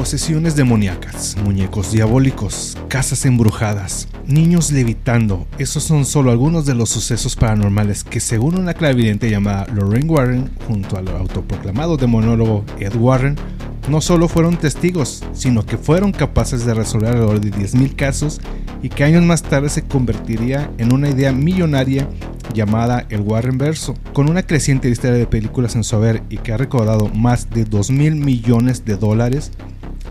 Posesiones 0.00 0.56
demoníacas, 0.56 1.36
muñecos 1.44 1.92
diabólicos, 1.92 2.78
casas 2.88 3.26
embrujadas, 3.26 4.08
niños 4.26 4.72
levitando, 4.72 5.46
esos 5.58 5.82
son 5.82 6.06
solo 6.06 6.30
algunos 6.30 6.64
de 6.64 6.74
los 6.74 6.88
sucesos 6.88 7.36
paranormales 7.36 8.02
que 8.02 8.18
según 8.18 8.58
una 8.58 8.72
clarividente 8.72 9.28
llamada 9.28 9.66
Lorraine 9.66 10.08
Warren, 10.08 10.50
junto 10.66 10.96
al 10.96 11.06
autoproclamado 11.08 11.98
demonólogo 11.98 12.64
Ed 12.78 12.94
Warren, 12.96 13.36
no 13.90 14.00
solo 14.00 14.26
fueron 14.26 14.56
testigos, 14.56 15.22
sino 15.34 15.66
que 15.66 15.76
fueron 15.76 16.12
capaces 16.12 16.64
de 16.64 16.72
resolver 16.72 17.10
alrededor 17.10 17.42
de 17.42 17.50
10.000 17.50 17.94
casos 17.94 18.40
y 18.82 18.88
que 18.88 19.04
años 19.04 19.24
más 19.24 19.42
tarde 19.42 19.68
se 19.68 19.82
convertiría 19.82 20.70
en 20.78 20.94
una 20.94 21.10
idea 21.10 21.30
millonaria 21.32 22.08
llamada 22.54 23.06
el 23.10 23.20
Warren 23.20 23.58
Verso, 23.58 23.94
con 24.14 24.30
una 24.30 24.44
creciente 24.44 24.88
lista 24.88 25.10
de 25.10 25.26
películas 25.26 25.76
en 25.76 25.84
su 25.84 25.94
haber 25.96 26.22
y 26.30 26.38
que 26.38 26.54
ha 26.54 26.56
recaudado 26.56 27.08
más 27.08 27.50
de 27.50 27.66
2 27.66 27.90
mil 27.90 28.14
millones 28.16 28.86
de 28.86 28.96
dólares, 28.96 29.52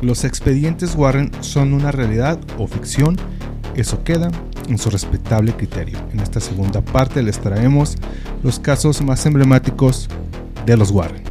los 0.02 0.24
expedientes 0.24 0.96
Warren 0.96 1.32
son 1.42 1.74
una 1.74 1.92
realidad 1.92 2.40
o 2.58 2.68
ficción, 2.68 3.18
eso 3.76 4.04
queda 4.04 4.32
en 4.68 4.78
su 4.78 4.90
respetable 4.90 5.54
criterio. 5.54 6.00
En 6.14 6.20
esta 6.20 6.40
segunda 6.40 6.82
parte 6.82 7.22
les 7.24 7.40
traemos 7.40 7.96
los 8.44 8.60
casos 8.60 9.02
más 9.02 9.26
emblemáticos 9.26 10.10
de 10.66 10.78
los 10.78 10.92
Warren. 10.92 11.29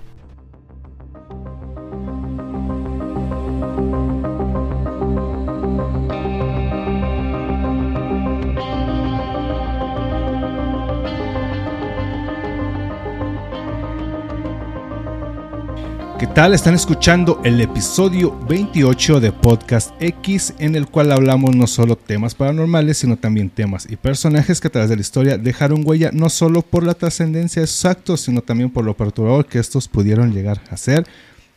Tal? 16.38 16.54
Están 16.54 16.76
escuchando 16.76 17.40
el 17.42 17.60
episodio 17.60 18.38
28 18.48 19.18
de 19.18 19.32
Podcast 19.32 19.90
X 19.98 20.54
en 20.60 20.76
el 20.76 20.86
cual 20.86 21.10
hablamos 21.10 21.56
no 21.56 21.66
solo 21.66 21.96
temas 21.96 22.36
paranormales, 22.36 22.98
sino 22.98 23.16
también 23.16 23.50
temas 23.50 23.88
y 23.90 23.96
personajes 23.96 24.60
que 24.60 24.68
a 24.68 24.70
través 24.70 24.88
de 24.88 24.94
la 24.94 25.00
historia 25.00 25.36
dejaron 25.36 25.82
huella 25.84 26.10
no 26.12 26.28
solo 26.28 26.62
por 26.62 26.84
la 26.84 26.94
trascendencia 26.94 27.62
exacta, 27.62 28.16
sino 28.16 28.40
también 28.40 28.70
por 28.70 28.84
lo 28.84 28.96
perturbador 28.96 29.46
que 29.46 29.58
estos 29.58 29.88
pudieron 29.88 30.32
llegar 30.32 30.60
a 30.70 30.76
ser. 30.76 31.04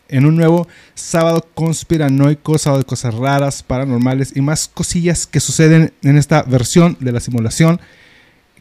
En 0.10 0.26
un 0.26 0.36
nuevo 0.36 0.68
sábado 0.96 1.48
conspiranoico, 1.54 2.58
sábado 2.58 2.82
de 2.82 2.88
cosas 2.88 3.14
raras, 3.14 3.62
paranormales 3.62 4.36
y 4.36 4.42
más 4.42 4.68
cosillas 4.68 5.28
que 5.28 5.40
suceden 5.40 5.94
en 6.02 6.18
esta 6.18 6.42
versión 6.42 6.98
de 7.00 7.12
la 7.12 7.20
simulación 7.20 7.80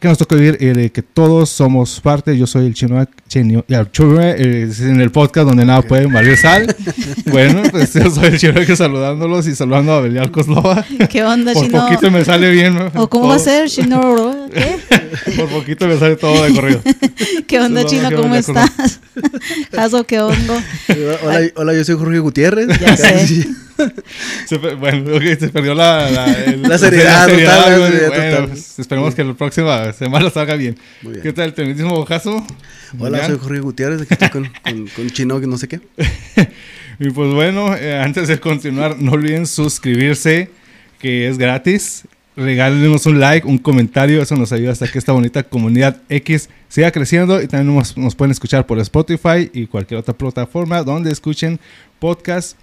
que 0.01 0.07
nos 0.07 0.17
toca 0.17 0.35
vivir, 0.35 0.57
eh, 0.59 0.89
que 0.89 1.03
todos 1.03 1.47
somos 1.51 2.01
parte. 2.01 2.35
Yo 2.35 2.47
soy 2.47 2.65
el 2.65 2.73
chino, 2.73 3.07
chino 3.27 3.63
eh, 3.69 4.71
en 4.79 4.99
el 4.99 5.11
podcast 5.11 5.47
donde 5.47 5.63
nada 5.63 5.83
puede 5.83 6.07
valer 6.07 6.35
sal. 6.37 6.75
bueno, 7.31 7.61
pues 7.69 7.93
yo 7.93 8.09
soy 8.09 8.29
el 8.29 8.39
chino 8.39 8.65
que 8.65 8.75
saludándolos 8.75 9.45
y 9.45 9.55
saludando 9.55 9.93
a 9.93 10.01
Belial 10.01 10.31
Coslova. 10.31 10.83
¿Qué 11.07 11.23
onda, 11.23 11.53
Por 11.53 11.67
chino? 11.67 11.85
poquito 11.85 12.09
me 12.09 12.25
sale 12.25 12.49
bien. 12.49 12.73
¿no? 12.73 12.91
¿O 12.95 13.07
cómo 13.07 13.27
va 13.27 13.35
a 13.35 13.39
ser, 13.39 13.69
chino? 13.69 14.49
¿Qué? 14.51 14.79
Por 15.37 15.49
poquito 15.49 15.87
me 15.87 15.99
sale 15.99 16.15
todo 16.15 16.45
de 16.45 16.55
corrido. 16.55 16.81
¿Qué 17.47 17.59
onda, 17.59 17.85
chino? 17.85 18.09
¿qué 18.09 18.15
¿Cómo 18.15 18.33
Coslova? 18.33 18.63
estás? 18.65 18.99
Jaso, 19.71 20.03
¿qué 20.05 20.19
onda? 20.19 20.63
Hola, 21.23 21.41
hola, 21.57 21.73
yo 21.75 21.83
soy 21.83 21.95
Jorge 21.95 22.17
Gutiérrez. 22.17 22.67
Ya 22.79 22.97
sé. 22.97 23.47
Se 24.47 24.57
bueno, 24.57 25.15
ok, 25.15 25.21
se 25.39 25.49
perdió 25.49 25.73
la, 25.73 26.09
la, 26.09 26.33
el- 26.45 26.61
La 26.61 26.77
seriedad 26.77 27.27
la 27.27 27.35
total, 27.37 28.09
Bueno, 28.09 28.47
pues, 28.47 28.79
esperemos 28.79 29.15
que 29.15 29.23
la 29.23 29.33
próxima 29.33 29.93
semana 29.93 30.29
salga 30.29 30.55
bien. 30.55 30.77
Muy 31.01 31.13
bien. 31.13 31.23
¿Qué 31.23 31.33
tal, 31.33 31.53
el 31.55 31.75
mismo 31.75 32.03
caso? 32.05 32.45
Hola, 32.99 33.25
soy 33.27 33.37
Jorge 33.37 33.59
Gutiérrez. 33.59 34.01
Aquí 34.01 34.13
estoy 34.13 34.29
con, 34.29 34.51
con, 34.63 34.87
con 34.87 35.09
Chino, 35.09 35.39
que 35.39 35.47
no 35.47 35.57
sé 35.57 35.67
qué. 35.67 35.79
Y 36.99 37.09
pues 37.09 37.33
bueno, 37.33 37.75
eh, 37.75 37.97
antes 37.99 38.27
de 38.27 38.39
continuar, 38.39 38.99
no 38.99 39.13
olviden 39.13 39.47
suscribirse, 39.47 40.51
que 40.99 41.27
es 41.27 41.39
gratis. 41.39 42.03
Regálenos 42.35 43.07
un 43.07 43.19
like, 43.19 43.47
un 43.47 43.57
comentario, 43.57 44.21
eso 44.21 44.35
nos 44.35 44.51
ayuda 44.51 44.71
hasta 44.73 44.87
que 44.87 44.99
esta 44.99 45.11
bonita 45.11 45.41
comunidad 45.41 45.97
X 46.09 46.49
siga 46.69 46.91
creciendo. 46.91 47.41
Y 47.41 47.47
también 47.47 47.75
nos, 47.75 47.97
nos 47.97 48.13
pueden 48.13 48.31
escuchar 48.31 48.67
por 48.67 48.77
Spotify 48.79 49.49
y 49.51 49.65
cualquier 49.65 49.99
otra 49.99 50.13
plataforma 50.13 50.83
donde 50.83 51.11
escuchen 51.11 51.59
podcast. 51.97 52.55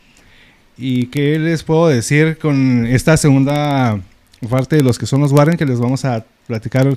¿Y 0.78 1.06
qué 1.06 1.38
les 1.38 1.62
puedo 1.64 1.88
decir 1.88 2.38
con 2.38 2.86
esta 2.86 3.16
segunda 3.16 4.00
parte 4.48 4.76
de 4.76 4.82
los 4.82 4.98
que 4.98 5.06
son 5.06 5.20
los 5.20 5.32
Warren? 5.32 5.56
Que 5.56 5.66
les 5.66 5.80
vamos 5.80 6.04
a 6.04 6.24
platicar 6.46 6.96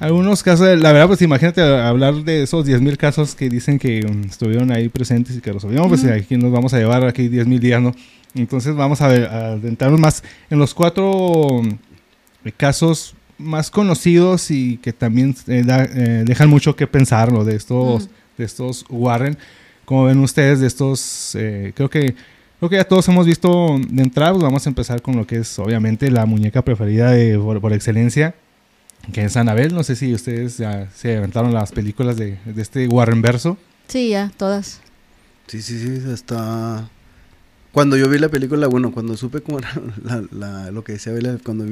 algunos 0.00 0.42
casos. 0.42 0.66
de- 0.66 0.76
La 0.76 0.92
verdad, 0.92 1.06
pues 1.08 1.22
imagínate 1.22 1.62
hablar 1.62 2.14
de 2.24 2.42
esos 2.42 2.66
10.000 2.66 2.96
casos 2.98 3.34
que 3.34 3.48
dicen 3.48 3.78
que 3.78 4.04
um, 4.06 4.22
estuvieron 4.24 4.70
ahí 4.70 4.88
presentes 4.90 5.36
y 5.36 5.40
que 5.40 5.52
resolvieron. 5.52 5.88
Pues 5.88 6.04
Ujú. 6.04 6.12
aquí 6.12 6.36
nos 6.36 6.52
vamos 6.52 6.74
a 6.74 6.78
llevar 6.78 7.04
aquí 7.06 7.28
10.000 7.28 7.58
días, 7.58 7.80
¿no? 7.80 7.94
Entonces 8.34 8.74
vamos 8.74 9.00
a, 9.00 9.08
ver- 9.08 9.26
a 9.26 9.52
adentrarnos 9.52 9.98
más 10.00 10.22
en 10.50 10.58
los 10.58 10.74
cuatro 10.74 11.10
um, 11.10 11.78
casos 12.56 13.14
más 13.38 13.70
conocidos 13.70 14.50
y 14.50 14.76
que 14.78 14.92
también 14.92 15.34
eh, 15.48 15.62
da- 15.64 15.84
eh, 15.84 16.22
dejan 16.26 16.48
mucho 16.48 16.76
que 16.76 16.86
pensar, 16.86 17.32
¿no? 17.32 17.44
De 17.44 17.56
estos, 17.56 18.08
de 18.36 18.44
estos 18.44 18.84
Warren. 18.90 19.36
Como 19.84 20.04
ven 20.04 20.18
ustedes, 20.20 20.60
de 20.60 20.66
estos, 20.66 21.34
eh, 21.34 21.72
creo 21.74 21.90
que 21.90 22.14
creo 22.62 22.70
que 22.70 22.76
ya 22.76 22.84
todos 22.84 23.08
hemos 23.08 23.26
visto 23.26 23.76
de 23.88 24.02
entrada, 24.04 24.30
pues 24.34 24.44
vamos 24.44 24.64
a 24.64 24.70
empezar 24.70 25.02
con 25.02 25.16
lo 25.16 25.26
que 25.26 25.38
es 25.38 25.58
obviamente 25.58 26.08
la 26.12 26.26
muñeca 26.26 26.62
preferida 26.62 27.10
de, 27.10 27.36
por, 27.36 27.60
por 27.60 27.72
excelencia, 27.72 28.36
que 29.12 29.24
es 29.24 29.36
Annabelle. 29.36 29.74
No 29.74 29.82
sé 29.82 29.96
si 29.96 30.14
ustedes 30.14 30.58
ya 30.58 30.88
se 30.94 31.16
aventaron 31.16 31.52
las 31.52 31.72
películas 31.72 32.16
de, 32.16 32.38
de 32.44 32.62
este 32.62 32.86
Warren 32.86 33.20
verso. 33.20 33.56
Sí, 33.88 34.10
ya, 34.10 34.30
todas. 34.36 34.80
Sí, 35.48 35.60
sí, 35.60 35.76
sí. 35.80 36.02
Hasta. 36.12 36.88
Cuando 37.72 37.96
yo 37.96 38.08
vi 38.08 38.18
la 38.20 38.28
película, 38.28 38.68
bueno, 38.68 38.92
cuando 38.92 39.16
supe 39.16 39.40
cómo 39.40 39.58
era 39.58 39.72
la, 40.04 40.22
la- 40.30 40.70
lo 40.70 40.84
que 40.84 40.92
decía 40.92 41.12
Bela, 41.12 41.38
cuando 41.44 41.66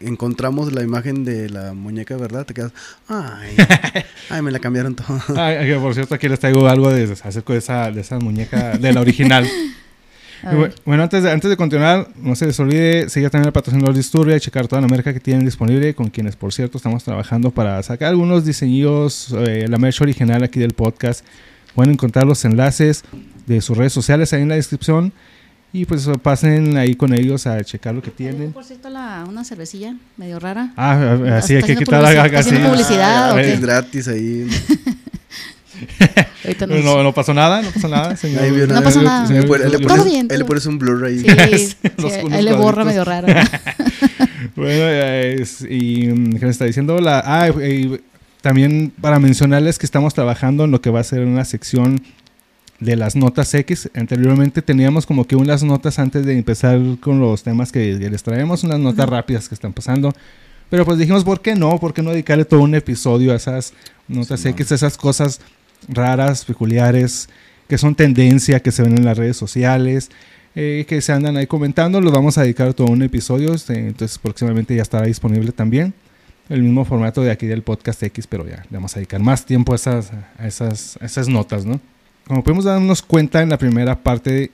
encontramos 0.00 0.74
la 0.74 0.82
imagen 0.82 1.24
de 1.24 1.48
la 1.48 1.72
muñeca, 1.72 2.18
¿verdad? 2.18 2.44
Te 2.44 2.52
quedas. 2.52 2.72
Ay, 3.08 3.56
ay, 4.28 4.42
me 4.42 4.50
la 4.50 4.58
cambiaron 4.58 4.94
todo. 4.94 5.16
Que 5.26 5.78
por 5.80 5.94
cierto, 5.94 6.14
aquí 6.16 6.28
les 6.28 6.38
traigo 6.38 6.68
algo 6.68 6.90
de, 6.90 7.04
acerca 7.04 7.52
de 7.54 7.58
esa, 7.60 7.90
de 7.90 8.02
esa 8.02 8.18
muñeca, 8.18 8.76
de 8.76 8.92
la 8.92 9.00
original. 9.00 9.48
A 10.42 10.52
Y 10.52 10.56
bu- 10.56 10.60
ver. 10.62 10.74
Bueno, 10.84 11.02
antes 11.04 11.22
de, 11.22 11.30
antes 11.30 11.48
de 11.50 11.56
continuar, 11.56 12.08
no 12.16 12.34
se 12.34 12.46
les 12.46 12.58
olvide 12.60 13.08
seguir 13.08 13.30
también 13.30 13.46
el 13.48 13.52
patrocinador 13.52 13.92
de 13.94 13.98
Disturbia 13.98 14.36
y 14.36 14.40
checar 14.40 14.66
toda 14.68 14.82
la 14.82 14.88
merca 14.88 15.12
que 15.12 15.20
tienen 15.20 15.44
disponible, 15.44 15.94
con 15.94 16.08
quienes, 16.10 16.36
por 16.36 16.52
cierto, 16.52 16.78
estamos 16.78 17.04
trabajando 17.04 17.50
para 17.50 17.82
sacar 17.82 18.08
algunos 18.08 18.44
diseños, 18.44 19.34
eh, 19.46 19.66
la 19.68 19.78
merch 19.78 20.00
original 20.00 20.42
aquí 20.42 20.58
del 20.60 20.72
podcast. 20.72 21.24
Pueden 21.74 21.92
encontrar 21.92 22.26
los 22.26 22.44
enlaces 22.44 23.04
de 23.46 23.60
sus 23.60 23.76
redes 23.76 23.92
sociales 23.92 24.32
ahí 24.32 24.42
en 24.42 24.48
la 24.48 24.54
descripción. 24.56 25.12
Y 25.72 25.86
pues 25.86 26.08
pasen 26.22 26.76
ahí 26.76 26.94
con 26.94 27.12
ellos 27.12 27.48
a 27.48 27.60
checar 27.64 27.96
lo 27.96 28.00
que 28.00 28.12
tienen. 28.12 28.52
Por 28.52 28.62
cierto, 28.64 28.88
la, 28.90 29.24
una 29.28 29.42
cervecilla 29.44 29.96
medio 30.16 30.38
rara. 30.38 30.72
Ah, 30.76 31.16
ah, 31.26 31.38
así 31.38 31.54
hay 31.54 31.58
¿Está 31.58 31.66
que 31.72 31.78
quitar 31.80 32.00
la 32.00 32.12
gaga. 32.12 32.26
está 32.38 32.38
haciendo 32.48 32.68
sí. 32.68 32.72
publicidad 32.84 33.32
o 33.32 33.34
Ah, 33.34 33.40
qué? 33.42 33.52
es 33.54 33.60
gratis 33.60 34.06
ahí. 34.06 34.46
Ahorita 36.44 36.66
No, 36.66 37.02
no 37.02 37.12
pasó 37.14 37.32
nada, 37.34 37.62
no 37.62 37.70
pasó 37.70 37.88
nada, 37.88 38.16
señor. 38.16 38.42
Ahí 38.42 38.50
vio 38.50 38.66
No 38.66 38.82
pasó 38.82 39.02
nada. 39.02 39.26
Él 39.28 39.34
le 39.48 39.54
él 39.78 39.86
pones- 39.86 40.04
bien, 40.04 40.20
él 40.22 40.28
le 40.28 40.38
todo 40.38 40.46
pones 40.48 40.66
un 40.66 40.78
blur 40.78 41.04
ahí. 41.04 41.18
Sí, 41.20 41.26
ahí 42.32 42.42
le 42.42 42.52
borra 42.54 42.84
medio 42.84 43.04
raro. 43.04 43.26
Bueno, 44.56 44.88
es- 44.88 45.62
y 45.68 46.06
mm, 46.08 46.34
¿qué 46.38 46.44
me 46.44 46.50
está 46.50 46.64
diciendo? 46.64 46.98
La, 46.98 47.22
ah, 47.24 47.48
y 47.48 48.00
también 48.40 48.92
para 49.00 49.18
mencionarles 49.18 49.78
que 49.78 49.86
estamos 49.86 50.14
trabajando 50.14 50.64
en 50.64 50.70
lo 50.70 50.80
que 50.80 50.90
va 50.90 51.00
a 51.00 51.04
ser 51.04 51.20
una 51.24 51.44
sección 51.44 52.00
de 52.78 52.94
las 52.96 53.16
notas 53.16 53.52
X. 53.54 53.90
Anteriormente 53.94 54.62
teníamos 54.62 55.06
como 55.06 55.26
que 55.26 55.34
unas 55.36 55.62
notas 55.62 55.98
antes 55.98 56.24
de 56.26 56.36
empezar 56.36 56.78
con 57.00 57.18
los 57.20 57.42
temas 57.42 57.72
que, 57.72 57.98
que 57.98 58.10
les 58.10 58.22
traemos, 58.22 58.62
unas 58.64 58.78
notas 58.78 59.08
rápidas 59.08 59.48
que 59.48 59.54
están 59.54 59.72
pasando. 59.72 60.12
Pero 60.70 60.84
pues 60.84 60.98
dijimos, 60.98 61.24
¿por 61.24 61.40
qué 61.40 61.54
no? 61.54 61.78
¿Por 61.80 61.92
qué 61.94 62.02
no 62.02 62.10
dedicarle 62.10 62.44
todo 62.44 62.60
un 62.60 62.74
episodio 62.74 63.32
a 63.32 63.36
esas 63.36 63.72
notas 64.08 64.40
Sí, 64.40 64.48
X, 64.50 64.72
esas 64.72 64.96
cosas 64.96 65.40
raras, 65.88 66.44
peculiares, 66.44 67.28
que 67.68 67.78
son 67.78 67.94
tendencia, 67.94 68.60
que 68.60 68.72
se 68.72 68.82
ven 68.82 68.98
en 68.98 69.04
las 69.04 69.18
redes 69.18 69.36
sociales? 69.36 70.10
eh, 70.54 70.84
que 70.88 71.00
se 71.00 71.12
andan 71.12 71.36
ahí 71.36 71.46
comentando. 71.46 72.00
Los 72.00 72.12
vamos 72.12 72.38
a 72.38 72.42
dedicar 72.42 72.74
todo 72.74 72.88
un 72.88 73.02
episodio. 73.02 73.54
este, 73.54 73.74
entonces, 73.74 74.18
próximamente 74.18 74.74
ya 74.74 74.82
estará 74.82 75.06
disponible 75.06 75.52
también. 75.52 75.94
El 76.48 76.62
mismo 76.62 76.84
formato 76.84 77.22
de 77.22 77.30
aquí 77.30 77.46
del 77.46 77.62
podcast 77.62 78.02
X, 78.02 78.26
pero 78.26 78.46
ya 78.46 78.64
le 78.70 78.76
vamos 78.76 78.94
a 78.94 79.00
dedicar 79.00 79.20
más 79.20 79.46
tiempo 79.46 79.72
a 79.72 79.76
esas, 79.76 80.12
a 80.38 80.46
esas, 80.46 80.98
a 81.00 81.06
esas 81.06 81.28
notas, 81.28 81.64
¿no? 81.64 81.80
Como 82.26 82.44
podemos 82.44 82.64
darnos 82.64 83.02
cuenta 83.02 83.42
en 83.42 83.48
la 83.48 83.58
primera 83.58 84.02
parte, 84.02 84.50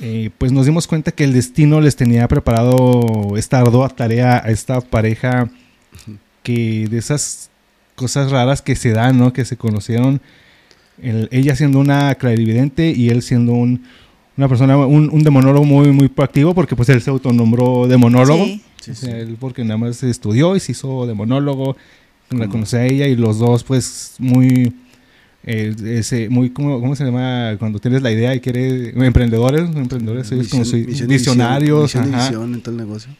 eh, 0.00 0.30
pues 0.38 0.50
nos 0.50 0.66
dimos 0.66 0.88
cuenta 0.88 1.12
que 1.12 1.24
el 1.24 1.32
destino 1.32 1.80
les 1.80 1.94
tenía 1.94 2.26
preparado 2.26 3.36
esta 3.36 3.60
ardua 3.60 3.88
tarea 3.88 4.42
a 4.44 4.50
esta 4.50 4.80
pareja 4.80 5.48
que 6.42 6.88
de 6.88 6.98
esas 6.98 7.50
cosas 7.94 8.30
raras 8.30 8.60
que 8.60 8.74
se 8.74 8.90
dan, 8.90 9.18
¿no? 9.18 9.32
Que 9.32 9.44
se 9.44 9.56
conocieron, 9.56 10.20
el- 11.02 11.28
ella 11.32 11.54
siendo 11.56 11.78
una 11.78 12.14
clarividente 12.14 12.90
y 12.90 13.08
él 13.08 13.22
siendo 13.22 13.52
un, 13.52 13.82
una 14.36 14.48
persona, 14.48 14.76
un, 14.76 15.10
un 15.10 15.22
demonólogo 15.22 15.64
muy, 15.64 15.90
muy 15.92 16.08
proactivo, 16.08 16.54
porque 16.54 16.76
pues 16.76 16.88
él 16.88 17.00
se 17.02 17.10
autonombró 17.10 17.86
demonólogo. 17.88 18.44
Sí. 18.44 18.62
Sí, 18.80 18.94
sí. 18.94 19.10
él 19.10 19.36
porque 19.38 19.62
nada 19.62 19.76
más 19.76 20.02
estudió 20.02 20.56
y 20.56 20.60
se 20.60 20.72
hizo 20.72 21.06
demonólogo, 21.06 21.76
la 22.30 22.48
conocí 22.48 22.76
a 22.76 22.86
ella 22.86 23.06
y 23.08 23.14
los 23.16 23.38
dos 23.38 23.62
pues 23.64 24.14
muy, 24.18 24.72
eh, 25.44 25.74
ese, 25.84 26.28
muy, 26.30 26.48
¿cómo, 26.50 26.80
¿cómo 26.80 26.96
se 26.96 27.04
llama? 27.04 27.56
Cuando 27.58 27.78
tienes 27.78 28.00
la 28.02 28.10
idea 28.10 28.34
y 28.34 28.40
quieres, 28.40 28.94
emprendedores, 28.96 29.62
emprendedores, 29.76 30.30
como 30.48 30.64
soy- 30.64 30.86
Misión 30.86 31.08
visionarios, 31.08 31.82
misión 31.94 32.14
ajá. 32.14 32.28
visión 32.28 32.54
en 32.54 32.60
todo 32.62 32.70
el 32.74 32.76
negocio. 32.80 33.10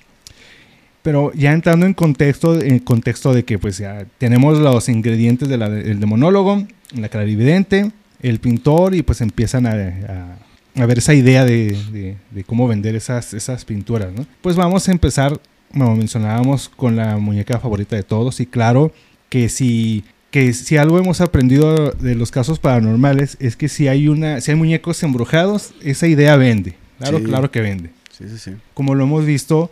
Pero 1.03 1.33
ya 1.35 1.53
entrando 1.53 1.87
en 1.87 1.95
contexto, 1.95 2.61
en 2.61 2.79
contexto 2.79 3.33
de 3.33 3.45
que 3.45 3.59
pues 3.59 3.79
ya 3.79 4.07
tenemos 4.19 4.59
los 4.59 4.89
ingredientes 4.89 5.49
de 5.49 5.57
la- 5.59 5.69
del 5.71 5.99
demonólogo, 5.99 6.67
la 6.95 7.09
clarividente, 7.09 7.91
el 8.23 8.39
pintor 8.41 8.95
y 8.95 9.03
pues 9.03 9.21
empiezan 9.21 9.67
a, 9.67 9.71
a- 9.73 10.37
a 10.83 10.87
ver 10.87 10.99
esa 10.99 11.15
idea 11.15 11.45
de, 11.45 11.77
de- 11.93 12.17
de 12.31 12.45
cómo 12.45 12.69
vender 12.69 12.95
esas, 12.95 13.35
esas 13.35 13.65
pinturas, 13.65 14.13
¿no? 14.13 14.25
Pues 14.41 14.57
vamos 14.57 14.89
a 14.89 14.93
empezar, 14.93 15.39
como 15.73 15.97
mencionábamos, 15.97 16.69
con 16.69 16.97
la 16.97 17.17
muñeca 17.19 17.59
favorita 17.59 17.97
de 17.97 18.03
todos 18.03 18.41
y 18.41 18.47
claro 18.47 18.93
que 19.29 19.49
si, 19.49 20.05
que 20.31 20.53
si 20.53 20.77
algo 20.77 20.99
hemos 20.99 21.21
aprendido 21.21 21.91
de 21.93 22.15
los 22.15 22.31
casos 22.31 22.59
paranormales 22.61 23.37
es 23.41 23.57
que 23.57 23.69
si 23.69 23.89
hay, 23.89 24.07
una, 24.09 24.41
si 24.41 24.51
hay 24.53 24.57
muñecos 24.57 25.03
embrujados, 25.03 25.75
esa 25.83 26.07
idea 26.07 26.37
vende. 26.37 26.75
Claro, 26.99 27.19
Sí. 27.19 27.25
claro 27.25 27.51
que 27.51 27.61
vende 27.63 27.91
Sí, 28.17 28.25
sí, 28.29 28.39
sí. 28.39 28.51
como 28.75 28.95
lo 28.95 29.05
hemos 29.05 29.25
visto, 29.25 29.71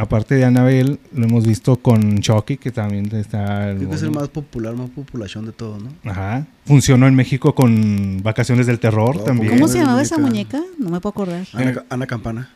aparte 0.00 0.34
de 0.34 0.44
Annabelle, 0.44 0.98
lo 1.12 1.26
hemos 1.26 1.46
visto 1.46 1.76
con 1.76 2.20
Chucky, 2.20 2.56
que 2.56 2.70
también 2.70 3.14
está... 3.14 3.74
Creo 3.76 3.90
que 3.90 3.96
es 3.96 4.02
el 4.02 4.10
más 4.10 4.28
popular, 4.28 4.74
más 4.74 4.88
populación 4.90 5.44
de 5.44 5.52
todo, 5.52 5.78
¿no? 5.78 6.10
Ajá. 6.10 6.46
Funcionó 6.64 7.06
en 7.06 7.14
México 7.14 7.54
con 7.54 8.22
Vacaciones 8.22 8.66
del 8.66 8.78
Terror 8.78 9.16
Oh, 9.18 9.20
también. 9.24 9.52
¿Cómo 9.52 9.68
se 9.68 9.78
llamaba 9.78 10.00
esa 10.00 10.18
muñeca. 10.18 10.62
No 10.78 10.90
me 10.90 11.00
puedo 11.00 11.10
acordar. 11.10 11.46
Ana, 11.52 11.84
Ana 11.90 12.06
Campana. 12.06 12.50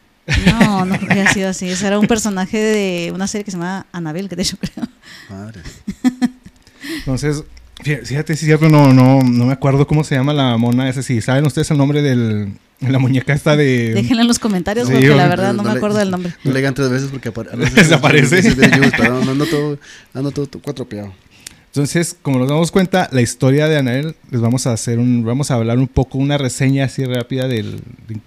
No, 0.46 0.87
no 0.87 0.94
había 0.94 1.31
sido 1.32 1.50
así. 1.50 1.69
Ese 1.69 1.87
era 1.87 1.99
un 1.99 2.06
personaje 2.06 2.58
de 2.58 3.12
una 3.12 3.26
serie 3.26 3.44
que 3.44 3.50
se 3.50 3.58
llama 3.58 3.87
Anabel, 3.93 4.29
que 4.29 4.37
de 4.37 4.43
hecho 4.43 4.56
creo. 4.58 4.87
Madre. 5.29 5.61
Entonces, 6.99 7.44
fíjate, 7.82 8.37
si 8.37 8.44
es 8.44 8.47
cierto, 8.47 8.69
no, 8.69 8.93
no, 8.93 9.23
no 9.23 9.47
me 9.47 9.53
acuerdo 9.53 9.87
cómo 9.87 10.05
se 10.05 10.15
llama 10.15 10.32
la 10.32 10.56
mona 10.56 10.88
esa. 10.88 11.03
Si 11.03 11.21
saben 11.21 11.47
ustedes 11.47 11.71
el 11.71 11.79
nombre 11.79 12.03
de 12.03 12.49
la 12.81 12.99
muñeca 12.99 13.32
esta 13.32 13.56
de... 13.56 13.93
Déjenlo 13.94 14.23
en 14.23 14.29
los 14.29 14.38
comentarios 14.38 14.87
Sí, 14.88 14.93
porque 14.94 15.09
la 15.09 15.29
verdad 15.29 15.55
no 15.55 15.62
me 15.62 15.71
le- 15.73 15.76
acuerdo 15.76 15.99
del 15.99 16.11
nombre. 16.11 16.35
No 16.44 16.53
le 16.53 16.59
digan 16.59 16.75
tres 16.75 16.91
veces 16.91 17.09
porque 17.11 17.32
apare- 17.32 17.50
Desaparece. 17.75 18.38
ando 19.29 19.47
todo, 19.47 19.79
ando 20.15 20.31
todo, 20.31 20.47
todo 20.47 20.62
cuatropeado. 20.62 21.12
Entonces, 21.67 22.17
como 22.23 22.38
nos 22.38 22.49
damos 22.49 22.71
cuenta, 22.71 23.09
la 23.11 23.21
historia 23.21 23.67
de 23.69 23.79
Annabelle, 23.79 24.15
les 24.31 24.41
vamos 24.41 24.67
a 24.67 24.73
hacer 24.73 24.99
un, 25.00 25.25
vamos 25.25 25.50
a 25.50 25.55
hablar 25.55 25.79
un 25.79 25.88
poco, 25.88 26.19
una 26.19 26.38
reseña 26.38 26.85
así 26.85 27.05
rápida 27.05 27.49
del... 27.49 27.81
de 28.06 28.21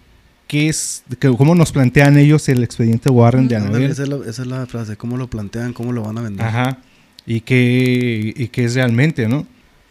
qué 0.47 0.69
es, 0.69 1.03
de 1.07 1.15
que- 1.17 1.29
cómo 1.35 1.55
nos 1.55 1.71
plantean 1.71 2.17
ellos 2.17 2.47
el 2.49 2.63
expediente 2.63 3.09
Warren 3.09 3.47
de 3.47 3.55
Ándale, 3.55 3.75
Annabelle. 3.85 3.93
Esa 3.93 4.03
es, 4.03 4.09
la, 4.09 4.15
esa 4.29 4.41
es 4.41 4.47
la 4.47 4.65
frase, 4.65 4.97
cómo 4.97 5.17
lo 5.17 5.29
plantean, 5.29 5.71
cómo 5.73 5.91
lo 5.93 6.03
van 6.03 6.17
a 6.17 6.21
vender. 6.21 6.45
Ajá. 6.45 6.79
Y 7.27 7.41
que, 7.41 8.33
y 8.35 8.47
que 8.47 8.63
es 8.63 8.73
realmente, 8.73 9.27
¿no? 9.27 9.45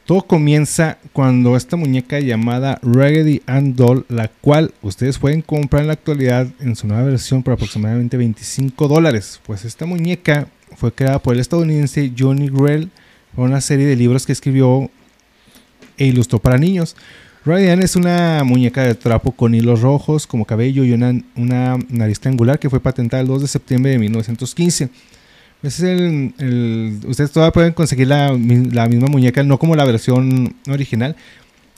Todo 0.06 0.22
comienza 0.22 0.98
cuando 1.12 1.56
esta 1.56 1.76
muñeca 1.76 2.20
llamada 2.20 2.78
Raggedy 2.80 3.42
Ann 3.46 3.74
Doll, 3.74 4.06
la 4.08 4.28
cual 4.28 4.72
ustedes 4.80 5.18
pueden 5.18 5.42
comprar 5.42 5.82
en 5.82 5.88
la 5.88 5.94
actualidad 5.94 6.46
en 6.60 6.76
su 6.76 6.86
nueva 6.86 7.02
versión 7.02 7.42
por 7.42 7.54
aproximadamente 7.54 8.16
25 8.16 8.86
dólares. 8.86 9.40
Pues 9.44 9.64
esta 9.64 9.84
muñeca 9.84 10.46
fue 10.76 10.92
creada 10.92 11.18
por 11.18 11.34
el 11.34 11.40
estadounidense 11.40 12.12
Johnny 12.16 12.48
Grell 12.48 12.90
por 13.34 13.46
una 13.46 13.60
serie 13.60 13.84
de 13.84 13.96
libros 13.96 14.24
que 14.24 14.32
escribió 14.32 14.88
e 15.98 16.06
ilustró 16.06 16.38
para 16.38 16.56
niños. 16.56 16.94
Raggedy 17.44 17.70
Ann 17.70 17.82
es 17.82 17.96
una 17.96 18.44
muñeca 18.44 18.84
de 18.84 18.94
trapo 18.94 19.32
con 19.32 19.56
hilos 19.56 19.80
rojos 19.80 20.28
como 20.28 20.44
cabello 20.44 20.84
y 20.84 20.92
una, 20.92 21.20
una 21.34 21.78
nariz 21.88 22.20
triangular 22.20 22.60
que 22.60 22.70
fue 22.70 22.78
patentada 22.78 23.20
el 23.22 23.26
2 23.26 23.42
de 23.42 23.48
septiembre 23.48 23.90
de 23.90 23.98
1915. 23.98 24.88
Ese 25.62 25.94
es 25.94 26.00
el, 26.00 26.34
el- 26.38 26.98
ustedes 27.06 27.32
todavía 27.32 27.52
pueden 27.52 27.72
conseguir 27.72 28.08
la, 28.08 28.28
la 28.32 28.86
misma 28.88 29.08
muñeca, 29.08 29.42
no 29.42 29.58
como 29.58 29.74
la 29.74 29.84
versión 29.84 30.54
original. 30.68 31.16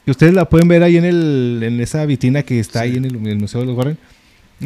Y 0.07 0.11
ustedes 0.11 0.35
la 0.35 0.49
pueden 0.49 0.69
ver 0.69 0.83
ahí 0.83 0.97
en, 0.97 1.05
el, 1.05 1.61
en 1.63 1.81
esa 1.81 2.05
vitrina 2.07 2.43
que 2.43 2.59
está 2.61 2.81
ahí 2.81 2.97
en 2.97 3.05
el, 3.05 3.17
en 3.17 3.27
el 3.27 3.39
Museo 3.39 3.61
de 3.61 3.67
los 3.67 3.77
Warren. 3.77 3.99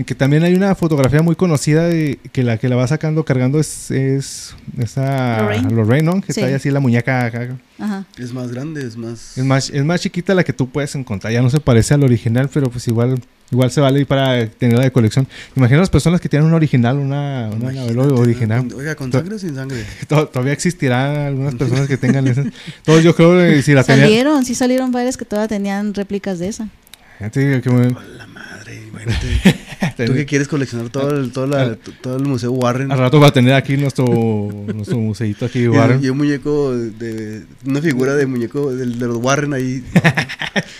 Que 0.06 0.15
también 0.15 0.43
hay 0.43 0.55
una 0.55 0.75
fotografía 0.75 1.21
muy 1.21 1.37
conocida 1.37 1.87
de 1.87 2.19
que 2.33 2.43
la 2.43 2.56
que 2.56 2.67
la 2.71 2.77
va 2.77 2.87
sacando, 2.87 3.27
cargando 3.27 3.61
es, 3.61 3.91
es 3.91 4.55
esa 4.79 5.43
Lorraine. 5.43 5.71
Lorraine, 5.71 6.03
¿no? 6.06 6.21
Que 6.23 6.33
Sí. 6.33 6.41
está 6.41 6.47
ahí 6.49 6.55
así 6.55 6.71
la 6.71 6.81
muñeca 6.81 7.27
acá. 7.27 7.59
Ajá. 7.79 8.06
Es 8.17 8.33
más 8.33 8.50
grande, 8.50 8.87
es 8.87 8.97
más... 8.97 9.37
Es 9.37 9.44
más, 9.44 9.69
es 9.69 9.85
más 9.85 10.00
chiquita 10.00 10.35
la 10.35 10.44
que 10.44 10.55
tú 10.55 10.71
puedes 10.71 10.94
encontrar. 10.94 11.31
Ya 11.31 11.43
no 11.43 11.50
se 11.50 11.61
parece 11.61 11.93
al 11.93 12.05
original, 12.05 12.49
pero 12.50 12.71
pues 12.71 12.89
igual, 12.89 13.21
igual 13.50 13.71
se 13.71 13.83
vale 13.83 14.06
para 14.06 14.47
tenerla 14.47 14.85
de 14.85 14.93
colección. 14.93 15.29
Imagina 15.56 15.81
las 15.81 15.91
personas 15.91 16.23
que 16.23 16.29
tienen 16.31 16.47
una 16.47 16.56
original, 16.56 16.97
una, 16.97 17.49
Annabelle 17.49 17.99
original. 17.99 18.67
con- 18.69 18.81
oiga, 18.81 18.95
¿con 18.95 19.12
sangre 19.12 19.35
o 19.35 19.38
sin 19.38 19.55
sangre? 19.55 19.85
To- 20.09 20.27
Todavía 20.27 20.55
existirán 20.55 21.17
algunas 21.17 21.55
personas 21.56 21.87
que 21.87 21.99
tengan 21.99 22.27
esas. 22.29 22.47
Todos 22.83 23.05
yo 23.05 23.15
creo 23.15 23.37
que 23.37 23.61
si 23.61 23.75
la 23.75 23.85
tenían. 23.85 24.06
Salieron, 24.06 24.45
sí 24.47 24.55
salieron 24.55 24.91
varias 24.91 25.19
que 25.19 25.27
todavía 25.27 25.49
tenían 25.49 25.93
réplicas 25.93 26.38
de 26.38 26.49
esa. 26.49 26.69
Fíjate 27.19 27.61
que 27.61 27.69
me- 27.71 27.91
La 28.17 28.27
madre, 28.27 28.87
imagínate. 28.88 29.56
¿Tú 30.06 30.14
que 30.14 30.26
quieres 30.26 30.49
coleccionar 30.49 30.88
todo 30.90 31.17
el, 31.17 31.32
todo, 31.32 31.46
la- 31.46 31.76
todo 32.00 32.17
el 32.17 32.25
museo 32.25 32.52
Warren? 32.52 32.90
Al 32.93 32.99
rato 32.99 33.20
va 33.20 33.29
a 33.29 33.32
tener 33.32 33.55
aquí 33.55 33.76
nuestro, 33.76 34.05
nuestro 34.75 34.99
museito 34.99 35.46
aquí, 35.46 35.61
Y, 35.64 35.69
Warren. 35.69 36.05
y 36.05 36.08
un 36.08 36.19
muñeco 36.19 36.75
de... 36.76 37.43
Una 37.67 37.81
figura 37.81 38.14
de 38.14 38.26
muñeco 38.26 38.75
del- 38.75 38.99
de, 38.99 39.06
los 39.06 39.17
Warren 39.19 39.52
ahí. 39.55 39.82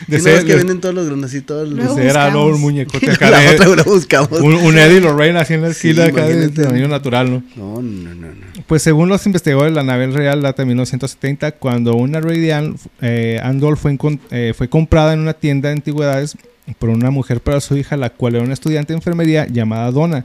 De 0.06 0.16
De 0.16 0.20
ser, 0.22 0.44
que 0.44 0.56
venden 0.56 0.81
todos 0.81 0.94
los 0.94 1.25
así 1.25 1.40
todos 1.40 1.69
los... 1.69 1.78
Luego 1.78 1.94
de 1.94 2.10
algo, 2.10 2.46
un 2.46 2.60
muñecote 2.60 3.06
Y 3.06 3.10
acá 3.10 3.31
la 3.31 3.38
de- 3.38 3.54
otra 3.54 3.76
la 3.76 3.82
buscamos. 3.84 4.40
un, 4.40 4.54
un 4.54 4.76
Eddie 4.78 5.00
Lorraine 5.00 5.38
así 5.38 5.55
en 5.55 5.62
la 5.62 5.72
Sí, 5.72 5.90
esquina 5.90 6.06
acá 6.08 6.26
de 6.26 6.48
tamaño 6.48 6.88
natural, 6.88 7.31
¿no? 7.31 7.43
No, 7.56 7.81
no, 7.81 8.14
no, 8.14 8.26
no. 8.26 8.32
Pues 8.66 8.82
según 8.82 9.08
los 9.08 9.25
investigadores, 9.26 9.72
la 9.72 9.82
nave 9.84 10.08
real 10.08 10.43
data 10.43 10.62
de 10.62 10.66
1970, 10.66 11.52
cuando 11.52 11.94
una 11.94 12.20
Raggedy 12.20 12.50
Ann, 12.50 12.76
eh, 13.00 13.40
Ann 13.43 13.60
doll 13.60 13.76
fue, 13.76 13.96
eh, 14.31 14.52
fue 14.56 14.69
comprada 14.69 15.12
en 15.14 15.20
una 15.20 15.34
tienda 15.34 15.69
de 15.69 15.76
antigüedades 15.76 16.37
por 16.79 16.88
una 16.91 17.11
mujer 17.11 17.41
para 17.41 17.61
su 17.61 17.76
hija, 17.76 17.97
la 17.97 18.11
cual 18.11 18.35
era 18.37 18.44
una 18.44 18.55
estudiante 18.55 18.93
de 18.93 18.99
enfermería 18.99 19.47
llamada 19.47 19.91
Donna. 19.91 20.25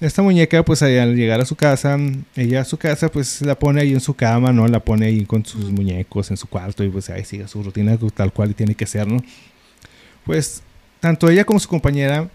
Esta 0.00 0.22
muñeca, 0.22 0.64
pues 0.64 0.80
al 0.82 1.16
llegar 1.16 1.40
a 1.40 1.44
su 1.44 1.56
casa, 1.56 1.98
ella 2.36 2.60
a 2.60 2.64
su 2.64 2.76
casa, 2.76 3.08
pues 3.10 3.40
la 3.42 3.56
pone 3.58 3.80
ahí 3.80 3.92
en 3.92 4.00
su 4.00 4.14
cama, 4.14 4.52
¿no? 4.52 4.68
La 4.68 4.78
pone 4.78 5.06
ahí 5.06 5.24
con 5.24 5.44
sus 5.44 5.70
muñecos 5.72 6.30
en 6.30 6.36
su 6.36 6.46
cuarto 6.46 6.84
y 6.84 6.88
pues 6.88 7.10
ahí 7.10 7.24
sigue 7.24 7.48
su 7.48 7.62
rutina 7.64 7.98
tal 8.14 8.32
cual 8.32 8.50
y 8.50 8.54
tiene 8.54 8.76
que 8.76 8.86
ser, 8.86 9.08
¿no? 9.08 9.20
Pues 10.24 10.62
tanto 11.00 11.28
ella 11.28 11.44
como 11.44 11.58
su 11.58 11.68
compañera, 11.68 12.28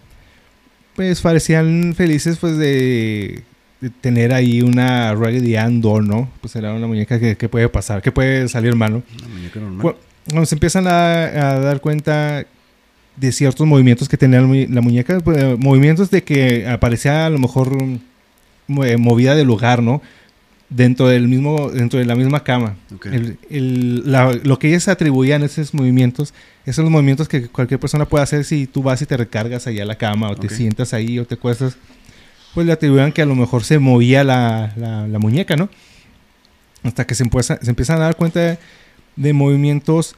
pues 0.96 1.22
parecían 1.22 1.94
felices, 1.96 2.38
pues 2.38 2.58
de, 2.58 3.44
de 3.80 3.90
tener 3.90 4.34
ahí 4.34 4.62
una 4.62 5.14
Raggedy 5.16 5.56
Ann 5.56 5.80
doll, 5.80 6.06
¿no? 6.06 6.30
Pues 6.42 6.56
era 6.58 6.74
una 6.74 6.88
muñeca 6.88 7.18
que, 7.19 7.38
que 7.38 7.48
puede 7.48 7.69
pasar, 7.69 8.02
que 8.02 8.12
puede 8.12 8.50
salir 8.50 8.76
mal, 8.76 8.92
¿no? 8.92 9.04
Una 9.19 9.28
muñeca 9.30 9.60
normal. 9.62 9.81
Cu- 9.81 9.96
Cuando 10.28 10.46
se 10.46 10.56
empiezan 10.56 10.88
a, 10.88 11.24
a 11.24 11.60
dar 11.60 11.80
cuenta 11.81 12.46
de 13.15 13.31
ciertos 13.31 13.68
movimientos 13.68 14.10
que 14.10 14.18
tenía 14.18 14.42
la 14.42 14.48
mu- 14.48 14.65
la 14.69 14.81
muñeca, 14.81 15.19
pues, 15.19 15.57
movimientos 15.60 16.10
de 16.10 16.24
que 16.24 16.68
aparecía 16.68 17.25
a 17.25 17.30
lo 17.30 17.38
mejor 17.39 17.78
mo- 18.68 18.83
eh, 18.85 18.97
movida 18.97 19.35
de 19.35 19.44
lugar, 19.45 19.81
¿no? 19.83 20.02
Dentro 20.69 21.07
del 21.07 21.28
mismo, 21.28 21.69
dentro 21.69 21.99
de 21.99 22.06
la 22.06 22.16
misma 22.16 22.44
cama. 22.44 22.76
Ok. 22.95 23.06
El- 23.07 23.38
el- 23.52 24.11
la- 24.11 24.33
lo 24.44 24.57
que 24.57 24.69
ellas 24.69 24.88
atribuían 24.88 25.44
a 25.44 25.45
esos 25.45 25.73
movimientos, 25.76 26.33
esos 26.64 26.78
son 26.78 26.85
los 26.85 26.92
movimientos 26.92 27.28
que 27.28 27.47
cualquier 27.47 27.80
persona 27.80 28.06
puede 28.06 28.23
hacer 28.23 28.44
si 28.45 28.66
tú 28.66 28.81
vas 28.81 28.99
y 29.02 29.06
te 29.06 29.16
recargas 29.16 29.68
allá 29.68 29.83
a 29.83 29.85
la 29.85 29.95
cama 29.97 30.30
o 30.31 30.35
te 30.35 30.47
sientas 30.56 30.94
ahí 30.95 31.19
o 31.19 31.26
te 31.28 31.38
cuestas, 31.38 31.78
pues 32.56 32.66
le 32.66 32.73
atribuían 32.73 33.11
que 33.11 33.21
a 33.21 33.26
lo 33.28 33.35
mejor 33.35 33.64
se 33.64 33.78
movía 33.78 34.23
la, 34.23 34.73
la- 34.76 35.07
la 35.07 35.19
muñeca, 35.19 35.56
¿no? 35.56 35.69
Hasta 36.81 37.06
que 37.06 37.14
se, 37.16 37.23
empieza- 37.23 37.59
se 37.61 37.69
empiezan 37.69 37.97
a 37.97 38.06
dar 38.06 38.16
cuenta 38.16 38.40
de, 38.40 38.57
de 39.16 39.33
movimientos 39.33 40.16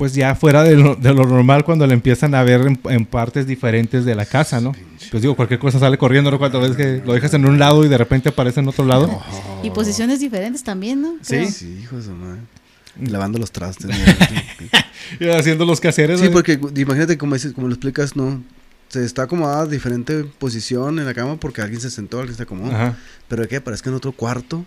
pues 0.00 0.14
ya 0.14 0.34
fuera 0.34 0.62
de 0.62 0.76
lo, 0.76 0.94
de 0.94 1.12
lo 1.12 1.26
normal 1.26 1.62
cuando 1.62 1.86
le 1.86 1.92
empiezan 1.92 2.34
a 2.34 2.42
ver 2.42 2.62
en, 2.62 2.80
en 2.84 3.04
partes 3.04 3.46
diferentes 3.46 4.06
de 4.06 4.14
la 4.14 4.24
casa, 4.24 4.58
¿no? 4.58 4.74
Pues 5.10 5.22
digo, 5.22 5.36
cualquier 5.36 5.60
cosa 5.60 5.78
sale 5.78 5.98
corriendo, 5.98 6.30
¿no? 6.30 6.38
Cuando 6.38 6.58
ves 6.58 6.74
que 6.74 7.02
lo 7.04 7.12
dejas 7.12 7.34
en 7.34 7.44
un 7.44 7.58
lado 7.58 7.84
y 7.84 7.88
de 7.90 7.98
repente 7.98 8.30
aparece 8.30 8.60
en 8.60 8.68
otro 8.68 8.86
lado. 8.86 9.10
Oh. 9.10 9.60
Y 9.62 9.68
posiciones 9.68 10.18
diferentes 10.18 10.64
también, 10.64 11.02
¿no? 11.02 11.18
Sí. 11.20 11.36
Creo. 11.36 11.50
Sí, 11.50 11.80
hijo 11.82 11.98
de 11.98 12.02
su 12.02 12.12
madre. 12.12 12.40
Lavando 12.98 13.38
los 13.38 13.52
trastes. 13.52 13.90
¿no? 13.90 13.94
Y 15.20 15.28
haciendo 15.28 15.66
los 15.66 15.82
quehaceres. 15.82 16.18
sí, 16.18 16.28
¿no? 16.28 16.32
porque 16.32 16.58
imagínate 16.76 17.18
como, 17.18 17.34
dices, 17.34 17.52
como 17.52 17.68
lo 17.68 17.74
explicas, 17.74 18.16
¿no? 18.16 18.42
Se 18.88 19.04
está 19.04 19.24
acomodada 19.24 19.66
diferente 19.66 20.24
posición 20.24 20.98
en 20.98 21.04
la 21.04 21.12
cama 21.12 21.36
porque 21.36 21.60
alguien 21.60 21.82
se 21.82 21.90
sentó, 21.90 22.20
alguien 22.20 22.38
se 22.38 22.44
acomodó. 22.44 22.74
Ajá. 22.74 22.96
Pero 23.28 23.46
que 23.46 23.60
parezca 23.60 23.90
en 23.90 23.96
otro 23.96 24.12
cuarto. 24.12 24.64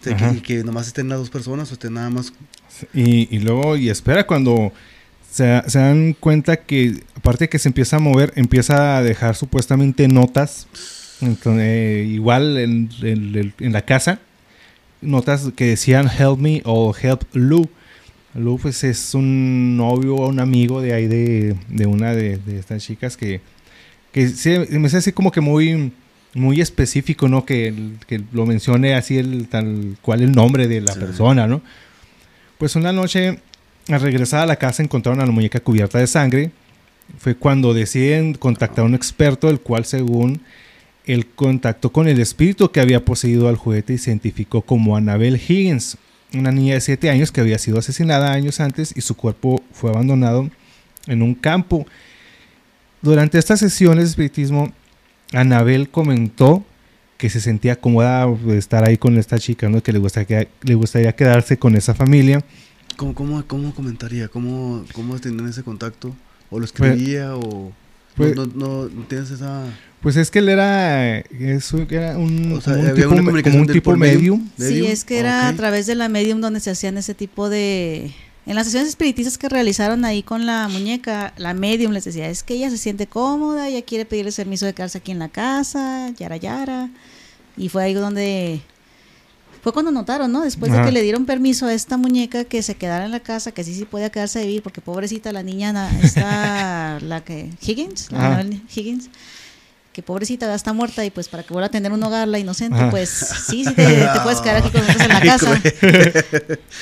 O 0.00 0.04
sea, 0.04 0.16
Ajá. 0.16 0.32
que, 0.32 0.38
y 0.38 0.40
que 0.40 0.64
nomás 0.64 0.86
estén 0.86 1.08
las 1.08 1.18
dos 1.18 1.30
personas 1.30 1.70
o 1.70 1.74
estén 1.74 1.94
nada 1.94 2.08
más. 2.10 2.32
Y, 2.94 3.28
y 3.34 3.38
luego, 3.40 3.76
y 3.76 3.90
espera, 3.90 4.26
cuando 4.26 4.72
se, 5.30 5.62
se 5.66 5.78
dan 5.78 6.14
cuenta 6.18 6.56
que, 6.56 7.02
aparte 7.14 7.44
de 7.44 7.48
que 7.50 7.58
se 7.58 7.68
empieza 7.68 7.96
a 7.96 8.00
mover, 8.00 8.32
empieza 8.36 8.96
a 8.96 9.02
dejar 9.02 9.36
supuestamente 9.36 10.08
notas, 10.08 10.66
entonces, 11.20 11.62
eh, 11.66 12.06
igual 12.08 12.56
en, 12.56 12.88
en- 13.02 13.52
en 13.58 13.72
la 13.72 13.82
casa, 13.82 14.20
notas 15.02 15.48
que 15.54 15.66
decían 15.66 16.08
help 16.08 16.38
me 16.38 16.62
o 16.64 16.94
help 16.98 17.22
Lou. 17.34 17.68
Lou, 18.34 18.58
pues 18.58 18.84
es 18.84 19.14
un 19.14 19.76
novio 19.76 20.14
o 20.14 20.28
un 20.28 20.40
amigo 20.40 20.80
de 20.80 20.94
ahí 20.94 21.06
de, 21.08 21.56
de 21.68 21.86
una 21.86 22.14
de, 22.14 22.38
de 22.38 22.58
estas 22.58 22.82
chicas 22.82 23.16
que, 23.16 23.40
que 24.12 24.28
se, 24.28 24.60
me 24.78 24.86
hace 24.86 24.98
así 24.98 25.12
como 25.12 25.30
que 25.32 25.40
muy, 25.40 25.92
muy 26.34 26.60
específico, 26.60 27.28
¿no? 27.28 27.44
Que, 27.44 27.74
que 28.06 28.20
lo 28.32 28.46
mencione 28.46 28.94
así 28.94 29.18
el 29.18 29.48
tal 29.48 29.96
cual 30.02 30.22
el 30.22 30.32
nombre 30.32 30.68
de 30.68 30.80
la 30.80 30.92
Sí. 30.92 31.00
persona, 31.00 31.46
¿no? 31.46 31.60
Pues 32.58 32.76
una 32.76 32.92
noche 32.92 33.40
al 33.88 34.00
regresar 34.00 34.40
a 34.40 34.46
la 34.46 34.56
casa 34.56 34.82
encontraron 34.82 35.20
a 35.20 35.26
la 35.26 35.32
muñeca 35.32 35.60
cubierta 35.60 35.98
de 35.98 36.06
sangre. 36.06 36.50
Fue 37.18 37.34
cuando 37.34 37.74
deciden 37.74 38.34
contactar 38.34 38.84
a 38.84 38.86
un 38.86 38.94
experto, 38.94 39.50
el 39.50 39.60
cual 39.60 39.84
según 39.84 40.40
él 41.06 41.26
contactó 41.26 41.90
con 41.90 42.06
el 42.06 42.20
espíritu 42.20 42.70
que 42.70 42.80
había 42.80 43.04
poseído 43.04 43.48
al 43.48 43.56
juguete 43.56 43.94
y 43.94 43.98
se 43.98 44.10
identificó 44.10 44.62
como 44.62 44.96
Annabelle 44.96 45.40
Higgins, 45.48 45.96
una 46.34 46.52
niña 46.52 46.74
de 46.74 46.80
7 46.80 47.10
años 47.10 47.32
que 47.32 47.40
había 47.40 47.58
sido 47.58 47.78
asesinada 47.80 48.32
años 48.32 48.60
antes 48.60 48.92
y 48.96 49.00
su 49.00 49.16
cuerpo 49.16 49.60
fue 49.72 49.90
abandonado 49.90 50.48
en 51.08 51.22
un 51.22 51.34
campo. 51.34 51.86
Durante 53.02 53.38
estas 53.38 53.58
sesiones 53.58 54.04
de 54.04 54.10
espiritismo, 54.10 54.72
Annabelle 55.32 55.88
comentó 55.88 56.64
que 57.18 57.28
se 57.30 57.40
sentía 57.40 57.76
cómoda 57.76 58.26
de 58.26 58.56
estar 58.58 58.82
ahí 58.88 58.96
con 58.96 59.18
esta 59.18 59.38
chica, 59.38 59.68
¿no? 59.68 59.82
que 59.82 59.92
le 59.92 59.98
gustaría, 59.98 60.48
le 60.62 60.74
gustaría 60.74 61.14
quedarse 61.14 61.58
con 61.58 61.76
esa 61.76 61.94
familia. 61.94 62.42
¿Cómo, 62.96 63.14
cómo, 63.14 63.44
cómo 63.46 63.74
comentaría? 63.74 64.28
¿Cómo, 64.28 64.84
¿Cómo 64.92 65.18
tenían 65.18 65.48
ese 65.48 65.62
contacto? 65.62 66.14
¿O 66.50 66.58
lo 66.58 66.64
escribía? 66.64 67.36
¿O 67.36 67.72
pues- 68.16 68.34
no, 68.34 68.46
no, 68.46 68.88
no 68.88 69.02
tienes 69.08 69.30
esa...? 69.30 69.64
Pues 70.00 70.16
es 70.16 70.30
que 70.30 70.38
él 70.38 70.48
era, 70.48 71.18
es 71.18 71.72
un- 71.74 71.86
era 71.90 72.16
un, 72.16 72.52
O 72.52 72.60
sea, 72.62 72.72
un 72.72 72.80
había 72.80 72.94
tipo, 72.94 73.08
una 73.08 73.16
me- 73.20 73.24
comunicación 73.26 73.60
como 73.60 73.66
un 73.68 73.72
tipo 73.74 73.96
medio. 73.96 74.14
medium. 74.18 74.48
Sí, 74.56 74.62
¿Medium? 74.64 74.86
es 74.88 75.04
que 75.04 75.18
era 75.18 75.48
a 75.48 75.52
través 75.54 75.86
de 75.86 75.94
la 75.94 76.08
medium 76.08 76.40
donde 76.40 76.60
se 76.60 76.70
hacían 76.70 76.96
ese 76.96 77.12
tipo 77.14 77.50
de... 77.50 78.10
En 78.50 78.56
las 78.56 78.66
sesiones 78.66 78.88
espiritistas 78.88 79.38
que 79.38 79.48
realizaron 79.48 80.04
ahí 80.04 80.24
con 80.24 80.44
la 80.44 80.66
muñeca, 80.66 81.32
la 81.36 81.54
medium 81.54 81.92
les 81.92 82.02
decía, 82.02 82.28
es 82.28 82.42
que 82.42 82.54
ella 82.54 82.68
se 82.68 82.78
siente 82.78 83.06
cómoda, 83.06 83.68
ella 83.68 83.82
quiere 83.82 84.04
pedirle 84.04 84.32
permiso 84.32 84.66
de 84.66 84.74
quedarse 84.74 84.98
aquí 84.98 85.12
en 85.12 85.20
la 85.20 85.28
casa, 85.28 86.10
yara 86.18 86.36
yara. 86.36 86.90
Y 87.56 87.68
fue 87.68 87.84
ahí 87.84 87.94
donde... 87.94 88.60
Fue 89.62 89.72
cuando 89.72 89.92
notaron, 89.92 90.32
¿no? 90.32 90.40
Después 90.40 90.72
de 90.72 90.82
que 90.82 90.90
le 90.90 91.00
dieron 91.02 91.26
permiso 91.26 91.66
a 91.66 91.72
esta 91.72 91.96
muñeca 91.96 92.42
que 92.42 92.60
se 92.64 92.74
quedara 92.74 93.04
en 93.04 93.12
la 93.12 93.20
casa, 93.20 93.52
que 93.52 93.62
sí 93.62 93.72
sí 93.72 93.84
podía 93.84 94.10
quedarse 94.10 94.40
a 94.40 94.42
vivir, 94.42 94.64
porque 94.64 94.80
pobrecita 94.80 95.30
la 95.30 95.44
niña, 95.44 95.88
está 96.02 96.98
la 97.02 97.22
que... 97.22 97.50
Higgins, 97.62 98.10
la 98.10 98.44
Higgins 98.74 99.10
que 99.92 100.02
pobrecita 100.02 100.46
ya 100.46 100.54
está 100.54 100.72
muerta 100.72 101.04
y 101.04 101.10
pues 101.10 101.28
para 101.28 101.42
que 101.42 101.52
vuelva 101.52 101.66
a 101.66 101.70
tener 101.70 101.90
un 101.92 102.02
hogar 102.02 102.28
la 102.28 102.38
inocente, 102.38 102.78
Ajá. 102.78 102.90
pues 102.90 103.08
sí, 103.10 103.64
sí 103.64 103.74
te, 103.74 103.84
te 103.84 104.20
puedes 104.22 104.40
quedar 104.40 104.56
aquí 104.58 104.70
con 104.70 104.80
nosotros 104.82 105.02
en 105.02 105.08
la 105.08 105.20
casa. 105.20 105.60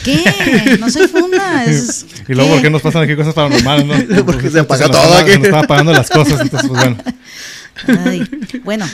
¿Qué? 0.05 0.77
No 0.79 0.91
soy 0.91 1.09
funda. 1.09 1.65
Es, 1.65 2.05
Y 2.29 2.35
luego, 2.35 2.53
¿por 2.53 2.63
qué 2.63 2.71
nos 2.71 2.83
pasan 2.83 3.03
aquí 3.03 3.17
cosas 3.17 3.35
paranormales? 3.35 4.09
No? 4.09 4.25
Porque 4.27 4.51
se 4.51 4.61
apaga 4.61 4.89
nos 4.89 4.97
todo 5.01 5.15
aquí. 5.15 5.31
Se 5.33 5.39
nos 5.39 5.47
están 5.47 5.65
apagando 5.65 5.93
las 5.93 6.11
cosas, 6.11 6.41
entonces, 6.41 6.69
pues 6.69 6.83
bueno. 6.83 6.97
Ay, 8.05 8.29
bueno, 8.65 8.87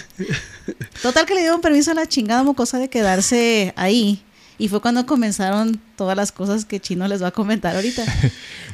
total 1.03 1.25
que 1.25 1.35
le 1.35 1.41
dieron 1.41 1.61
permiso 1.61 1.91
a 1.91 1.95
la 1.95 2.07
chingada 2.07 2.43
mocosa 2.43 2.79
de 2.79 2.89
quedarse 2.89 3.73
ahí. 3.77 4.23
Y 4.59 4.69
fue 4.69 4.81
cuando 4.81 5.05
comenzaron 5.07 5.81
todas 5.97 6.17
las 6.17 6.31
cosas 6.31 6.65
que 6.65 6.79
Chino 6.79 7.09
les 7.09 7.23
va 7.23 7.29
a 7.29 7.33
comentar 7.33 7.75
ahorita. 7.75 8.05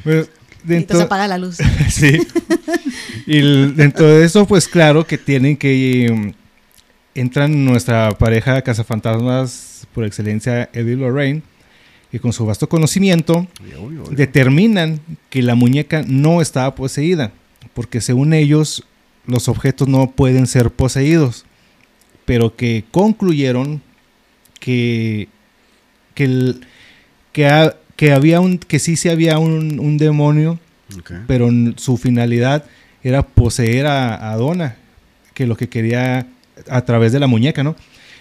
Pues, 0.03 0.29
dentro, 0.63 0.77
entonces 0.99 1.05
apaga 1.05 1.27
la 1.27 1.37
luz. 1.37 1.57
sí. 1.89 2.19
Y 3.27 3.37
el- 3.39 3.75
dentro 3.75 4.07
de 4.07 4.25
eso, 4.25 4.45
pues 4.47 4.67
claro 4.67 5.05
que 5.05 5.17
tienen 5.17 5.57
que... 5.57 6.07
um, 6.11 6.33
entran 7.13 7.65
nuestra 7.65 8.11
pareja 8.17 8.61
cazafantasmas 8.61 9.85
por 9.93 10.05
excelencia, 10.05 10.69
Eddie 10.73 10.95
Lorraine, 10.95 11.41
y 12.13 12.19
con 12.19 12.31
su 12.33 12.45
vasto 12.45 12.67
conocimiento 12.69 13.47
determinan 14.15 14.99
que 15.29 15.41
la 15.41 15.55
muñeca 15.55 16.03
no 16.07 16.41
estaba 16.41 16.73
poseída, 16.75 17.31
porque 17.73 17.99
según 18.01 18.33
ellos 18.33 18.83
los 19.25 19.47
objetos 19.49 19.87
no 19.87 20.11
pueden 20.11 20.47
ser 20.47 20.71
poseídos, 20.71 21.45
pero 22.25 22.55
que 22.55 22.85
concluyeron 22.91 23.81
que 24.59 25.27
que, 26.13 26.23
el- 26.25 26.61
que, 27.33 27.47
ha- 27.47 27.75
que 28.01 28.13
había 28.13 28.39
un 28.39 28.57
que 28.57 28.79
sí 28.79 28.95
sí 28.95 29.09
había 29.09 29.37
un, 29.37 29.79
un 29.79 29.99
demonio, 29.99 30.57
pero 31.27 31.51
su 31.75 31.97
finalidad 31.97 32.65
era 33.03 33.21
poseer 33.21 33.85
a, 33.85 34.31
a 34.31 34.35
Donna, 34.37 34.75
que 35.35 35.45
lo 35.45 35.55
que 35.55 35.69
quería 35.69 36.25
a 36.67 36.83
través 36.83 37.11
de 37.11 37.19
la 37.19 37.27
muñeca, 37.27 37.63
¿no? 37.63 37.75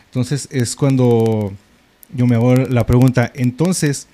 Entonces 0.04 0.49
es 0.50 0.76
cuando 0.76 1.54
yo 2.14 2.26
me 2.26 2.34
hago 2.34 2.56
la 2.56 2.84
pregunta, 2.84 3.32
entonces 3.34 4.06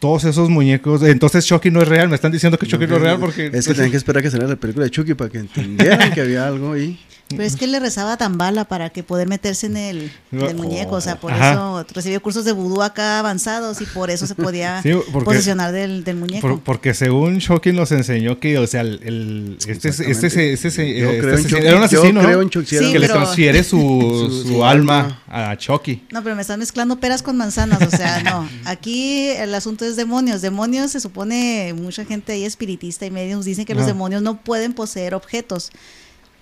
todos 0.00 0.24
esos 0.24 0.50
muñecos, 0.50 1.04
entonces 1.04 1.46
Chucky 1.46 1.70
no 1.70 1.82
es 1.82 1.86
real, 1.86 2.08
me 2.08 2.16
están 2.16 2.32
diciendo 2.32 2.58
que 2.58 2.66
Chucky 2.66 2.88
no, 2.88 2.96
es 2.96 3.02
real 3.02 3.20
porque 3.20 3.48
Es 3.54 3.68
que 3.68 3.74
tenían 3.74 3.92
que 3.92 3.96
esperar 3.96 4.18
a 4.18 4.22
que 4.24 4.30
saliera 4.32 4.54
la 4.54 4.58
película 4.58 4.86
de 4.86 4.90
Chucky 4.90 5.14
para 5.14 5.30
que 5.30 5.38
entendieran 5.38 6.12
que 6.12 6.20
había 6.20 6.48
algo 6.48 6.72
ahí. 6.72 6.98
Pero 7.30 7.44
es 7.44 7.54
que 7.56 7.64
él 7.64 7.72
le 7.72 7.78
rezaba 7.80 8.16
tan 8.16 8.36
bala 8.38 8.64
para 8.66 8.90
que 8.90 9.02
poder 9.02 9.28
meterse 9.28 9.66
en 9.66 9.76
el, 9.76 10.12
en 10.32 10.40
el 10.40 10.56
muñeco. 10.56 10.96
O 10.96 11.00
sea, 11.00 11.20
por 11.20 11.32
Ajá. 11.32 11.52
eso 11.52 11.86
recibió 11.94 12.20
cursos 12.20 12.44
de 12.44 12.52
vudú 12.52 12.82
acá 12.82 13.20
avanzados 13.20 13.80
y 13.80 13.86
por 13.86 14.10
eso 14.10 14.26
se 14.26 14.34
podía 14.34 14.80
Sí, 14.82 14.90
porque- 15.12 15.24
posesionar 15.26 15.70
del, 15.72 16.02
del 16.04 16.16
muñeco. 16.16 16.40
Por- 16.48 16.60
porque 16.60 16.92
según 16.92 17.38
Chucky 17.38 17.72
nos 17.72 17.92
enseñó 17.92 18.40
que, 18.40 18.58
o 18.58 18.66
sea, 18.66 18.80
el, 18.80 19.00
el- 19.04 19.56
este, 19.66 19.88
es- 19.90 20.00
este, 20.00 20.26
es- 20.26 20.36
este, 20.36 20.52
este 20.54 20.70
creo 20.74 21.10
en 21.12 21.34
asesino- 21.34 21.48
Chucky. 21.50 21.66
era 21.66 21.76
un 21.76 21.82
asesino, 21.84 22.20
¿no? 22.22 22.26
creo 22.28 22.42
en 22.42 22.50
Chucky. 22.50 22.66
Sí, 22.78 22.92
que 22.92 22.98
le 22.98 23.06
pero- 23.06 23.14
transfiere 23.20 23.62
su, 23.64 23.78
Su- 24.30 24.42
su, 24.42 24.48
su 24.48 24.64
alma 24.64 25.22
a 25.28 25.56
Chucky. 25.56 26.02
No, 26.12 26.22
pero 26.24 26.34
me 26.34 26.42
están 26.42 26.58
mezclando 26.58 26.98
peras 26.98 27.22
con 27.22 27.36
manzanas, 27.36 27.80
o 27.80 27.90
sea, 27.96 28.22
no. 28.24 28.48
Aquí 28.64 29.28
el 29.28 29.54
asunto 29.54 29.84
es 29.84 29.94
demonios. 29.96 30.42
Demonios 30.42 30.90
se 30.90 31.00
supone, 31.00 31.74
mucha 31.76 32.04
gente 32.04 32.32
ahí 32.32 32.44
espiritista 32.44 33.06
y 33.06 33.10
medios 33.10 33.44
dicen 33.44 33.64
que 33.64 33.74
los 33.74 33.82
Ajá. 33.82 33.92
demonios 33.92 34.22
no 34.22 34.42
pueden 34.42 34.72
poseer 34.72 35.14
objetos. 35.14 35.70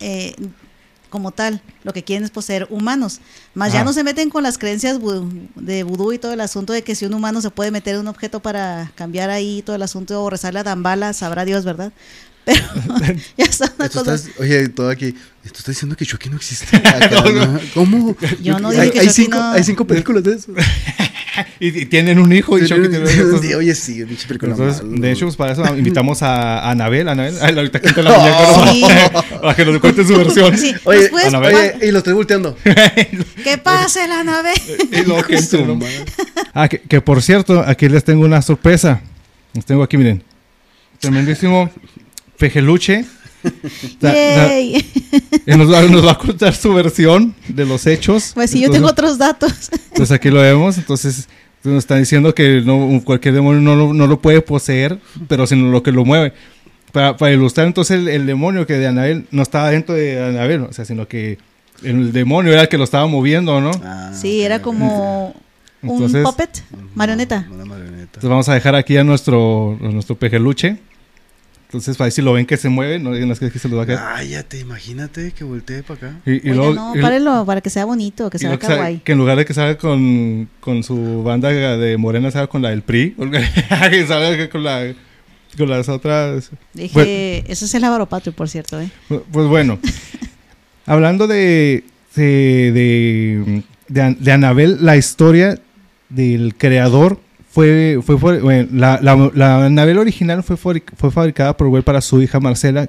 eh, 0.00 0.34
como 1.10 1.32
tal, 1.32 1.62
lo 1.84 1.92
que 1.92 2.04
quieren 2.04 2.24
es 2.24 2.30
poseer 2.30 2.66
humanos. 2.70 3.20
Más 3.54 3.72
ya 3.72 3.78
Ajá. 3.80 3.84
no 3.86 3.92
se 3.92 4.04
meten 4.04 4.30
con 4.30 4.42
las 4.42 4.58
creencias 4.58 4.98
de 5.56 5.82
vudú 5.82 6.12
y 6.12 6.18
todo 6.18 6.32
el 6.32 6.40
asunto 6.40 6.72
de 6.72 6.82
que 6.82 6.94
si 6.94 7.04
un 7.06 7.14
humano 7.14 7.40
se 7.40 7.50
puede 7.50 7.70
meter 7.70 7.94
en 7.94 8.00
un 8.02 8.08
objeto 8.08 8.40
para 8.40 8.92
cambiar 8.94 9.30
ahí 9.30 9.62
todo 9.64 9.76
el 9.76 9.82
asunto 9.82 10.22
o 10.22 10.30
rezarle 10.30 10.60
a 10.60 10.64
Dambala, 10.64 11.12
sabrá 11.12 11.44
Dios, 11.44 11.64
¿verdad? 11.64 11.92
Pero 12.48 12.62
ya 13.36 13.44
está 13.44 13.72
una 13.78 13.88
cosa. 13.88 14.14
estás- 14.14 14.30
oye, 14.38 14.68
todo 14.70 14.88
aquí. 14.90 15.14
Esto 15.44 15.58
está 15.58 15.70
diciendo 15.72 15.96
que 15.96 16.04
Chucky 16.06 16.28
no 16.30 16.36
existe. 16.36 16.76
Acá, 16.76 17.22
¿no? 17.30 17.58
¿Cómo? 17.74 18.16
Yo 18.42 18.58
no 18.58 18.68
hay, 18.68 18.90
que 18.90 19.00
hay 19.00 19.06
Chucky 19.08 19.22
cinco, 19.24 19.38
no- 19.38 19.50
hay 19.52 19.64
cinco 19.64 19.86
películas 19.86 20.22
de 20.24 20.34
eso. 20.34 20.52
Y, 21.60 21.68
y 21.82 21.86
tienen 21.86 22.18
un 22.18 22.32
hijo 22.32 22.58
y 22.58 22.66
Chucky 22.66 22.88
tiene 22.88 23.54
Oye, 23.56 23.74
sí, 23.74 24.04
pinche 24.04 24.26
película 24.28 24.52
Entonces, 24.52 24.82
mal, 24.84 25.00
de 25.00 25.12
hecho, 25.12 25.26
pues 25.26 25.36
para 25.36 25.52
eso 25.52 25.76
invitamos 25.76 26.22
a 26.22 26.70
Anabel. 26.70 27.08
Anabel, 27.08 27.36
ahorita 27.58 27.80
cuenta 27.80 28.02
la 28.02 28.18
muñeca, 28.18 29.22
para 29.42 29.54
que 29.56 29.64
nos 29.64 29.80
cuente 29.80 30.04
su 30.06 30.16
versión. 30.16 30.56
Sí, 30.56 30.74
Oye, 30.84 31.00
¿nos 31.02 31.10
puedes- 31.10 31.28
Anabel. 31.28 31.54
Oye, 31.54 31.86
y 31.88 31.90
lo 31.90 31.98
estoy 31.98 32.12
volteando. 32.14 32.56
¿Qué 32.64 33.58
pasa 33.62 34.06
la 34.06 34.24
nave? 34.24 34.52
Y 34.92 35.04
que 35.22 35.42
Su 35.42 35.56
entre, 35.56 35.66
¿no? 35.66 35.74
madre. 35.76 36.04
Ah, 36.54 36.68
que, 36.68 36.80
que 36.80 37.00
por 37.00 37.22
cierto, 37.22 37.60
aquí 37.66 37.88
les 37.88 38.04
tengo 38.04 38.24
una 38.24 38.40
sorpresa. 38.42 39.00
Les 39.54 39.64
tengo 39.64 39.82
aquí, 39.82 39.96
miren. 39.96 40.22
Tremendísimo 41.00 41.70
pejeluche. 42.38 43.04
Y 45.46 45.56
nos, 45.56 45.72
va, 45.72 45.82
nos 45.82 46.06
va 46.06 46.12
a 46.12 46.18
contar 46.18 46.54
su 46.54 46.72
versión 46.74 47.34
de 47.48 47.64
los 47.64 47.86
hechos. 47.86 48.32
Pues 48.34 48.50
sí, 48.50 48.60
yo 48.60 48.70
tengo 48.70 48.88
otros 48.88 49.18
datos. 49.18 49.70
Entonces 49.90 50.10
aquí 50.12 50.30
lo 50.30 50.40
vemos. 50.40 50.78
Entonces 50.78 51.28
nos 51.64 51.78
están 51.78 51.98
diciendo 52.00 52.34
que 52.34 52.60
no, 52.64 53.00
cualquier 53.04 53.34
demonio 53.34 53.60
no, 53.60 53.74
lo- 53.76 53.92
no 53.94 54.06
lo 54.06 54.20
puede 54.20 54.40
poseer, 54.42 54.98
pero 55.26 55.46
sino 55.46 55.70
lo 55.70 55.82
que 55.82 55.92
lo 55.92 56.04
mueve. 56.04 56.32
Para, 56.92 57.16
para 57.16 57.32
ilustrar 57.32 57.66
entonces 57.66 57.98
el, 57.98 58.08
el 58.08 58.26
demonio 58.26 58.66
que 58.66 58.74
de 58.74 58.86
Anabel 58.86 59.26
no 59.30 59.42
estaba 59.42 59.70
dentro 59.70 59.94
de 59.94 60.24
Anabel, 60.24 60.62
o 60.62 60.72
sea, 60.72 60.84
sino 60.86 61.06
que 61.06 61.36
el 61.82 62.12
demonio 62.12 62.52
era 62.52 62.62
el 62.62 62.68
que 62.68 62.78
lo 62.78 62.84
estaba 62.84 63.06
moviendo, 63.06 63.60
¿no? 63.60 63.70
Ah, 63.84 64.12
Sí, 64.14 64.38
ok, 64.40 64.44
era 64.46 64.62
como 64.62 65.34
un 65.82 65.90
Entonces- 65.90 66.24
puppet, 66.24 66.62
marioneta. 66.94 67.46
Una 67.50 67.64
marioneta. 67.66 68.02
Entonces 68.04 68.30
vamos 68.30 68.48
a 68.48 68.54
dejar 68.54 68.74
aquí 68.74 68.96
a 68.96 69.04
nuestro, 69.04 69.78
a 69.82 69.88
nuestro 69.88 70.16
pejeluche. 70.16 70.78
Entonces, 71.68 71.98
para 71.98 72.10
si 72.10 72.22
lo 72.22 72.32
ven 72.32 72.46
que 72.46 72.56
se 72.56 72.70
mueve, 72.70 72.98
no 72.98 73.12
digan 73.12 73.28
las 73.28 73.38
que 73.40 73.50
se 73.50 73.68
lo 73.68 73.76
va 73.76 73.82
a 73.82 73.86
caer. 73.86 73.98
Cállate, 73.98 74.58
imagínate 74.58 75.32
que 75.32 75.44
voltee 75.44 75.82
para 75.82 76.08
acá. 76.08 76.16
Y, 76.24 76.32
y 76.32 76.34
Oiga, 76.50 76.54
luego- 76.54 76.72
no, 76.74 76.96
y- 76.96 77.02
párenlo 77.02 77.44
para 77.44 77.60
que 77.60 77.68
sea 77.68 77.84
bonito, 77.84 78.30
que 78.30 78.38
sea 78.38 78.56
que, 78.58 78.66
kawaii. 78.66 78.98
que 79.00 79.12
en 79.12 79.18
lugar 79.18 79.36
de 79.36 79.44
que 79.44 79.52
salga 79.52 79.76
con, 79.76 80.48
con 80.60 80.82
su 80.82 81.22
banda 81.22 81.50
de 81.50 81.96
Morena, 81.98 82.30
salga 82.30 82.46
con 82.46 82.62
la 82.62 82.70
del 82.70 82.80
PRI. 82.80 83.14
que 83.90 84.06
salga 84.06 84.48
con, 84.48 84.64
la, 84.64 84.94
con 85.58 85.68
las 85.68 85.90
otras. 85.90 86.50
Dije, 86.72 86.94
Bueno. 86.94 87.52
eso 87.52 87.64
es 87.66 87.74
el 87.74 87.84
Álvaro 87.84 88.06
Patrio, 88.06 88.32
por 88.32 88.48
cierto, 88.48 88.80
¿eh? 88.80 88.88
Pues 89.30 89.46
bueno, 89.46 89.78
hablando 90.86 91.26
de, 91.26 91.84
de, 92.14 92.72
de, 92.72 93.62
de 93.88 94.02
An- 94.02 94.16
de 94.20 94.32
Anabel, 94.32 94.78
la 94.80 94.96
historia 94.96 95.58
del 96.08 96.54
creador 96.56 97.20
fue, 97.58 97.98
fue, 98.04 98.18
fue- 98.18 98.38
bueno, 98.40 98.68
la, 98.72 99.00
la, 99.02 99.30
la 99.34 99.64
Anabel 99.66 99.98
original 99.98 100.44
fue, 100.44 100.56
fue 100.56 101.10
fabricada 101.10 101.56
por 101.56 101.66
Well 101.66 101.82
para 101.82 102.00
su 102.00 102.22
hija 102.22 102.38
Marcela, 102.38 102.88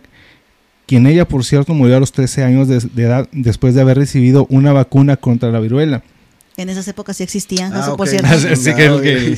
quien 0.86 1.08
ella, 1.08 1.28
por 1.28 1.44
cierto, 1.44 1.74
murió 1.74 1.98
a 1.98 2.00
los 2.00 2.12
13 2.12 2.44
años 2.44 2.68
de, 2.68 2.80
de 2.80 3.04
edad 3.04 3.28
después 3.32 3.74
de 3.74 3.82
haber 3.82 3.98
recibido 3.98 4.46
una 4.52 4.72
vacuna 4.72 5.18
contra 5.18 5.50
la 5.50 5.60
viruela. 5.60 6.04
En 6.56 6.70
esas 6.70 6.88
épocas 6.88 7.18
sí 7.18 7.24
existían, 7.24 7.74
Ah, 7.74 7.80
eso 7.82 7.98
por 7.98 8.08
cierto. 8.08 8.28
Ah, 8.32 8.38
sí, 8.56 8.76
que 8.76 9.00
que- 9.02 9.38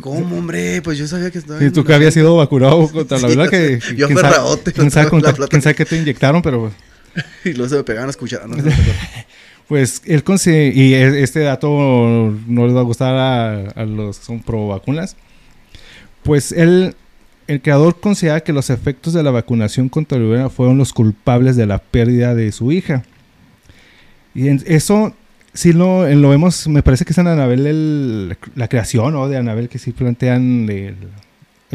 ¿Cómo, 0.00 0.38
hombre? 0.38 0.80
Pues 0.80 0.96
yo 0.96 1.06
sabía 1.06 1.30
que 1.30 1.36
estaba. 1.38 1.62
Y 1.62 1.70
tú 1.70 1.84
que 1.84 1.92
habías 1.92 2.14
sido 2.14 2.34
vacunado 2.36 2.88
contra 2.92 3.18
la 3.18 3.28
viruela, 3.28 3.44
yo 3.44 3.50
que. 3.50 3.80
Yo 3.96 4.06
quién 4.06 4.18
sabe- 4.18 5.08
quién 5.50 5.60
sabe 5.62 5.74
qué 5.74 5.84
te 5.84 5.96
inyectaron, 5.98 6.40
pero... 6.40 6.72
Y 7.44 7.52
luego 7.52 7.68
se 7.68 7.76
me 7.76 7.82
pegaban 7.84 8.06
las 8.06 8.16
cucharas. 8.16 8.48
¿no? 8.48 8.56
Pues 9.70 10.02
él 10.04 10.24
conse- 10.24 10.72
y 10.74 10.94
e- 10.94 11.22
este 11.22 11.38
dato 11.40 11.68
no 12.48 12.66
les 12.66 12.74
va 12.74 12.80
a 12.80 12.82
gustar 12.82 13.14
a, 13.14 13.70
a 13.70 13.84
los 13.84 14.18
que 14.18 14.24
son 14.24 14.40
pro 14.42 14.66
vacunas. 14.66 15.16
Pues 16.24 16.50
él 16.50 16.96
el 17.46 17.62
creador 17.62 18.00
considera 18.00 18.40
que 18.40 18.52
los 18.52 18.68
efectos 18.68 19.12
de 19.12 19.22
la 19.22 19.30
vacunación 19.30 19.88
contra 19.88 20.18
la 20.18 20.24
viruela 20.24 20.50
fueron 20.50 20.76
los 20.76 20.92
culpables 20.92 21.54
de 21.54 21.66
la 21.66 21.78
pérdida 21.78 22.34
de 22.34 22.50
su 22.50 22.72
hija. 22.72 23.04
Y 24.34 24.48
en- 24.48 24.62
eso 24.66 25.14
sí 25.54 25.72
lo, 25.72 26.04
en- 26.08 26.20
lo 26.20 26.30
vemos, 26.30 26.66
me 26.66 26.82
parece 26.82 27.04
que 27.04 27.12
es 27.12 27.18
en 27.18 27.28
Anabel 27.28 27.64
el- 27.68 28.36
la 28.56 28.66
creación 28.66 29.12
¿no? 29.12 29.28
de 29.28 29.36
Anabel 29.36 29.68
que 29.68 29.78
sí 29.78 29.92
plantean 29.92 30.68
el- 30.68 30.96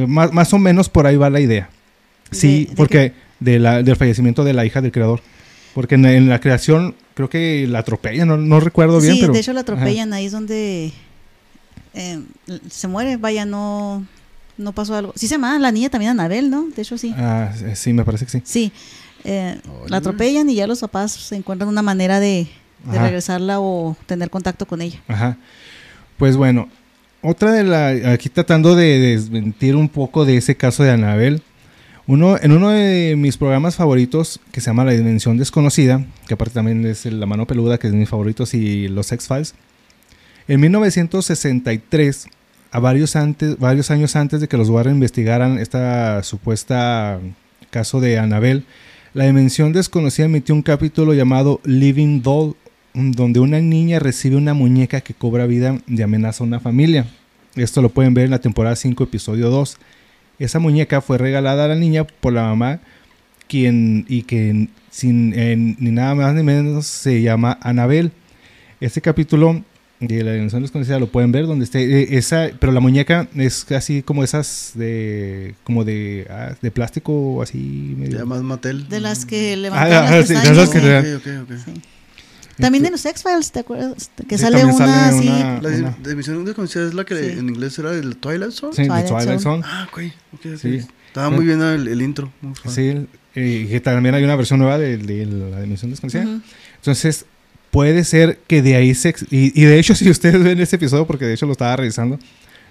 más, 0.06 0.34
más 0.34 0.54
o 0.54 0.60
menos 0.60 0.90
por 0.90 1.08
ahí 1.08 1.16
va 1.16 1.30
la 1.30 1.40
idea. 1.40 1.70
Sí, 2.32 2.66
De- 2.66 2.70
de 2.72 2.76
porque 2.76 3.14
de 3.40 3.60
la- 3.60 3.84
del 3.84 3.96
fallecimiento 3.96 4.44
de 4.44 4.52
la 4.52 4.66
hija 4.66 4.82
del 4.82 4.92
creador. 4.92 5.22
Porque 5.74 5.96
en, 5.96 6.06
en 6.06 6.28
la 6.28 6.40
creación 6.42 6.94
creo 7.16 7.30
que 7.30 7.66
la 7.68 7.80
atropellan, 7.80 8.28
no, 8.28 8.38
no 8.38 8.60
recuerdo 8.60 9.02
bien, 9.02 9.16
sí, 9.16 9.22
pero... 9.22 9.34
de 9.34 9.40
hecho 9.40 9.54
la 9.54 9.62
atropellan, 9.62 10.14
ahí 10.14 10.28
es 10.28 10.32
donde 10.32 10.92
eh, 11.96 12.22
se 12.70 12.88
muere, 12.88 13.18
vaya, 13.18 13.46
no, 13.46 14.06
no 14.58 14.74
pasó 14.74 14.96
algo. 14.96 15.14
Sí 15.16 15.28
se 15.28 15.36
llama 15.36 15.58
la 15.58 15.72
niña 15.72 15.90
también 15.90 16.12
Anabel, 16.12 16.52
¿no? 16.52 16.68
De 16.76 16.82
hecho 16.84 16.98
sí. 16.98 17.16
Ah, 17.18 17.52
sí, 17.74 17.94
me 17.94 18.06
parece 18.06 18.26
que 18.26 18.32
sí. 18.32 18.42
Sí, 18.44 18.72
eh, 19.24 19.60
la 19.88 19.98
atropellan 19.98 20.48
y 20.50 20.56
ya 20.56 20.68
los 20.68 20.82
papás 20.82 21.14
se 21.14 21.36
encuentran 21.36 21.68
una 21.70 21.82
manera 21.82 22.20
de, 22.20 22.48
de 22.92 23.00
regresarla 23.00 23.60
o 23.60 23.98
tener 24.06 24.30
contacto 24.30 24.68
con 24.68 24.82
ella. 24.82 25.02
Ajá. 25.08 25.38
Pues 26.18 26.38
bueno, 26.38 26.70
otra 27.22 27.52
de 27.52 27.64
la. 27.64 28.12
Aquí 28.12 28.30
tratando 28.30 28.76
de 28.76 29.00
desmentir 29.00 29.76
un 29.76 29.90
poco 29.90 30.26
de 30.26 30.38
ese 30.38 30.56
caso 30.56 30.84
de 30.84 30.92
Anabel. 30.92 31.42
Uno, 32.08 32.38
en 32.40 32.52
uno 32.52 32.70
de 32.70 33.16
mis 33.18 33.36
programas 33.36 33.76
favoritos, 33.76 34.40
que 34.52 34.62
se 34.62 34.68
llama 34.68 34.86
La 34.86 34.92
Dimensión 34.92 35.38
Desconocida, 35.38 36.06
que 36.28 36.36
aparte 36.36 36.54
también 36.54 36.86
es 36.86 37.06
La 37.06 37.26
Mano 37.26 37.48
Peluda, 37.48 37.80
que 37.80 37.88
es 37.88 37.94
de 37.94 38.00
mis 38.00 38.10
favoritos, 38.10 38.54
y 38.54 38.88
Los 38.88 39.12
X-Files. 39.12 39.56
En 40.48 40.60
1963, 40.62 42.28
a 42.70 42.80
varios, 42.80 43.16
antes, 43.16 43.58
varios 43.58 43.90
años 43.90 44.16
antes 44.16 44.40
de 44.40 44.48
que 44.48 44.58
los 44.58 44.70
Warren 44.70 44.96
investigaran 44.96 45.58
esta 45.58 46.22
supuesta 46.22 47.20
caso 47.72 48.00
de 48.00 48.20
Anabel, 48.20 48.66
La 49.16 49.26
Dimensión 49.26 49.74
Desconocida 49.74 50.28
emitió 50.28 50.54
un 50.54 50.62
capítulo 50.62 51.16
llamado 51.16 51.60
Living 51.64 52.22
Doll, 52.22 52.56
donde 52.94 53.40
una 53.40 53.60
niña 53.62 53.98
recibe 53.98 54.36
una 54.36 54.54
muñeca 54.54 55.02
que 55.02 55.16
cobra 55.16 55.48
vida 55.48 55.80
y 55.88 56.02
amenaza 56.04 56.44
a 56.44 56.48
una 56.48 56.60
familia. 56.60 57.08
Esto 57.56 57.82
lo 57.82 57.90
pueden 57.90 58.14
ver 58.14 58.26
en 58.26 58.32
la 58.32 58.40
temporada 58.40 58.76
5, 58.76 59.06
episodio 59.06 59.50
2. 59.50 59.78
Esa 60.40 60.60
muñeca 60.60 61.02
fue 61.02 61.18
regalada 61.18 61.66
a 61.66 61.68
la 61.70 61.76
niña 61.76 62.04
por 62.06 62.34
la 62.34 62.44
mamá, 62.44 62.80
quien 63.48 64.06
y 64.08 64.24
que 64.24 64.68
sin 64.92 65.34
eh, 65.36 65.56
ni 65.56 65.92
nada 65.92 66.16
más 66.16 66.34
ni 66.34 66.44
menos 66.44 66.86
se 66.88 67.22
llama 67.22 67.58
Anabel. 67.62 68.12
Este 68.82 69.02
capítulo 69.02 69.64
de 70.02 70.24
la 70.24 70.34
dimensión 70.34 70.62
desconocida 70.62 71.00
lo 71.00 71.08
pueden 71.08 71.32
ver 71.32 71.48
donde 71.48 71.64
esté 71.64 72.02
eh, 72.02 72.18
esa, 72.18 72.50
pero 72.60 72.74
la 72.74 72.82
muñeca 72.82 73.28
es 73.36 73.64
casi 73.64 74.02
como 74.02 74.24
esas 74.24 74.74
de 74.76 75.56
como 75.64 75.86
de 75.86 76.28
ah, 76.30 76.54
de 76.62 76.70
plástico 76.72 77.42
así 77.42 77.96
medio. 77.98 78.26
Más 78.26 78.42
Mattel. 78.44 78.90
De 78.90 79.00
las 79.00 79.26
que 79.26 79.54
Ah, 79.54 79.56
levantan 79.56 79.92
ah, 80.06 80.12
las 80.18 80.28
sí, 80.28 80.34
de 80.34 80.40
pestañas. 80.42 80.58
esas 80.58 80.70
que 80.70 80.80
sí. 80.80 80.86
le- 80.86 81.16
Ok, 81.16 81.22
ok, 81.44 81.52
ok. 81.52 81.58
Sí. 81.64 81.82
También 82.58 82.86
en 82.86 82.92
los 82.94 83.06
X-Files, 83.06 83.52
¿te 83.52 83.60
acuerdas? 83.60 84.10
Que 84.28 84.38
Sí, 84.38 84.44
sale 84.44 84.64
una 84.64 84.74
sale 84.74 84.92
así. 84.92 85.28
una- 85.28 85.62
La 85.62 85.70
una- 85.70 85.98
de 86.02 86.16
Desconocida 86.46 86.88
es 86.88 86.94
la 86.94 87.04
que 87.04 87.16
Sí. 87.16 87.38
en 87.40 87.50
inglés 87.50 87.78
era 87.80 87.92
el 87.92 88.16
Twilight 88.18 88.52
Zone. 88.52 88.74
Sí, 88.74 88.84
de 88.84 88.88
Twilight 88.88 89.08
Twilight 89.08 89.40
Zone. 89.42 89.62
Zone. 89.62 89.64
Ah, 89.66 89.88
ok. 89.92 90.00
ok, 90.34 90.40
ok. 90.54 90.60
Sí. 90.62 90.80
Estaba 91.08 91.30
muy 91.30 91.46
bien 91.46 91.62
el, 91.62 91.88
el 91.88 92.02
intro. 92.02 92.32
muy. 92.42 92.54
Sí, 92.74 93.08
eh, 93.36 93.68
que 93.70 93.80
también 93.82 94.16
hay 94.16 94.24
una 94.24 94.36
versión 94.36 94.60
nueva 94.60 94.78
de, 94.78 94.98
de 94.98 95.26
la 95.26 95.62
dimensión 95.62 95.92
desconocida. 95.92 96.26
Entonces, 96.78 97.26
puede 97.72 98.04
ser 98.06 98.40
que 98.48 98.62
de 98.62 98.76
ahí 98.76 98.96
se... 98.96 99.14
Y, 99.32 99.60
y 99.60 99.66
de 99.66 99.80
hecho, 99.80 99.94
si 99.96 100.10
ustedes 100.10 100.42
ven 100.44 100.60
ese 100.60 100.76
episodio, 100.78 101.06
porque 101.08 101.26
de 101.26 101.34
hecho 101.34 101.46
lo 101.46 101.52
estaba 101.54 101.76
revisando, 101.76 102.20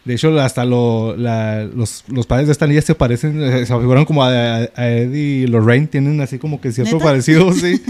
de 0.04 0.14
hecho, 0.14 0.38
hasta 0.40 0.64
lo- 0.64 1.16
la- 1.16 1.64
los, 1.64 2.04
los 2.08 2.26
padres 2.26 2.46
de 2.48 2.52
esta 2.52 2.66
niña 2.66 2.82
se 2.82 2.94
parecen, 2.94 3.42
eh, 3.42 3.64
se 3.66 3.78
figuran 3.78 4.04
como 4.04 4.22
a, 4.22 4.28
a 4.28 4.88
Eddie 4.90 5.44
y 5.44 5.46
Lorraine, 5.46 5.86
tienen 5.86 6.20
así 6.20 6.38
como 6.38 6.60
que 6.60 6.72
cierto 6.72 6.96
¿Neta? 6.96 7.04
parecido, 7.04 7.52
sí. 7.54 7.80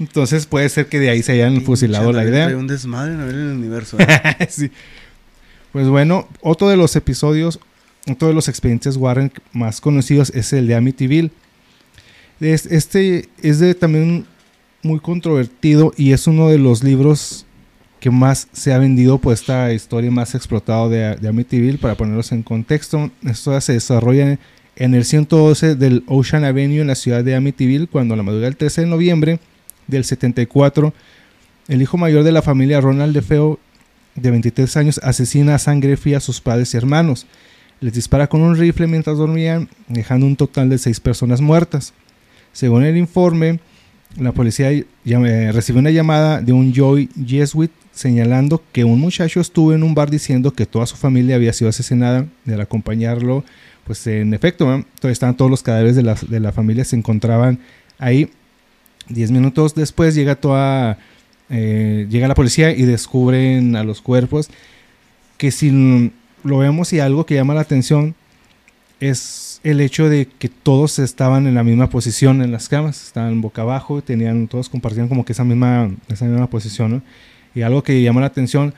Entonces 0.00 0.46
puede 0.46 0.68
ser 0.68 0.86
que 0.86 0.98
de 0.98 1.10
ahí 1.10 1.22
se 1.22 1.32
hayan 1.32 1.52
Pinche 1.54 1.66
fusilado 1.66 2.12
la 2.12 2.24
idea. 2.24 2.44
trae 2.46 2.56
un 2.56 2.66
desmadre 2.66 3.12
en 3.14 3.20
el 3.20 3.34
universo. 3.56 3.96
¿eh? 4.00 4.06
Sí. 4.48 4.70
Pues 5.72 5.86
bueno, 5.88 6.26
otro 6.40 6.68
de 6.70 6.76
los 6.78 6.96
episodios, 6.96 7.60
otro 8.10 8.28
de 8.28 8.34
los 8.34 8.48
expedientes 8.48 8.96
Warren 8.96 9.30
más 9.52 9.80
conocidos 9.82 10.30
es 10.34 10.52
el 10.54 10.66
de 10.66 10.74
Amityville. 10.74 11.30
Es- 12.40 12.64
Este 12.66 13.28
es 13.42 13.58
de 13.58 13.74
también 13.74 14.24
muy 14.82 15.00
controvertido 15.00 15.92
y 15.96 16.12
es 16.12 16.26
uno 16.26 16.48
de 16.48 16.56
los 16.58 16.82
libros 16.84 17.44
que 18.00 18.10
más 18.10 18.48
se 18.52 18.72
ha 18.72 18.78
vendido 18.78 19.18
por 19.18 19.34
esta 19.34 19.72
historia 19.72 20.10
más 20.10 20.34
explotada 20.34 20.88
de, 20.88 21.28
Amityville. 21.28 21.78
Para 21.78 21.96
ponerlos 21.96 22.32
en 22.32 22.42
contexto, 22.42 23.10
esto 23.24 23.60
se 23.60 23.74
desarrolla 23.74 24.38
en 24.76 24.94
el 24.94 25.04
112 25.04 25.74
del 25.74 26.04
Ocean 26.06 26.44
Avenue 26.44 26.80
en 26.80 26.86
la 26.86 26.94
ciudad 26.94 27.24
de 27.24 27.34
Amityville 27.34 27.88
cuando 27.88 28.14
a 28.14 28.16
la 28.16 28.22
madrugada 28.22 28.50
del 28.50 28.56
13 28.56 28.82
de 28.82 28.86
noviembre 28.86 29.40
del 29.88 30.04
74 30.04 30.92
el 31.68 31.82
hijo 31.82 31.98
mayor 31.98 32.24
de 32.24 32.32
la 32.32 32.42
familia 32.42 32.80
Ronald 32.80 33.14
DeFeo 33.14 33.58
de 34.14 34.30
23 34.30 34.76
años 34.76 35.00
asesina 35.02 35.54
a 35.54 35.58
sangre 35.58 35.96
fría 35.96 36.16
a 36.16 36.20
sus 36.20 36.40
padres 36.40 36.72
y 36.72 36.76
hermanos. 36.76 37.26
Les 37.80 37.92
dispara 37.92 38.26
con 38.26 38.40
un 38.40 38.56
rifle 38.56 38.86
mientras 38.86 39.18
dormían, 39.18 39.68
dejando 39.86 40.26
un 40.26 40.34
total 40.34 40.68
de 40.70 40.78
seis 40.78 40.98
personas 40.98 41.40
muertas. 41.40 41.92
Según 42.52 42.84
el 42.84 42.96
informe, 42.96 43.60
la 44.16 44.32
policía 44.32 44.70
eh, 44.72 44.86
recibió 45.52 45.80
una 45.80 45.90
llamada 45.90 46.40
de 46.40 46.52
un 46.52 46.72
Joy 46.72 47.10
Jesuit 47.24 47.70
señalando 47.98 48.62
que 48.72 48.84
un 48.84 49.00
muchacho 49.00 49.40
estuvo 49.40 49.72
en 49.72 49.82
un 49.82 49.94
bar 49.94 50.10
diciendo 50.10 50.52
que 50.52 50.66
toda 50.66 50.86
su 50.86 50.96
familia 50.96 51.36
había 51.36 51.52
sido 51.52 51.68
asesinada. 51.68 52.26
Y 52.46 52.52
al 52.52 52.60
acompañarlo, 52.60 53.44
pues 53.84 54.06
en 54.06 54.34
efecto, 54.34 54.84
estaban 55.02 55.36
todos 55.36 55.50
los 55.50 55.62
cadáveres 55.62 55.96
de 55.96 56.02
la, 56.02 56.14
de 56.28 56.40
la 56.40 56.52
familia, 56.52 56.84
se 56.84 56.96
encontraban 56.96 57.58
ahí. 57.98 58.30
Diez 59.08 59.30
minutos 59.30 59.74
después 59.74 60.14
llega 60.14 60.36
toda 60.36 60.98
eh, 61.50 62.06
llega 62.10 62.28
la 62.28 62.34
policía 62.34 62.72
y 62.72 62.82
descubren 62.82 63.74
a 63.74 63.82
los 63.82 64.02
cuerpos 64.02 64.50
que 65.38 65.50
si 65.50 66.12
lo 66.44 66.58
vemos 66.58 66.92
y 66.92 67.00
algo 67.00 67.24
que 67.24 67.36
llama 67.36 67.54
la 67.54 67.62
atención 67.62 68.14
es 69.00 69.60
el 69.64 69.80
hecho 69.80 70.10
de 70.10 70.26
que 70.26 70.48
todos 70.48 70.98
estaban 70.98 71.46
en 71.46 71.54
la 71.54 71.64
misma 71.64 71.88
posición 71.88 72.42
en 72.42 72.52
las 72.52 72.68
camas, 72.68 73.06
estaban 73.06 73.40
boca 73.40 73.62
abajo, 73.62 74.02
tenían 74.02 74.46
todos 74.46 74.68
compartían 74.68 75.08
como 75.08 75.24
que 75.24 75.32
esa 75.32 75.44
misma 75.44 75.90
esa 76.08 76.26
misma 76.26 76.50
posición, 76.50 76.90
¿no? 76.90 77.02
Y 77.54 77.62
algo 77.62 77.82
que 77.82 78.00
llama 78.02 78.20
la 78.20 78.26
atención 78.28 78.74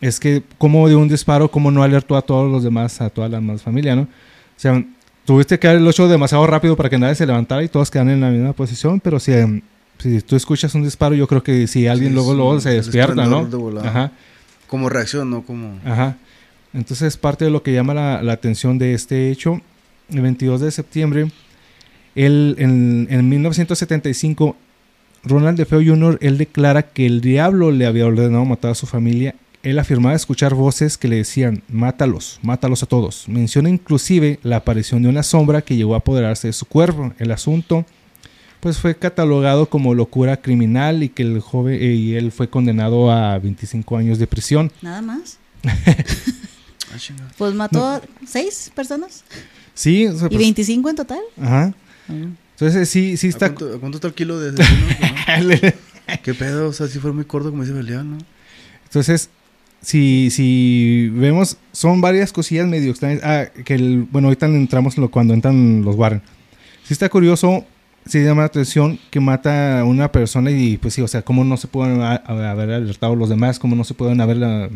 es 0.00 0.20
que 0.20 0.42
como 0.58 0.88
de 0.88 0.96
un 0.96 1.08
disparo 1.08 1.50
como 1.50 1.70
no 1.70 1.82
alertó 1.82 2.16
a 2.16 2.22
todos 2.22 2.50
los 2.50 2.62
demás, 2.62 3.00
a 3.00 3.10
toda 3.10 3.28
la 3.28 3.38
demás 3.38 3.62
familia, 3.62 3.96
¿no? 3.96 4.02
O 4.02 4.08
sea, 4.56 4.84
tuviste 5.24 5.58
que 5.58 5.66
dar 5.66 5.76
el 5.76 5.86
8 5.86 6.08
demasiado 6.08 6.46
rápido 6.46 6.76
para 6.76 6.90
que 6.90 6.98
nadie 6.98 7.14
se 7.14 7.26
levantara 7.26 7.62
y 7.62 7.68
todos 7.68 7.90
quedan 7.90 8.10
en 8.10 8.20
la 8.20 8.30
misma 8.30 8.52
posición, 8.52 9.00
pero 9.00 9.18
si 9.18 9.32
em, 9.32 9.62
si 9.98 10.20
tú 10.20 10.36
escuchas 10.36 10.74
un 10.74 10.82
disparo, 10.82 11.14
yo 11.14 11.26
creo 11.26 11.42
que 11.42 11.66
si 11.66 11.86
alguien 11.86 12.10
Sí, 12.10 12.14
luego 12.14 12.34
luego 12.34 12.60
se 12.60 12.70
despierta, 12.70 13.26
¿no? 13.26 13.44
de. 13.46 13.80
Ajá, 13.88 14.12
Como 14.66 14.88
reacción, 14.88 15.30
no 15.30 15.42
como. 15.42 15.78
ajá. 15.84 16.16
Entonces, 16.74 17.16
parte 17.16 17.44
de 17.44 17.52
lo 17.52 17.62
que 17.62 17.72
llama 17.72 17.94
la, 17.94 18.20
la 18.20 18.32
atención 18.32 18.76
de 18.78 18.94
este 18.94 19.30
hecho, 19.30 19.60
el 20.10 20.20
22 20.20 20.60
de 20.60 20.70
septiembre, 20.72 21.30
él, 22.16 22.56
en, 22.58 23.06
en 23.10 23.28
1975, 23.28 24.56
Ronald 25.24 25.58
DeFeo 25.58 25.82
Jr., 25.84 26.18
él 26.20 26.38
declara 26.38 26.82
que 26.82 27.06
el 27.06 27.20
diablo 27.20 27.70
le 27.70 27.86
había 27.86 28.06
ordenado 28.06 28.44
matar 28.44 28.72
a 28.72 28.74
su 28.74 28.86
familia. 28.86 29.34
Él 29.62 29.78
afirmaba 29.78 30.14
escuchar 30.14 30.54
voces 30.54 30.98
que 30.98 31.08
le 31.08 31.16
decían, 31.16 31.62
mátalos, 31.68 32.38
mátalos 32.42 32.82
a 32.82 32.86
todos. 32.86 33.28
Menciona 33.28 33.70
inclusive 33.70 34.38
la 34.42 34.56
aparición 34.56 35.02
de 35.02 35.08
una 35.08 35.22
sombra 35.22 35.62
que 35.62 35.76
llegó 35.76 35.94
a 35.94 35.98
apoderarse 35.98 36.48
de 36.48 36.52
su 36.52 36.66
cuerpo. 36.66 37.14
El 37.18 37.30
asunto 37.30 37.86
pues 38.60 38.78
fue 38.78 38.94
catalogado 38.94 39.66
como 39.66 39.94
locura 39.94 40.38
criminal 40.38 41.02
y 41.02 41.10
que 41.10 41.22
el 41.22 41.40
joven 41.40 41.74
eh, 41.74 41.94
y 41.94 42.14
él 42.14 42.32
fue 42.32 42.48
condenado 42.48 43.10
a 43.10 43.38
25 43.38 43.96
años 43.96 44.18
de 44.18 44.26
prisión. 44.26 44.72
Nada 44.82 45.02
más. 45.02 45.38
Ah. 46.94 47.32
Pues 47.36 47.54
mató 47.54 47.84
a 47.84 48.00
seis 48.24 48.70
personas. 48.72 49.24
Sí, 49.74 50.06
o 50.06 50.16
sea, 50.16 50.26
¿Y 50.26 50.36
pues, 50.36 50.38
25 50.38 50.90
en 50.90 50.94
total? 50.94 51.18
ajá. 51.42 51.74
Entonces 52.54 52.88
sí, 52.88 53.16
sí 53.16 53.26
¿A 53.26 53.30
está. 53.30 53.54
cuánto, 53.54 53.76
a 53.76 53.80
cuánto 53.80 53.96
está 53.98 54.08
el 54.08 54.14
kilo 54.14 54.38
de? 54.40 54.52
¿no? 54.62 55.72
¿Qué 56.22 56.34
pedo? 56.34 56.68
O 56.68 56.72
sea, 56.72 56.86
si 56.86 56.98
fue 56.98 57.12
muy 57.12 57.24
corto, 57.24 57.50
como 57.50 57.62
dice 57.62 57.74
Belial, 57.74 58.08
¿no? 58.08 58.18
Entonces, 58.84 59.30
si, 59.80 60.30
si 60.30 61.08
vemos, 61.12 61.56
son 61.72 62.00
varias 62.00 62.32
cosillas 62.32 62.66
medio 62.68 62.90
extrañas. 62.90 63.20
Ah, 63.24 63.46
que 63.64 63.74
el, 63.74 64.06
bueno, 64.10 64.28
ahorita 64.28 64.46
entramos 64.46 64.96
en 64.96 65.02
lo, 65.02 65.10
cuando 65.10 65.34
entran 65.34 65.82
los 65.82 65.96
Warren. 65.96 66.22
Sí 66.84 66.92
está 66.92 67.08
curioso, 67.08 67.64
sí 68.06 68.22
llama 68.22 68.42
la 68.42 68.46
atención 68.46 68.98
que 69.10 69.18
mata 69.20 69.80
a 69.80 69.84
una 69.84 70.12
persona 70.12 70.50
y 70.50 70.76
pues 70.76 70.94
sí, 70.94 71.02
o 71.02 71.08
sea, 71.08 71.22
cómo 71.22 71.42
no 71.44 71.56
se 71.56 71.66
pueden 71.66 72.00
haber 72.02 72.70
alertado 72.70 73.16
los 73.16 73.28
demás, 73.30 73.58
cómo 73.58 73.74
no 73.74 73.84
se 73.84 73.94
pueden 73.94 74.20
haber 74.20 74.36
la- 74.36 74.68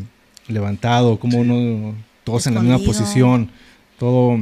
levantado, 0.48 1.18
cómo 1.20 1.44
no 1.44 1.94
todos 2.24 2.46
en 2.46 2.54
la 2.54 2.60
misma 2.62 2.78
posición, 2.78 3.50
todo, 3.98 4.36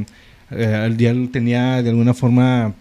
eh, 0.51 0.83
el 0.85 0.95
día 0.97 1.13
tenía 1.31 1.81
de 1.83 1.89
alguna 1.89 2.13
forma, 2.13 2.73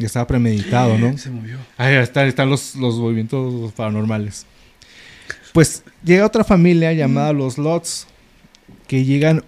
ya 0.00 0.06
estaba 0.06 0.26
premeditado, 0.26 0.98
¿no? 0.98 1.16
Se 1.16 1.30
movió. 1.30 1.56
Ahí 1.76 1.94
están, 1.94 2.26
están 2.26 2.50
los, 2.50 2.74
los 2.74 2.96
movimientos 2.96 3.72
paranormales. 3.74 4.46
Pues 5.52 5.82
llega 6.04 6.26
otra 6.26 6.42
familia 6.44 6.92
llamada 6.92 7.32
los 7.32 7.58
Lots, 7.58 8.06
que 8.88 9.04
llegan 9.04 9.44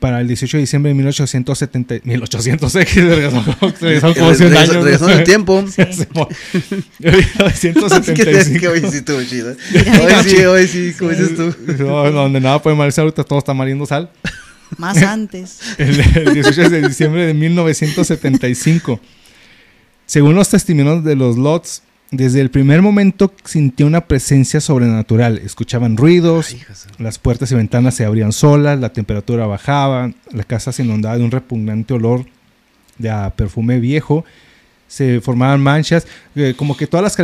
para 0.00 0.20
el 0.20 0.26
18 0.26 0.56
de 0.56 0.60
diciembre 0.62 0.88
de 0.90 0.94
1870, 0.94 1.96
1800X, 1.96 2.94
regresó 2.94 4.14
como 4.14 4.34
100 4.34 4.52
Regresó- 4.52 4.58
años. 4.58 4.84
regresó 4.84 5.10
en 5.10 5.18
el 5.18 5.24
tiempo. 5.24 5.64
Sí. 5.70 5.82
Simón. 5.92 6.28
Es 6.98 7.60
que, 7.60 7.72
1975. 7.72 8.60
que 8.60 8.68
hoy 8.68 8.80
sí 8.90 8.96
estuvo 8.96 9.22
chido. 9.22 9.54
Mira, 9.72 10.18
Hoy 10.22 10.28
sí, 10.28 10.36
hoy 10.44 10.66
sí, 10.66 10.92
como 10.98 11.10
dices 11.12 11.36
tú. 11.36 11.54
No, 11.84 12.10
donde 12.10 12.40
nada 12.40 12.60
puede 12.60 12.74
malir 12.76 12.92
ahorita 12.98 13.22
todo 13.22 13.38
está 13.38 13.54
maliendo 13.54 13.86
sal. 13.86 14.10
Más 14.76 14.96
antes. 15.02 15.60
El, 15.78 16.00
el 16.00 16.34
18 16.34 16.68
de 16.70 16.88
diciembre 16.88 17.26
de 17.26 17.34
1975. 17.34 19.00
Según 20.06 20.36
los 20.36 20.48
testimonios 20.48 21.02
de 21.04 21.16
los 21.16 21.36
Lots, 21.36 21.82
desde 22.12 22.40
el 22.40 22.50
primer 22.50 22.82
momento 22.82 23.32
sintió 23.44 23.86
una 23.86 24.02
presencia 24.02 24.60
sobrenatural. 24.60 25.38
Escuchaban 25.38 25.96
ruidos, 25.96 26.52
Ay, 26.52 26.62
las 26.98 27.18
puertas 27.18 27.50
y 27.50 27.56
ventanas 27.56 27.96
se 27.96 28.04
abrían 28.04 28.32
solas, 28.32 28.78
la 28.78 28.92
temperatura 28.92 29.46
bajaba, 29.46 30.12
la 30.30 30.44
casa 30.44 30.70
se 30.70 30.84
inundaba 30.84 31.18
de 31.18 31.24
un 31.24 31.32
repugnante 31.32 31.94
olor 31.94 32.24
de 32.98 33.10
a 33.10 33.30
perfume 33.30 33.80
viejo, 33.80 34.24
se 34.88 35.20
formaban 35.20 35.60
manchas, 35.60 36.06
eh, 36.36 36.54
como 36.56 36.76
que 36.76 36.86
todas 36.86 37.02
las 37.02 37.16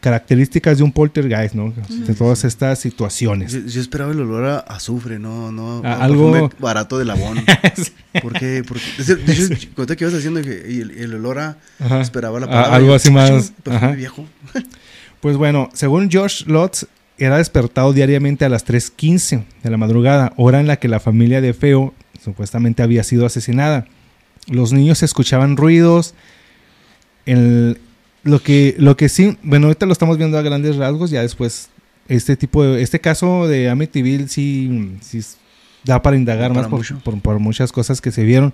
características 0.00 0.78
de 0.78 0.84
un 0.84 0.92
poltergeist, 0.92 1.54
¿no? 1.54 1.72
De 1.88 2.14
todas 2.14 2.44
estas 2.44 2.78
situaciones. 2.78 3.52
Yo, 3.52 3.60
yo 3.60 3.80
esperaba 3.80 4.12
el 4.12 4.20
olor 4.20 4.44
a 4.44 4.58
azufre, 4.58 5.18
no, 5.18 5.50
no, 5.50 5.80
A- 5.84 5.94
a 5.94 6.04
algo- 6.04 6.50
barato 6.58 6.98
de 6.98 7.04
labón. 7.06 7.38
¿Por 8.22 8.32
qué? 8.38 8.62
Porque, 8.66 8.80
cuenta 9.74 9.96
que 9.96 10.04
ibas 10.04 10.14
haciendo 10.14 10.42
que- 10.42 10.66
y 10.68 10.80
el, 10.80 10.90
el 10.92 11.14
olor 11.14 11.38
a 11.38 11.56
Ajá. 11.80 12.00
esperaba 12.00 12.38
la 12.40 12.46
A- 12.46 12.50
palabra. 12.50 12.74
algo 12.76 12.88
yo, 12.88 12.94
así 12.94 13.10
más, 13.10 13.30
"Ching, 13.46 13.54
perfume 13.62 13.76
ajá. 13.86 13.96
viejo. 13.96 14.26
Pues 15.20 15.38
bueno, 15.38 15.70
según 15.72 16.10
Josh 16.12 16.44
Lotz, 16.46 16.84
era 17.18 17.38
despertado 17.38 17.92
diariamente 17.94 18.44
a 18.44 18.48
las 18.50 18.64
3.15 18.66 19.44
de 19.62 19.70
la 19.70 19.78
madrugada, 19.78 20.34
hora 20.36 20.60
en 20.60 20.66
la 20.66 20.76
que 20.76 20.86
la 20.88 21.00
familia 21.00 21.40
de 21.40 21.54
Feo 21.54 21.94
supuestamente 22.22 22.82
había 22.82 23.02
sido 23.02 23.24
asesinada. 23.26 23.86
Los 24.46 24.72
niños 24.74 25.02
escuchaban 25.02 25.56
ruidos. 25.56 26.14
El- 27.26 27.78
lo, 28.24 28.40
que, 28.42 28.74
lo 28.78 28.96
que 28.96 29.08
sí, 29.08 29.36
bueno, 29.42 29.66
ahorita 29.68 29.86
lo 29.86 29.92
estamos 29.92 30.18
viendo 30.18 30.36
a 30.38 30.42
grandes 30.42 30.76
rasgos, 30.76 31.10
ya 31.10 31.22
después 31.22 31.68
este 32.08 32.36
tipo 32.36 32.64
de, 32.64 32.82
este 32.82 33.00
caso 33.00 33.46
de 33.46 33.68
Amityville 33.68 34.28
sí, 34.28 34.96
sí 35.00 35.20
da 35.84 36.02
para 36.02 36.16
indagar 36.16 36.52
Para 36.52 36.68
más 36.68 36.70
por, 36.70 37.02
por- 37.02 37.20
por 37.20 37.38
muchas 37.38 37.70
cosas 37.72 38.00
que 38.00 38.10
se 38.10 38.24
vieron. 38.24 38.52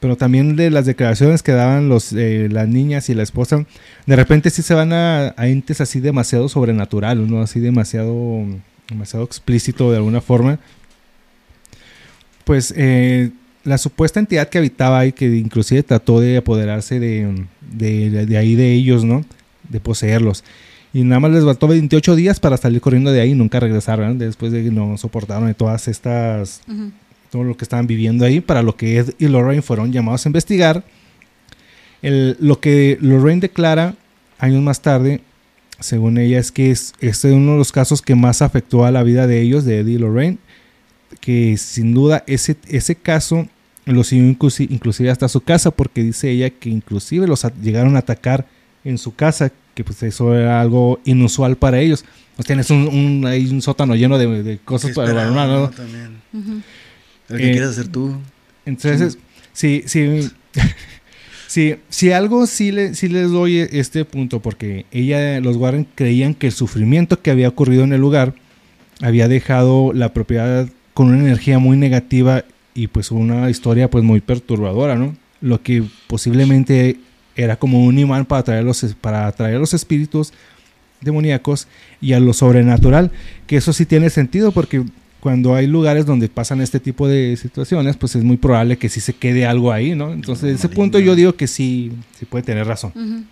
Pero 0.00 0.16
también 0.16 0.54
de 0.54 0.70
las 0.70 0.86
declaraciones 0.86 1.42
que 1.42 1.50
daban 1.52 1.88
los, 1.88 2.12
eh, 2.12 2.48
las 2.50 2.68
niñas 2.68 3.08
y 3.08 3.14
la 3.14 3.24
esposa, 3.24 3.64
de 4.06 4.14
repente 4.16 4.48
sí 4.50 4.62
se 4.62 4.72
van 4.74 4.92
a, 4.92 5.34
a 5.36 5.48
entes 5.48 5.80
así 5.80 5.98
demasiado 5.98 6.48
sobrenaturales, 6.48 7.28
¿no? 7.28 7.40
Así 7.42 7.58
demasiado, 7.58 8.44
demasiado 8.88 9.24
explícito 9.24 9.90
de 9.90 9.96
alguna 9.96 10.20
forma. 10.20 10.60
Pues 12.44 12.72
eh, 12.76 13.30
la 13.68 13.78
supuesta 13.78 14.18
entidad 14.20 14.48
que 14.48 14.58
habitaba 14.58 14.98
ahí, 14.98 15.12
que 15.12 15.26
inclusive 15.36 15.82
trató 15.82 16.20
de 16.20 16.38
apoderarse 16.38 16.98
de, 16.98 17.44
de, 17.72 18.26
de 18.26 18.36
ahí 18.38 18.54
de 18.54 18.72
ellos, 18.72 19.04
¿no? 19.04 19.24
De 19.68 19.78
poseerlos. 19.80 20.42
Y 20.94 21.02
nada 21.02 21.20
más 21.20 21.30
les 21.32 21.44
faltó 21.44 21.68
28 21.68 22.16
días 22.16 22.40
para 22.40 22.56
salir 22.56 22.80
corriendo 22.80 23.12
de 23.12 23.20
ahí 23.20 23.32
y 23.32 23.34
nunca 23.34 23.60
regresaron, 23.60 24.08
¿no? 24.18 24.24
después 24.24 24.50
de 24.52 24.64
que 24.64 24.70
no 24.70 24.96
soportaron 24.96 25.46
de 25.46 25.54
todas 25.54 25.86
estas 25.86 26.62
todo 27.30 27.44
lo 27.44 27.56
que 27.58 27.64
estaban 27.64 27.86
viviendo 27.86 28.24
ahí, 28.24 28.40
para 28.40 28.62
lo 28.62 28.74
que 28.74 28.96
Ed 28.96 29.10
y 29.18 29.28
Lorraine 29.28 29.60
fueron 29.60 29.92
llamados 29.92 30.24
a 30.24 30.30
investigar. 30.30 30.82
El- 32.02 32.36
lo 32.40 32.58
que 32.60 32.96
Lorraine 33.02 33.40
declara 33.42 33.94
años 34.38 34.62
más 34.62 34.80
tarde, 34.80 35.20
según 35.80 36.16
ella, 36.18 36.38
es 36.38 36.50
que 36.52 36.70
es, 36.70 36.94
este 37.00 37.28
es 37.28 37.34
uno 37.34 37.52
de 37.52 37.58
los 37.58 37.70
casos 37.72 38.00
que 38.02 38.14
más 38.14 38.40
afectó 38.40 38.84
a 38.86 38.90
la 38.90 39.02
vida 39.02 39.26
de 39.26 39.40
ellos, 39.42 39.64
de 39.64 39.80
Eddie 39.80 39.94
y 39.96 39.98
Lorraine, 39.98 40.38
que 41.20 41.56
sin 41.58 41.92
duda 41.94 42.24
ese, 42.26 42.56
ese 42.68 42.94
caso 42.94 43.46
lo 43.92 44.04
siguió 44.04 44.24
inclusi- 44.30 44.68
inclusive 44.70 45.10
hasta 45.10 45.28
su 45.28 45.40
casa, 45.40 45.70
porque 45.70 46.02
dice 46.02 46.30
ella 46.30 46.50
que 46.50 46.68
inclusive 46.70 47.26
los 47.26 47.46
llegaron 47.62 47.96
a 47.96 48.00
atacar 48.00 48.46
en 48.84 48.98
su 48.98 49.14
casa, 49.14 49.50
que 49.74 49.84
pues 49.84 50.02
eso 50.02 50.34
era 50.34 50.60
algo 50.60 51.00
inusual 51.04 51.56
para 51.56 51.78
ellos. 51.80 52.04
O 52.36 52.42
tienes 52.42 52.70
un, 52.70 52.86
un, 52.88 53.26
ahí 53.26 53.46
un 53.50 53.62
sótano 53.62 53.94
lleno 53.96 54.16
de, 54.18 54.42
de 54.42 54.58
cosas 54.58 54.90
¿Qué 54.90 54.94
para 54.94 55.08
esperaba, 55.08 55.46
¿no? 55.46 55.60
no? 55.62 55.70
También. 55.70 56.10
Ujú. 56.32 56.60
El 57.30 57.36
que 57.38 57.48
Eh, 57.48 57.52
quieres 57.52 57.70
hacer 57.70 57.88
tú. 57.88 58.14
Entonces, 58.64 59.18
sí, 59.52 59.82
sí, 59.86 60.28
sí, 61.46 61.74
si 61.88 62.12
algo 62.12 62.46
sí, 62.46 62.72
le, 62.72 62.94
sí 62.94 63.08
les 63.08 63.30
doy 63.30 63.58
este 63.58 64.04
punto, 64.04 64.40
porque 64.40 64.86
ella, 64.92 65.40
los 65.40 65.56
Warren 65.56 65.86
creían 65.94 66.34
que 66.34 66.46
el 66.48 66.52
sufrimiento 66.52 67.20
que 67.20 67.30
había 67.30 67.48
ocurrido 67.48 67.84
en 67.84 67.92
el 67.92 68.00
lugar 68.00 68.34
había 69.00 69.28
dejado 69.28 69.92
la 69.92 70.12
propiedad 70.12 70.68
con 70.94 71.08
una 71.08 71.18
energía 71.20 71.58
muy 71.58 71.76
negativa 71.76 72.44
y 72.78 72.86
pues 72.86 73.10
una 73.10 73.50
historia 73.50 73.90
pues 73.90 74.04
muy 74.04 74.20
perturbadora, 74.20 74.94
¿no? 74.94 75.16
Lo 75.40 75.60
que 75.62 75.82
posiblemente 76.06 76.96
era 77.34 77.56
como 77.56 77.84
un 77.84 77.98
imán 77.98 78.24
para 78.24 78.40
atraer 78.40 78.62
los, 78.62 78.84
para 79.00 79.26
atraer 79.26 79.56
a 79.56 79.58
los 79.58 79.74
espíritus 79.74 80.32
demoníacos 81.00 81.66
y 82.00 82.12
a 82.12 82.20
lo 82.20 82.32
sobrenatural, 82.32 83.10
que 83.48 83.56
eso 83.56 83.72
sí 83.72 83.84
tiene 83.84 84.10
sentido 84.10 84.52
porque 84.52 84.84
cuando 85.18 85.56
hay 85.56 85.66
lugares 85.66 86.06
donde 86.06 86.28
pasan 86.28 86.60
este 86.60 86.78
tipo 86.78 87.08
de 87.08 87.36
situaciones, 87.36 87.96
pues 87.96 88.14
es 88.14 88.22
muy 88.22 88.36
probable 88.36 88.78
que 88.78 88.88
sí 88.88 89.00
se 89.00 89.12
quede 89.12 89.44
algo 89.44 89.72
ahí, 89.72 89.96
¿no? 89.96 90.12
Entonces, 90.12 90.44
Algo 90.44 90.56
ese 90.56 90.68
punto 90.68 91.00
yo 91.00 91.16
digo 91.16 91.34
que 91.34 91.48
sí, 91.48 91.90
sí 92.16 92.26
puede 92.26 92.44
tener 92.44 92.64
razón. 92.64 93.26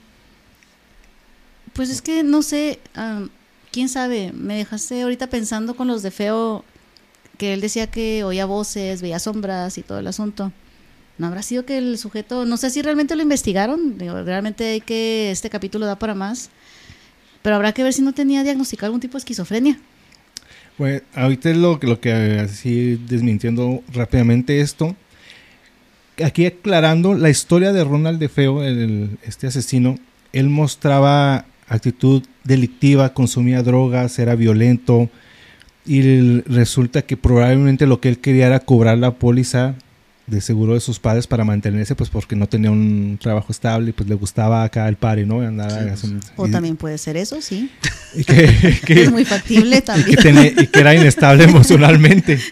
Pues 1.72 1.88
es 1.88 2.02
que 2.02 2.24
no 2.24 2.42
sé, 2.42 2.80
quién 3.70 3.88
sabe, 3.88 4.32
me 4.32 4.56
dejaste 4.56 5.02
ahorita 5.02 5.28
pensando 5.28 5.76
con 5.76 5.86
los 5.86 6.02
de 6.02 6.10
Feo, 6.10 6.64
que 7.38 7.52
él 7.52 7.60
decía 7.60 7.86
que 7.88 8.24
oía 8.24 8.46
voces, 8.46 9.02
veía 9.02 9.18
sombras 9.18 9.78
y 9.78 9.82
todo 9.82 9.98
el 9.98 10.06
asunto. 10.06 10.52
¿No 11.18 11.26
habrá 11.28 11.42
sido 11.42 11.64
que 11.64 11.78
el 11.78 11.96
sujeto, 11.98 12.44
no 12.44 12.56
sé 12.58 12.68
si 12.70 12.82
realmente 12.82 13.16
lo 13.16 13.22
investigaron, 13.22 13.98
realmente 13.98 14.64
hay 14.72 14.80
que, 14.82 15.30
este 15.30 15.48
capítulo 15.48 15.86
da 15.86 15.98
para 15.98 16.14
más, 16.14 16.50
pero 17.42 17.56
habrá 17.56 17.72
que 17.72 17.82
ver 17.82 17.92
si 17.92 18.02
no 18.02 18.12
tenía 18.12 18.42
diagnosticado 18.42 18.86
algún 18.88 19.00
tipo 19.00 19.12
de 19.12 19.20
esquizofrenia. 19.20 19.78
Pues 20.76 21.02
ahorita 21.14 21.50
es 21.50 21.56
lo, 21.56 21.78
lo 21.80 22.00
que 22.00 22.12
así 22.12 23.00
desmintiendo 23.08 23.82
rápidamente 23.94 24.60
esto. 24.60 24.94
Aquí 26.22 26.46
aclarando 26.46 27.14
la 27.14 27.30
historia 27.30 27.72
de 27.72 27.84
Ronald 27.84 28.18
de 28.18 28.28
Feo, 28.28 28.62
el- 28.62 29.18
este 29.22 29.46
asesino, 29.46 29.98
él 30.32 30.48
mostraba 30.50 31.46
actitud 31.68 32.22
delictiva, 32.44 33.14
consumía 33.14 33.62
drogas, 33.62 34.18
era 34.18 34.34
violento 34.34 35.08
y 35.86 36.40
resulta 36.42 37.02
que 37.02 37.16
probablemente 37.16 37.86
lo 37.86 38.00
que 38.00 38.08
él 38.08 38.18
quería 38.18 38.46
era 38.46 38.60
cobrar 38.60 38.98
la 38.98 39.12
póliza 39.12 39.74
de 40.26 40.40
seguro 40.40 40.74
de 40.74 40.80
sus 40.80 40.98
padres 40.98 41.28
para 41.28 41.44
mantenerse, 41.44 41.94
pues 41.94 42.10
porque 42.10 42.34
no 42.34 42.48
tenía 42.48 42.72
un 42.72 43.16
trabajo 43.22 43.52
estable, 43.52 43.92
pues 43.92 44.08
le 44.08 44.16
gustaba 44.16 44.64
acá 44.64 44.88
el 44.88 44.96
party, 44.96 45.24
¿no? 45.24 45.40
Andaba 45.40 45.70
Sí, 45.70 45.86
pues, 45.88 46.24
O 46.34 46.48
y- 46.48 46.50
también 46.50 46.74
puede 46.76 46.98
ser 46.98 47.16
eso, 47.16 47.40
sí. 47.40 47.70
y 48.16 48.24
que- 48.24 48.80
que- 48.84 49.02
Es 49.04 49.12
muy 49.12 49.24
factible 49.24 49.76
y 49.78 49.80
también. 49.82 50.54
y 50.58 50.66
que 50.66 50.80
era 50.80 50.94
inestable 50.94 51.44
emocionalmente. 51.44 52.40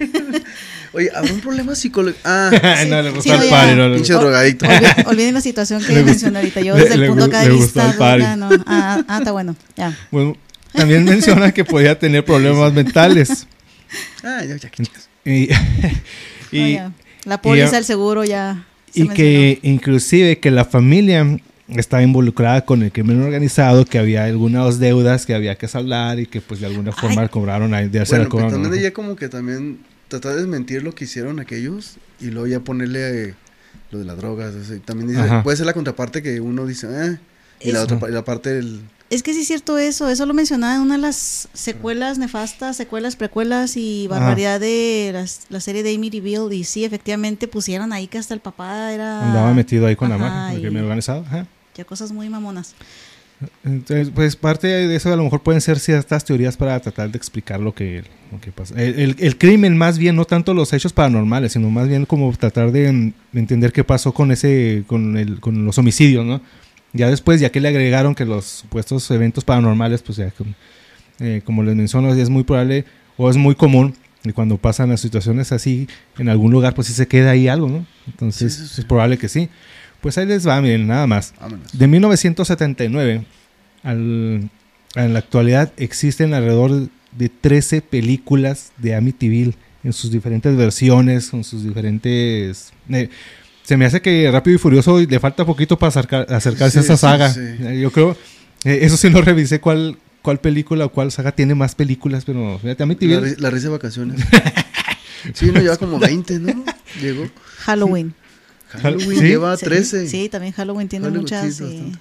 Oye, 0.92 1.10
¿habrá 1.12 1.32
un 1.32 1.40
problema 1.40 1.74
psicológico? 1.74 2.20
Ah, 2.24 2.50
Sí, 2.80 2.88
no, 2.88 3.02
le 3.02 3.08
sí, 3.10 3.16
gustó 3.16 3.34
no, 3.36 3.42
el 3.42 3.50
ya. 3.50 3.56
party, 3.56 3.74
no 3.74 3.94
pinche 3.94 4.12
drogadicto. 4.12 4.66
Olvi- 4.66 5.06
Olviden 5.08 5.34
la 5.34 5.40
situación 5.40 5.82
que 5.82 6.02
mencioné 6.04 6.38
ahorita. 6.38 6.60
Yo 6.60 6.76
le- 6.76 6.84
desde 6.84 6.94
el 6.94 7.06
punto 7.08 7.24
acá 7.24 7.40
de 7.40 7.50
gustó 7.50 7.80
vista, 7.84 7.92
droga, 7.94 8.36
no. 8.36 8.48
Ah, 8.66 9.02
ah, 9.08 9.18
está 9.18 9.32
bueno, 9.32 9.56
ya. 9.76 9.98
Bueno, 10.12 10.36
también 10.74 11.04
menciona 11.12 11.52
que 11.52 11.64
podía 11.64 11.98
tener 11.98 12.24
problemas 12.24 12.72
mentales. 12.72 13.46
Ah, 14.24 14.42
ya, 14.44 14.56
ya. 14.56 14.70
Y, 15.24 15.48
ya. 16.72 16.92
La 17.24 17.40
póliza, 17.40 17.72
ya- 17.72 17.78
el 17.78 17.84
seguro 17.84 18.24
ya. 18.24 18.66
se 18.92 19.02
y 19.04 19.08
que 19.08 19.60
inclusive 19.62 20.40
que 20.40 20.50
la 20.50 20.64
familia 20.64 21.38
estaba 21.68 22.02
involucrada 22.02 22.64
con 22.64 22.82
el 22.82 22.90
crimen 22.90 23.22
organizado, 23.22 23.84
que 23.84 23.98
había 23.98 24.24
algunas 24.24 24.80
deudas 24.80 25.26
que 25.26 25.34
había 25.34 25.54
que 25.56 25.68
saldar 25.68 26.18
y 26.18 26.26
que 26.26 26.40
pues 26.40 26.58
de 26.60 26.66
alguna 26.66 26.90
forma 26.90 27.22
Ay. 27.22 27.28
cobraron 27.28 27.72
ahí, 27.72 27.88
de 27.88 28.00
hacer 28.00 28.18
Bueno, 28.18 28.24
el 28.24 28.28
pero 28.30 28.42
cobro, 28.42 28.50
también 28.52 28.70
¿no? 28.72 28.76
ella 28.80 28.92
como 28.92 29.14
que 29.14 29.28
también 29.28 29.78
tratar 30.08 30.32
de 30.32 30.38
desmentir 30.38 30.82
lo 30.82 30.92
que 30.94 31.04
hicieron 31.04 31.38
aquellos 31.38 31.96
y 32.20 32.26
luego 32.26 32.48
ya 32.48 32.60
ponerle 32.60 33.28
eh, 33.28 33.34
lo 33.92 34.00
de 34.00 34.04
las 34.06 34.16
drogas. 34.16 34.54
o 34.56 34.64
sea, 34.64 34.76
también 34.80 35.08
dice, 35.10 35.20
Ajá. 35.20 35.42
puede 35.44 35.56
ser 35.56 35.66
la 35.66 35.72
contraparte 35.72 36.20
que 36.20 36.40
uno 36.40 36.66
dice, 36.66 36.88
eh, 36.90 37.18
y 37.60 37.70
la 37.70 37.82
otra 37.82 37.98
y 38.08 38.12
la 38.12 38.24
parte 38.24 38.50
del... 38.54 38.80
Es 39.10 39.22
que 39.22 39.32
sí 39.34 39.40
es 39.42 39.46
cierto 39.46 39.78
eso, 39.78 40.08
eso 40.08 40.26
lo 40.26 40.34
mencionaba 40.34 40.74
en 40.76 40.80
una 40.80 40.94
de 40.96 41.02
las 41.02 41.48
secuelas 41.52 42.18
nefastas, 42.18 42.76
secuelas, 42.76 43.16
precuelas 43.16 43.76
y 43.76 44.08
barbaridad 44.08 44.58
de 44.60 45.10
las- 45.12 45.42
la, 45.50 45.60
serie 45.60 45.82
de 45.82 45.94
Amityville 45.94 46.52
y 46.54 46.64
sí, 46.64 46.84
efectivamente 46.84 47.46
pusieron 47.46 47.92
ahí 47.92 48.06
que 48.08 48.18
hasta 48.18 48.34
el 48.34 48.40
papá 48.40 48.92
era... 48.92 49.26
Andaba 49.28 49.52
metido 49.54 49.86
ahí 49.86 49.94
con 49.94 50.08
la 50.08 50.18
mano, 50.18 50.58
crimen 50.58 50.82
organizado. 50.82 51.22
Ajá. 51.26 51.46
Ya 51.76 51.84
cosas 51.84 52.12
muy 52.12 52.28
mamonas. 52.28 52.74
Entonces, 53.62 54.10
pues 54.14 54.36
parte 54.36 54.68
de 54.68 54.96
eso 54.96 55.12
a 55.12 55.16
lo 55.16 55.24
mejor 55.24 55.42
pueden 55.42 55.60
ser 55.60 55.78
ciertas 55.78 56.24
teorías 56.24 56.56
para 56.56 56.80
tratar 56.80 57.10
de 57.10 57.18
explicar 57.18 57.60
lo 57.60 57.74
que, 57.74 58.04
lo 58.32 58.40
que 58.40 58.52
pasa. 58.52 58.74
El, 58.80 58.98
el- 58.98 59.16
el 59.18 59.36
crimen 59.38 59.76
más 59.76 59.98
bien, 59.98 60.16
no 60.16 60.24
tanto 60.24 60.54
los 60.54 60.72
hechos 60.72 60.92
paranormales, 60.92 61.52
sino 61.52 61.68
más 61.68 61.88
bien 61.88 62.06
como 62.06 62.32
tratar 62.36 62.72
de, 62.72 63.12
de 63.32 63.40
entender 63.40 63.72
qué 63.72 63.84
pasó 63.84 64.14
con 64.14 64.32
ese, 64.32 64.84
con 64.86 65.16
el, 65.18 65.40
con 65.40 65.64
los 65.66 65.76
homicidios, 65.78 66.24
¿no? 66.24 66.40
Ya 66.94 67.10
después, 67.10 67.40
ya 67.40 67.50
que 67.50 67.60
le 67.60 67.68
agregaron 67.68 68.14
que 68.14 68.24
los 68.24 68.44
supuestos 68.46 69.10
eventos 69.10 69.44
paranormales, 69.44 70.00
pues 70.02 70.16
ya, 70.16 70.30
como, 70.30 70.54
eh, 71.20 71.42
como 71.44 71.62
les 71.62 71.74
menciono, 71.76 72.12
es 72.14 72.30
muy 72.30 72.44
probable 72.44 72.84
o 73.16 73.28
es 73.28 73.36
muy 73.36 73.54
común 73.54 73.94
Y 74.26 74.32
cuando 74.32 74.56
pasan 74.56 74.88
las 74.88 75.00
situaciones 75.02 75.52
así, 75.52 75.86
en 76.18 76.30
algún 76.30 76.50
lugar, 76.50 76.74
pues 76.74 76.86
sí 76.86 76.94
se 76.94 77.06
queda 77.06 77.32
ahí 77.32 77.46
algo, 77.48 77.68
¿no? 77.68 77.86
Entonces, 78.06 78.54
Sí, 78.54 78.62
sí, 78.62 78.74
sí. 78.74 78.80
es 78.80 78.86
probable 78.86 79.18
que 79.18 79.28
sí. 79.28 79.50
Pues 80.00 80.16
ahí 80.16 80.24
les 80.26 80.46
va, 80.48 80.58
miren, 80.62 80.86
nada 80.86 81.06
más. 81.06 81.34
Vámonos. 81.40 81.76
De 81.76 81.86
1979 81.86 83.24
al, 83.82 84.50
a 84.94 85.04
la 85.08 85.18
actualidad 85.18 85.72
existen 85.76 86.32
alrededor 86.32 86.88
de 87.12 87.28
13 87.28 87.82
películas 87.82 88.72
de 88.78 88.94
Amityville 88.94 89.54
en 89.82 89.92
sus 89.92 90.10
diferentes 90.10 90.56
versiones, 90.56 91.28
con 91.28 91.44
sus 91.44 91.64
diferentes... 91.64 92.72
eh, 92.90 93.10
se 93.64 93.76
me 93.76 93.84
hace 93.86 94.00
que 94.00 94.30
Rápido 94.30 94.54
y 94.56 94.58
Furioso 94.58 95.00
le 95.00 95.18
falta 95.20 95.44
poquito 95.44 95.76
para 95.78 95.90
acercar- 95.90 96.30
acercarse 96.32 96.72
Sí, 96.74 96.78
a 96.78 96.82
esa 96.82 96.96
saga. 96.96 97.32
sí. 97.32 97.40
Eh, 97.40 97.80
Yo 97.82 97.90
creo... 97.90 98.16
eh, 98.64 98.78
eso 98.82 98.96
sí 98.96 99.10
no 99.10 99.20
revisé 99.22 99.58
cuál, 99.60 99.96
cuál 100.22 100.38
película 100.38 100.84
o 100.84 100.88
cuál 100.92 101.10
saga 101.10 101.32
tiene 101.32 101.54
más 101.54 101.74
películas, 101.74 102.24
pero 102.24 102.58
fíjate, 102.60 102.80
La, 102.80 102.84
Amityville... 102.84 103.20
ri- 103.22 103.38
la 103.38 103.50
risa 103.50 103.64
de 103.64 103.70
vacaciones. 103.72 104.20
sí, 105.34 105.46
no 105.52 105.60
lleva 105.60 105.76
como 105.78 105.98
20, 105.98 106.38
¿no? 106.38 106.64
Llegó. 107.00 107.26
Halloween. 107.60 108.14
Halloween 108.68 109.18
¿Sí? 109.20 109.24
lleva 109.28 109.56
Sí, 109.56 109.64
13. 109.66 110.08
Sí, 110.08 110.28
también 110.28 110.52
Halloween 110.52 110.88
tiene 110.88 111.04
Halloween, 111.06 111.22
muchas. 111.22 111.54
sí, 111.56 111.92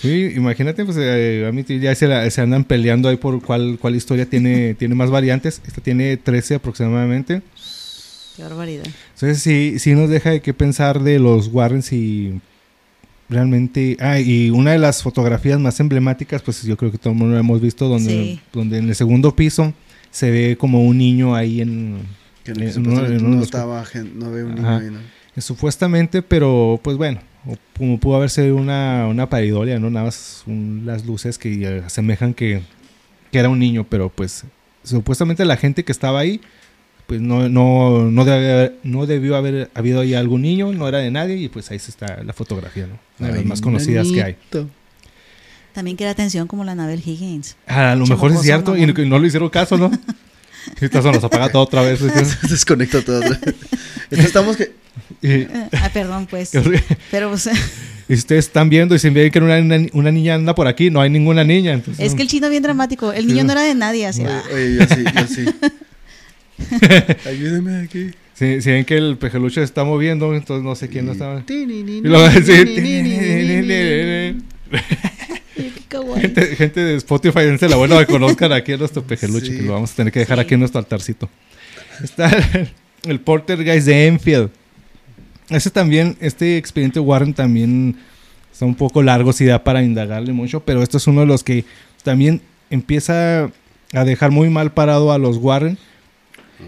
sí. 0.00 0.32
imagínate, 0.36 0.84
pues 0.84 0.96
eh, 1.00 1.46
Amityville 1.48 1.84
ya 1.84 1.94
se, 1.94 2.06
la- 2.06 2.28
se 2.30 2.40
andan 2.40 2.64
peleando 2.64 3.08
ahí 3.08 3.16
por 3.16 3.40
cuál, 3.42 3.78
cuál 3.80 3.94
historia 3.96 4.26
tiene, 4.26 4.74
tiene 4.74 4.94
más 4.94 5.10
variantes. 5.10 5.60
Esta 5.66 5.80
tiene 5.80 6.16
13 6.16 6.56
aproximadamente. 6.56 7.42
Qué 8.38 8.44
barbaridad. 8.44 8.84
Entonces 9.14 9.42
sí, 9.42 9.78
sí 9.80 9.94
nos 9.94 10.08
deja 10.08 10.30
de 10.30 10.40
qué 10.40 10.54
pensar 10.54 11.02
de 11.02 11.18
los 11.18 11.48
Warrens 11.48 11.92
y 11.92 12.40
realmente... 13.28 13.96
Ah, 14.00 14.18
y 14.20 14.50
una 14.50 14.72
de 14.72 14.78
las 14.78 15.02
fotografías 15.02 15.58
más 15.60 15.80
emblemáticas, 15.80 16.40
pues 16.42 16.62
yo 16.62 16.76
creo 16.76 16.90
que 16.90 16.98
todo 16.98 17.12
el 17.12 17.18
mundo 17.18 17.34
lo 17.34 17.40
hemos 17.40 17.60
visto, 17.60 17.88
donde, 17.88 18.10
Sí. 18.12 18.40
donde 18.52 18.78
en 18.78 18.88
el 18.88 18.94
segundo 18.94 19.34
piso 19.34 19.74
se 20.10 20.30
ve 20.30 20.56
como 20.58 20.84
un 20.84 20.98
niño 20.98 21.34
ahí 21.34 21.60
en... 21.60 21.98
Que 22.44 22.52
en 22.52 22.82
no, 22.82 22.90
uno- 22.92 23.06
en 23.06 23.06
uno 23.06 23.08
de 23.08 23.18
no 23.22 23.28
los- 23.36 23.44
estaba, 23.44 23.84
gen- 23.84 24.18
no 24.18 24.30
veo 24.30 24.46
un 24.46 24.54
niño 24.54 24.66
Ajá. 24.68 24.78
ahí, 24.78 24.90
¿no? 24.90 24.98
eh, 25.36 25.40
Supuestamente, 25.40 26.22
pero 26.22 26.80
pues 26.82 26.96
bueno, 26.96 27.20
o 27.46 27.56
como 27.76 27.98
pudo 28.00 28.16
haber 28.16 28.30
sido 28.30 28.56
una, 28.56 29.06
una 29.08 29.28
paridolia, 29.28 29.78
¿no? 29.78 29.90
Nada 29.90 30.06
más 30.06 30.44
un- 30.46 30.82
las 30.86 31.04
luces 31.04 31.36
que 31.38 31.82
asemejan 31.84 32.32
que, 32.34 32.62
que 33.30 33.38
era 33.38 33.48
un 33.50 33.58
niño, 33.58 33.84
pero 33.90 34.08
pues 34.08 34.44
supuestamente 34.84 35.44
la 35.44 35.56
gente 35.58 35.84
que 35.84 35.92
estaba 35.92 36.20
ahí, 36.20 36.40
pues 37.08 37.20
no, 37.20 37.48
no, 37.48 38.10
no, 38.10 38.24
debe 38.24 38.52
haber- 38.52 38.74
no 38.84 39.06
debió 39.06 39.34
haber 39.34 39.70
habido 39.74 40.00
ahí 40.02 40.14
algún 40.14 40.42
niño, 40.42 40.72
no 40.72 40.86
era 40.86 40.98
de 40.98 41.10
nadie, 41.10 41.36
y 41.36 41.48
pues 41.48 41.68
ahí 41.70 41.78
está 41.78 42.22
la 42.22 42.32
fotografía, 42.34 42.86
¿no? 42.86 42.98
Una 43.18 43.28
de 43.30 43.34
las 43.38 43.44
más 43.46 43.60
conocidas 43.60 44.06
que 44.08 44.22
hay. 44.22 44.36
También 45.72 45.96
crea 45.96 46.10
atención 46.10 46.46
como 46.46 46.64
la 46.64 46.72
Anabel 46.72 47.02
Higgins. 47.04 47.56
A 47.66 47.94
lo 47.94 48.06
mejor 48.06 48.32
es 48.32 48.42
cierto, 48.42 48.76
y 48.76 48.86
no, 48.86 48.92
no 48.92 49.18
le 49.18 49.26
hicieron 49.28 49.48
caso, 49.48 49.76
¿no? 49.78 49.90
Esta 50.80 51.00
se 51.02 51.10
nos 51.10 51.24
apaga 51.24 51.48
todo 51.50 51.62
otra 51.62 51.82
vez. 51.82 51.98
Desconecto 52.50 53.02
todo. 53.02 53.22
Estamos 54.10 54.56
que. 54.56 54.72
y, 55.22 55.28
Eh, 55.30 55.48
ah, 55.80 55.90
perdón, 55.92 56.26
pues. 56.28 56.50
Pero 57.10 57.30
pues, 57.30 57.48
Y 58.08 58.14
ustedes 58.14 58.46
están 58.46 58.68
viendo 58.68 58.94
y 58.94 58.98
si 58.98 59.08
ven 59.10 59.30
que 59.30 59.38
una, 59.38 59.56
una- 59.58 59.86
una 59.94 60.10
niña 60.10 60.34
anda 60.34 60.54
por 60.54 60.66
aquí, 60.66 60.90
no 60.90 61.00
hay 61.00 61.08
ninguna 61.10 61.42
niña. 61.44 61.72
entonces- 61.72 62.04
es 62.04 62.14
que 62.14 62.22
el 62.22 62.28
chino 62.28 62.50
bien 62.50 62.62
dramático. 62.62 63.12
El 63.12 63.26
niño 63.26 63.44
no 63.44 63.52
era 63.52 63.62
de 63.62 63.74
nadie, 63.74 64.06
así. 64.06 64.22
Oye, 64.22 64.30
ah, 64.30 64.42
oye, 64.52 64.76
yo 64.76 64.86
sí, 64.94 65.04
yo 65.14 65.26
sí. 65.26 65.44
Ayúdeme 67.26 67.82
aquí. 67.82 68.10
Si, 68.34 68.62
si 68.62 68.70
ven 68.70 68.84
que 68.84 68.96
el 68.96 69.16
pejeluche 69.16 69.56
se 69.56 69.62
está 69.64 69.84
moviendo, 69.84 70.34
entonces 70.34 70.64
no 70.64 70.74
sé 70.74 70.88
quién 70.88 71.06
lo 71.06 71.14
kawaii. 75.88 76.20
gente, 76.20 76.56
gente 76.56 76.80
de 76.80 76.96
Spotify, 76.96 77.40
dense 77.40 77.68
la 77.68 77.76
buena 77.76 77.98
que 77.98 78.06
conozcan 78.06 78.52
aquí 78.52 78.72
a 78.72 78.76
nuestro 78.76 79.02
pejeluche, 79.02 79.46
Sí. 79.46 79.56
que 79.56 79.62
lo 79.62 79.72
vamos 79.72 79.92
a 79.92 79.96
tener 79.96 80.12
que 80.12 80.20
dejar 80.20 80.38
Sí. 80.38 80.42
aquí 80.42 80.54
en 80.54 80.60
nuestro 80.60 80.78
altarcito. 80.78 81.28
Está 82.02 82.28
el, 82.30 82.68
el 83.10 83.20
Porter 83.20 83.64
Guys 83.64 83.86
de 83.86 84.06
Enfield. 84.06 84.50
Ese 85.48 85.70
también, 85.70 86.16
este 86.20 86.58
expediente 86.58 87.00
Warren 87.00 87.34
también 87.34 87.96
está 88.52 88.66
un 88.66 88.74
poco 88.74 89.02
largo, 89.02 89.32
si 89.32 89.46
da 89.46 89.64
para 89.64 89.82
indagarle 89.82 90.32
mucho, 90.32 90.60
pero 90.60 90.82
esto 90.82 90.98
es 90.98 91.06
uno 91.06 91.22
de 91.22 91.26
los 91.26 91.42
que 91.42 91.64
también 92.04 92.40
empieza 92.70 93.50
a 93.94 94.04
dejar 94.04 94.30
muy 94.30 94.50
mal 94.50 94.72
parado 94.72 95.10
a 95.10 95.18
los 95.18 95.38
Warren. 95.38 95.78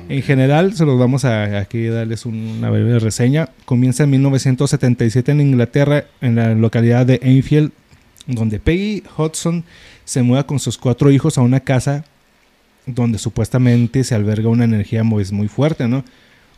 En 0.08 0.22
general, 0.22 0.74
se 0.74 0.84
los 0.84 0.98
vamos 0.98 1.24
a 1.24 1.58
aquí 1.58 1.86
darles 1.86 2.24
una 2.26 2.70
breve 2.70 2.98
reseña. 3.00 3.48
Comienza 3.64 4.04
en 4.04 4.10
1977 4.10 5.32
en 5.32 5.40
Inglaterra, 5.40 6.04
en 6.20 6.36
la 6.36 6.54
localidad 6.54 7.06
de 7.06 7.18
Enfield, 7.22 7.72
donde 8.26 8.60
Peggy 8.60 9.02
Hudson 9.18 9.64
se 10.04 10.22
muda 10.22 10.44
con 10.46 10.60
sus 10.60 10.78
cuatro 10.78 11.10
hijos 11.10 11.38
a 11.38 11.42
una 11.42 11.60
casa 11.60 12.04
donde 12.86 13.18
supuestamente 13.18 14.04
se 14.04 14.14
alberga 14.14 14.48
una 14.48 14.64
energía 14.64 15.02
muy, 15.04 15.24
muy 15.32 15.48
fuerte, 15.48 15.88
¿no? 15.88 16.04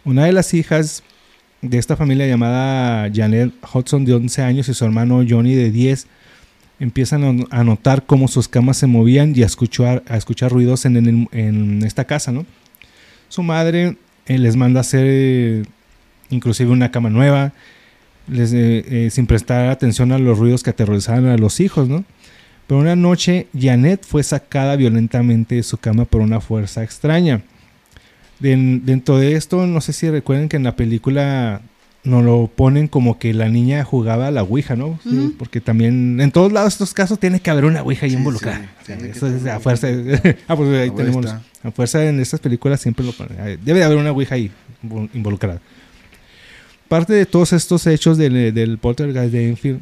Una 0.04 0.24
de 0.26 0.32
las 0.32 0.52
hijas 0.54 1.02
de 1.62 1.78
esta 1.78 1.96
familia 1.96 2.26
llamada 2.26 3.10
Janet 3.14 3.52
Hudson 3.72 4.04
de 4.04 4.14
11 4.14 4.42
años 4.42 4.68
y 4.68 4.74
su 4.74 4.84
hermano 4.84 5.24
Johnny 5.28 5.54
de 5.54 5.70
10 5.70 6.06
empiezan 6.80 7.46
a- 7.50 7.64
notar 7.64 8.04
cómo 8.06 8.26
sus 8.28 8.48
camas 8.48 8.76
se 8.76 8.86
movían 8.86 9.32
y 9.36 9.42
a 9.42 9.46
escuchar, 9.46 10.02
a 10.08 10.16
escuchar 10.16 10.50
ruidos 10.52 10.84
en, 10.84 10.96
en- 10.96 11.28
en 11.32 11.82
esta 11.84 12.04
casa, 12.04 12.32
¿no? 12.32 12.44
Su 13.32 13.42
madre 13.42 13.96
eh, 14.26 14.36
les 14.36 14.56
manda 14.56 14.80
a 14.80 14.82
hacer 14.82 15.06
eh, 15.08 15.62
inclusive 16.28 16.70
una 16.70 16.90
cama 16.90 17.08
nueva, 17.08 17.54
eh, 18.30 19.08
sin 19.10 19.26
prestar 19.26 19.70
atención 19.70 20.12
a 20.12 20.18
los 20.18 20.38
ruidos 20.38 20.62
que 20.62 20.68
aterrorizaban 20.68 21.24
a 21.24 21.38
los 21.38 21.58
hijos, 21.58 21.88
¿no? 21.88 22.04
Pero 22.66 22.78
una 22.82 22.94
noche 22.94 23.46
Janet 23.58 24.04
fue 24.06 24.22
sacada 24.22 24.76
violentamente 24.76 25.54
de 25.54 25.62
su 25.62 25.78
cama 25.78 26.04
por 26.04 26.20
una 26.20 26.42
fuerza 26.42 26.82
extraña. 26.84 27.40
Den- 28.38 28.84
dentro 28.84 29.16
de 29.16 29.32
esto, 29.32 29.66
no 29.66 29.80
sé 29.80 29.94
si 29.94 30.10
recuerden 30.10 30.50
que 30.50 30.58
en 30.58 30.64
la 30.64 30.76
película 30.76 31.62
nos 32.04 32.24
lo 32.24 32.50
ponen 32.54 32.88
como 32.88 33.18
que 33.18 33.32
la 33.32 33.48
niña 33.48 33.84
jugaba 33.84 34.26
a 34.26 34.30
la 34.32 34.42
Ouija, 34.42 34.74
¿no? 34.74 34.98
Sí. 35.04 35.34
Porque 35.38 35.60
también 35.60 36.20
en 36.20 36.32
todos 36.32 36.50
lados 36.52 36.72
estos 36.74 36.92
casos 36.94 37.18
tiene 37.20 37.38
que 37.40 37.50
haber 37.50 37.64
una 37.64 37.82
Ouija 37.82 38.06
ahí 38.06 38.10
Sí, 38.10 38.16
involucrada. 38.16 38.68
sí, 38.84 38.92
eso 39.08 39.28
es 39.28 39.46
a 39.46 39.60
fuerza. 39.60 39.86
ah, 40.48 40.56
pues 40.56 40.68
ahí 40.80 40.90
Ah, 40.92 40.96
tenemos. 40.96 41.24
está. 41.24 41.42
A 41.62 41.70
fuerza 41.70 42.04
en 42.04 42.18
estas 42.18 42.40
películas 42.40 42.80
siempre 42.80 43.04
lo 43.06 43.12
ponen. 43.12 43.36
Debe 43.64 43.78
de 43.78 43.84
haber 43.84 43.98
una 43.98 44.10
Ouija 44.10 44.34
ahí 44.34 44.50
invol- 44.84 45.08
involucrada. 45.14 45.60
Parte 46.88 47.12
de 47.14 47.24
todos 47.24 47.52
estos 47.52 47.86
hechos 47.86 48.18
del, 48.18 48.52
del 48.52 48.78
poltergeist 48.78 49.32
de 49.32 49.48
Enfield 49.50 49.80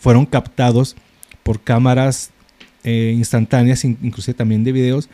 fueron 0.00 0.26
captados 0.26 0.96
por 1.42 1.60
cámaras 1.60 2.30
eh, 2.84 3.14
instantáneas, 3.16 3.84
in- 3.84 3.98
inclusive 4.02 4.34
también 4.36 4.62
de 4.64 4.72
videos. 4.72 5.08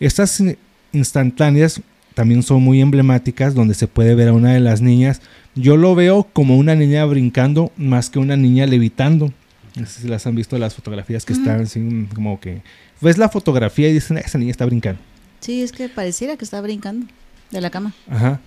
Estas 0.00 0.38
in- 0.40 0.58
instantáneas 0.92 1.80
también 2.16 2.42
son 2.42 2.62
muy 2.62 2.80
emblemáticas, 2.80 3.54
donde 3.54 3.74
se 3.74 3.86
puede 3.88 4.14
ver 4.14 4.28
a 4.28 4.32
una 4.32 4.54
de 4.54 4.60
las 4.60 4.80
niñas. 4.80 5.20
Yo 5.54 5.76
lo 5.76 5.94
veo 5.94 6.24
como 6.32 6.56
una 6.56 6.74
niña 6.74 7.04
brincando 7.04 7.70
más 7.76 8.08
que 8.08 8.18
una 8.18 8.38
niña 8.38 8.64
levitando. 8.64 9.30
No 9.76 9.84
sé 9.84 10.00
si 10.00 10.08
las 10.08 10.26
han 10.26 10.34
visto 10.34 10.56
las 10.56 10.74
fotografías 10.74 11.26
que 11.26 11.34
están 11.34 11.60
así, 11.60 11.78
mm, 11.80 12.06
como 12.14 12.40
que 12.40 12.62
ves 13.02 13.18
la 13.18 13.28
fotografía 13.28 13.90
y 13.90 13.92
dicen, 13.92 14.16
"Ah, 14.16 14.20
esa 14.24 14.38
niña 14.38 14.50
está 14.50 14.64
brincando. 14.64 14.98
Sí, 15.40 15.60
es 15.62 15.72
que 15.72 15.90
pareciera 15.90 16.38
que 16.38 16.44
está 16.46 16.58
brincando 16.62 17.06
de 17.50 17.60
la 17.60 17.68
cama. 17.68 17.92
Ajá. 18.08 18.40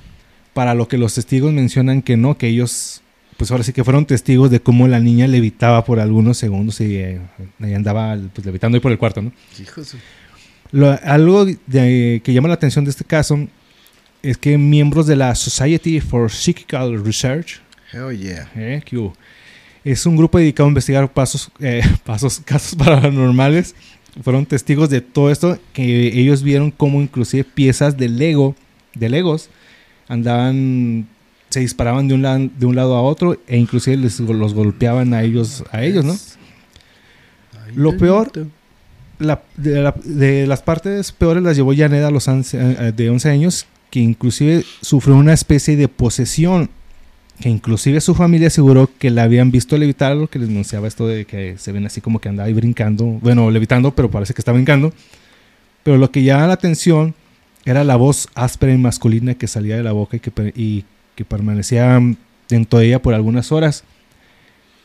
Para 0.55 0.73
lo 0.73 0.87
que 0.87 0.97
los 0.97 1.13
testigos 1.13 1.53
mencionan 1.53 2.01
que 2.01 2.17
no, 2.17 2.39
que 2.39 2.47
ellos, 2.47 3.01
pues 3.37 3.51
ahora 3.51 3.63
sí 3.63 3.71
que 3.71 3.83
fueron 3.83 4.07
testigos 4.07 4.49
de 4.49 4.59
cómo 4.59 4.87
la 4.87 4.99
niña 4.99 5.27
levitaba 5.27 5.85
por 5.85 5.99
algunos 5.99 6.39
segundos 6.39 6.81
y 6.81 6.95
eh, 6.95 7.21
ahí 7.61 7.75
andaba 7.75 8.17
pues, 8.33 8.43
levitando 8.47 8.75
ahí 8.77 8.81
por 8.81 8.91
el 8.91 8.97
cuarto, 8.97 9.21
¿no? 9.21 9.31
Hijo 9.61 9.81
de 9.81 9.87
su- 9.87 9.97
Lo- 10.71 10.97
algo 11.03 11.45
de- 11.45 12.21
que 12.23 12.33
llama 12.33 12.47
la 12.47 12.53
atención 12.55 12.85
de 12.85 12.91
este 12.91 13.03
caso 13.03 13.47
es 14.21 14.37
que 14.37 14.57
miembros 14.57 15.07
de 15.07 15.15
la 15.15 15.33
Society 15.35 15.99
for 15.99 16.29
Psychical 16.31 17.03
Research, 17.03 17.61
Hell 17.91 18.17
yeah. 18.17 18.49
eh, 18.55 18.81
que 18.85 19.09
es 19.83 20.05
un 20.05 20.15
grupo 20.17 20.37
dedicado 20.37 20.67
a 20.67 20.69
investigar 20.69 21.11
pasos, 21.11 21.49
eh, 21.59 21.81
pasos, 22.05 22.41
casos 22.45 22.75
paranormales, 22.75 23.73
fueron 24.23 24.45
testigos 24.45 24.89
de 24.89 25.01
todo 25.01 25.31
esto, 25.31 25.57
que 25.73 26.07
ellos 26.19 26.43
vieron 26.43 26.69
cómo 26.71 27.01
inclusive 27.01 27.43
piezas 27.45 27.97
de 27.97 28.09
Lego, 28.09 28.55
de 28.93 29.09
Legos, 29.09 29.49
andaban, 30.07 31.07
se 31.49 31.61
disparaban 31.61 32.07
de 32.07 32.13
un, 32.15 32.21
la- 32.21 32.37
de 32.37 32.65
un 32.65 32.75
lado 32.75 32.95
a 32.95 33.01
otro 33.01 33.39
e 33.47 33.57
inclusive 33.57 33.97
les, 33.97 34.19
los 34.19 34.53
golpeaban 34.53 35.13
a 35.13 35.23
ellos, 35.23 35.63
a 35.71 35.83
ellos, 35.83 36.05
¿no? 36.05 36.13
Lo 37.75 37.97
peor-. 37.97 38.31
De, 39.19 39.81
la- 39.81 39.95
de 40.03 40.47
las 40.47 40.61
partes 40.61 41.11
peores 41.11 41.43
las 41.43 41.55
llevó 41.55 41.73
Janet 41.75 42.03
a 42.03 42.11
los 42.11 42.27
11, 42.27 42.57
eh, 42.59 42.91
de 42.95 43.09
11 43.09 43.29
años, 43.29 43.65
que 43.91 43.99
inclusive 43.99 44.63
sufrió 44.81 45.15
una 45.15 45.33
especie 45.33 45.75
de 45.75 45.87
posesión, 45.87 46.69
que 47.39 47.49
inclusive 47.49 48.01
su 48.01 48.15
familia 48.15 48.47
aseguró 48.47 48.89
que 48.99 49.09
la 49.09 49.23
habían 49.23 49.51
visto 49.51 49.77
levitar, 49.77 50.15
lo 50.15 50.29
que 50.29 50.39
les 50.39 50.49
anunciaba 50.49 50.87
esto 50.87 51.07
de 51.07 51.25
que 51.25 51.57
se 51.57 51.71
ven 51.71 51.85
así 51.85 52.01
como 52.01 52.19
que 52.19 52.29
andaba 52.29 52.47
ahí 52.47 52.53
brincando, 52.53 53.05
bueno, 53.05 53.49
levitando, 53.51 53.91
pero 53.95 54.09
parece 54.11 54.33
que 54.33 54.41
está 54.41 54.51
brincando. 54.51 54.93
Pero 55.83 55.97
lo 55.97 56.11
que 56.11 56.23
llamaba 56.23 56.47
la 56.47 56.53
atención 56.53 57.15
era 57.65 57.83
la 57.83 57.95
voz 57.95 58.27
áspera 58.35 58.73
y 58.73 58.77
masculina 58.77 59.35
que 59.35 59.47
salía 59.47 59.77
de 59.77 59.83
la 59.83 59.91
boca 59.93 60.17
y 60.17 60.19
que, 60.19 60.31
y 60.55 60.83
que 61.15 61.23
permanecía 61.25 61.99
dentro 62.49 62.79
de 62.79 62.87
ella 62.87 63.01
por 63.01 63.13
algunas 63.13 63.51
horas, 63.51 63.83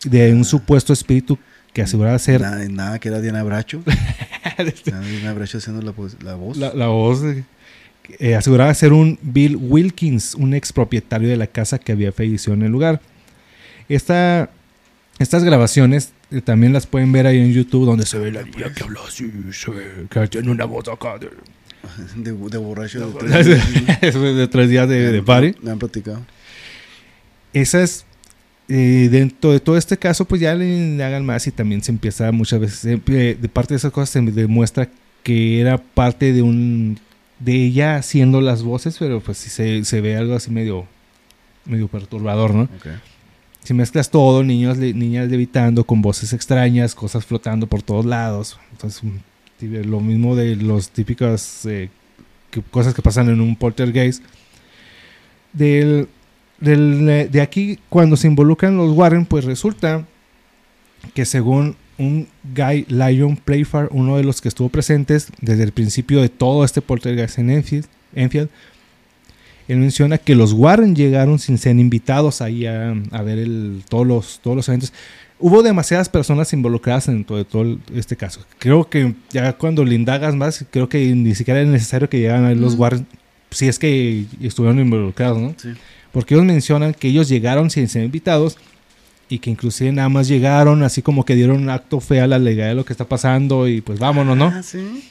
de 0.04 0.32
un 0.34 0.44
supuesto 0.44 0.92
espíritu 0.92 1.38
que 1.74 1.82
aseguraba 1.82 2.18
ser 2.18 2.40
Nada, 2.40 2.66
nada 2.68 2.98
que 2.98 3.08
era 3.08 3.20
Diana 3.20 3.42
Bracho. 3.42 3.82
Diana 4.84 5.34
Bracho 5.34 5.58
haciendo 5.58 5.82
la, 5.82 5.92
la 6.22 6.34
voz. 6.36 6.56
la, 6.56 6.72
la 6.72 6.86
voz 6.86 7.20
eh, 8.18 8.34
aseguraba 8.34 8.72
ser 8.74 8.92
un 8.92 9.18
Bill 9.22 9.56
Wilkins, 9.56 10.34
un 10.34 10.54
expropietario 10.54 11.28
de 11.28 11.36
la 11.36 11.46
casa 11.46 11.78
que 11.78 11.92
había 11.92 12.12
fallecido 12.12 12.54
en 12.54 12.62
el 12.62 12.70
lugar. 12.72 13.00
Esta, 13.88 14.50
estas 15.18 15.42
grabaciones 15.44 16.12
eh, 16.30 16.40
también 16.40 16.72
las 16.72 16.86
pueden 16.86 17.12
ver 17.12 17.26
ahí 17.26 17.38
en 17.38 17.52
YouTube 17.52 17.86
donde 17.86 18.06
se 18.06 18.18
ve 18.18 18.30
la 18.30 18.42
niña 18.42 18.72
que 18.74 18.84
habla 18.84 19.00
así, 19.06 19.30
se 19.52 19.70
ve 19.70 20.06
que 20.10 20.28
tiene 20.28 20.50
una 20.50 20.64
voz 20.66 20.88
acá 20.88 21.18
de, 21.18 21.30
De, 22.16 22.32
de 22.32 22.58
borracho. 22.58 23.10
De 23.10 23.42
de 24.34 24.48
tres 24.48 24.68
días 24.68 24.88
de, 24.88 25.10
de 25.10 25.22
party. 25.22 25.54
Me 25.62 25.70
han 25.70 25.78
platicado. 25.78 26.20
Esas, 27.52 28.04
eh, 28.68 29.08
dentro 29.10 29.52
de 29.52 29.60
todo 29.60 29.76
este 29.76 29.96
caso, 29.98 30.24
pues 30.24 30.40
ya 30.40 30.54
le 30.54 31.02
hagan 31.04 31.24
más 31.26 31.46
y 31.46 31.50
también 31.50 31.82
se 31.82 31.92
empieza 31.92 32.30
muchas 32.32 32.60
veces, 32.60 32.82
de 33.06 33.48
parte 33.52 33.74
de 33.74 33.78
esas 33.78 33.92
cosas 33.92 34.10
se 34.10 34.20
demuestra 34.20 34.88
que 35.22 35.60
era 35.60 35.78
parte 35.78 36.32
de 36.32 36.42
un, 36.42 36.98
de 37.38 37.52
ella 37.64 37.96
haciendo 37.96 38.40
las 38.40 38.62
voces, 38.62 38.96
pero 38.98 39.20
pues 39.20 39.38
sí 39.38 39.50
se, 39.50 39.84
se 39.84 40.00
ve 40.00 40.16
algo 40.16 40.34
así 40.34 40.50
medio, 40.50 40.86
medio 41.64 41.88
perturbador, 41.88 42.54
¿no? 42.54 42.62
Ok. 42.62 42.86
Si 43.62 43.72
mezclas 43.72 44.10
todo, 44.10 44.44
niños, 44.44 44.76
le- 44.76 44.92
niñas 44.92 45.30
levitando 45.30 45.84
con 45.84 46.02
voces 46.02 46.34
extrañas, 46.34 46.94
cosas 46.94 47.24
flotando 47.24 47.66
por 47.66 47.80
todos 47.82 48.04
lados. 48.04 48.58
Entonces, 48.72 49.00
sí, 49.58 49.66
lo 49.68 50.00
mismo 50.00 50.36
de 50.36 50.56
los 50.56 50.90
típicas 50.90 51.64
eh, 51.64 51.88
que- 52.50 52.60
cosas 52.60 52.92
que 52.92 53.00
pasan 53.00 53.30
en 53.30 53.40
un 53.40 53.56
poltergeist. 53.56 54.22
Del, 55.54 56.08
del, 56.60 57.08
eh, 57.08 57.28
de 57.30 57.40
aquí, 57.40 57.78
cuando 57.88 58.16
se 58.16 58.26
involucran 58.26 58.76
los 58.76 58.96
Warren, 58.96 59.26
pues 59.26 59.44
resulta 59.44 60.04
que 61.14 61.24
según 61.24 61.76
un 61.98 62.28
Guy 62.54 62.86
Lyon 62.88 63.36
Playfair, 63.36 63.88
uno 63.90 64.16
de 64.16 64.24
los 64.24 64.40
que 64.40 64.48
estuvo 64.48 64.68
presentes 64.68 65.28
desde 65.40 65.62
el 65.62 65.72
principio 65.72 66.20
de 66.20 66.28
todo 66.28 66.64
este 66.64 66.80
poltergeist 66.80 67.38
en 67.38 67.50
Enfield, 67.50 67.86
Enfield 68.14 68.48
él 69.68 69.78
menciona 69.78 70.18
que 70.18 70.34
los 70.34 70.52
Warren 70.52 70.94
llegaron 70.94 71.38
sin 71.38 71.58
ser 71.58 71.78
invitados 71.78 72.42
ahí 72.42 72.66
a, 72.66 72.94
a 73.10 73.22
ver 73.22 73.38
el, 73.38 73.82
todos, 73.88 74.06
los, 74.06 74.40
todos 74.42 74.56
los 74.56 74.68
eventos. 74.68 74.92
Hubo 75.38 75.62
demasiadas 75.62 76.08
personas 76.08 76.52
involucradas 76.52 77.08
en 77.08 77.24
todo, 77.24 77.78
este 77.94 78.16
caso. 78.16 78.44
Creo 78.58 78.88
que 78.88 79.14
ya 79.30 79.54
cuando 79.54 79.84
le 79.84 79.94
indagas 79.94 80.34
más, 80.34 80.64
creo 80.70 80.88
que 80.88 81.14
ni 81.14 81.34
siquiera 81.34 81.60
es 81.60 81.68
necesario 81.68 82.08
que 82.08 82.18
llegaran 82.18 82.44
ahí 82.44 82.54
los 82.54 82.74
Ujú. 82.74 82.82
Warren, 82.82 83.06
si 83.50 83.68
es 83.68 83.78
que 83.78 84.26
estuvieron 84.40 84.78
involucrados, 84.80 85.38
¿no? 85.38 85.54
Sí. 85.56 85.70
Porque 86.14 86.32
ellos 86.34 86.46
mencionan 86.46 86.94
que 86.94 87.08
ellos 87.08 87.28
llegaron 87.28 87.68
sin 87.68 87.88
ser 87.88 88.04
invitados 88.04 88.56
y 89.28 89.38
que 89.40 89.50
inclusive 89.50 89.92
nada 89.92 90.08
más 90.08 90.28
llegaron 90.28 90.82
así 90.82 91.02
como 91.02 91.24
que 91.26 91.34
dieron 91.34 91.56
un 91.62 91.68
acto 91.68 92.00
fe 92.00 92.20
a 92.20 92.26
la 92.26 92.38
legalidad 92.38 92.68
de 92.68 92.74
lo 92.76 92.84
que 92.86 92.92
está 92.94 93.04
pasando 93.04 93.68
y 93.68 93.82
pues 93.82 93.98
vámonos, 93.98 94.36
¿no? 94.36 94.46
Ah, 94.46 94.62
sí. 94.62 95.10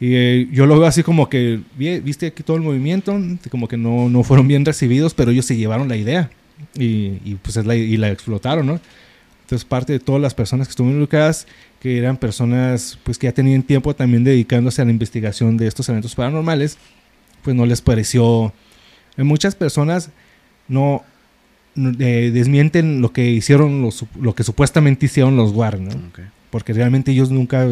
Y 0.00 0.14
eh, 0.14 0.48
yo 0.52 0.66
lo 0.66 0.78
veo 0.78 0.88
así 0.88 1.02
como 1.02 1.28
que, 1.28 1.60
vi- 1.76 2.00
viste 2.00 2.26
aquí 2.26 2.42
todo 2.42 2.56
el 2.56 2.62
movimiento, 2.62 3.18
como 3.50 3.68
que 3.68 3.76
no, 3.76 4.08
no 4.08 4.22
fueron 4.24 4.48
bien 4.48 4.64
recibidos, 4.64 5.14
pero 5.14 5.30
ellos 5.30 5.46
se 5.46 5.56
llevaron 5.56 5.88
la 5.88 5.96
idea 5.96 6.30
y, 6.74 7.18
y, 7.24 7.38
pues 7.42 7.56
es 7.58 7.66
la, 7.66 7.76
y 7.76 7.96
la 7.96 8.10
explotaron, 8.10 8.66
¿no? 8.66 8.80
Entonces 9.42 9.64
parte 9.64 9.92
de 9.92 10.00
todas 10.00 10.20
las 10.20 10.34
personas 10.34 10.66
que 10.66 10.70
estuvieron 10.72 10.94
involucradas, 10.96 11.46
que 11.80 11.98
eran 11.98 12.16
personas 12.16 12.98
pues 13.04 13.16
que 13.18 13.26
ya 13.26 13.32
tenían 13.32 13.62
tiempo 13.62 13.94
también 13.94 14.24
dedicándose 14.24 14.80
a 14.82 14.84
la 14.86 14.90
investigación 14.90 15.56
de 15.58 15.66
estos 15.66 15.88
eventos 15.88 16.14
paranormales, 16.14 16.78
pues 17.42 17.54
no 17.54 17.66
les 17.66 17.82
pareció... 17.82 18.52
Muchas 19.16 19.54
personas 19.54 20.10
no, 20.68 21.02
no, 21.74 21.90
eh, 21.98 22.30
desmienten 22.32 23.00
lo 23.00 23.12
que 23.12 23.30
hicieron, 23.30 23.82
los, 23.82 24.04
lo 24.20 24.34
que 24.34 24.44
supuestamente 24.44 25.06
hicieron 25.06 25.36
los 25.36 25.52
Warren, 25.52 25.88
¿no? 25.88 26.12
Porque 26.50 26.72
realmente 26.72 27.12
ellos 27.12 27.30
nunca 27.30 27.66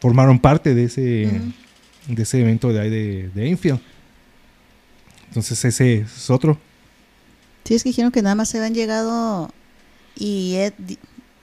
formaron 0.00 0.38
parte 0.38 0.74
de 0.74 0.84
ese, 0.84 1.40
de 2.08 2.22
ese 2.22 2.40
evento 2.40 2.72
de 2.72 2.80
ahí 2.80 2.90
de, 2.90 3.30
de 3.34 3.48
Enfield. 3.48 3.80
Entonces 5.28 5.64
ese 5.64 6.00
es 6.00 6.28
otro. 6.30 6.58
Sí, 7.64 7.74
es 7.74 7.82
que 7.82 7.90
dijeron 7.90 8.12
que 8.12 8.22
nada 8.22 8.34
más 8.34 8.48
se 8.48 8.58
habían 8.58 8.74
llegado 8.74 9.50
y 10.16 10.56
Ed 10.56 10.74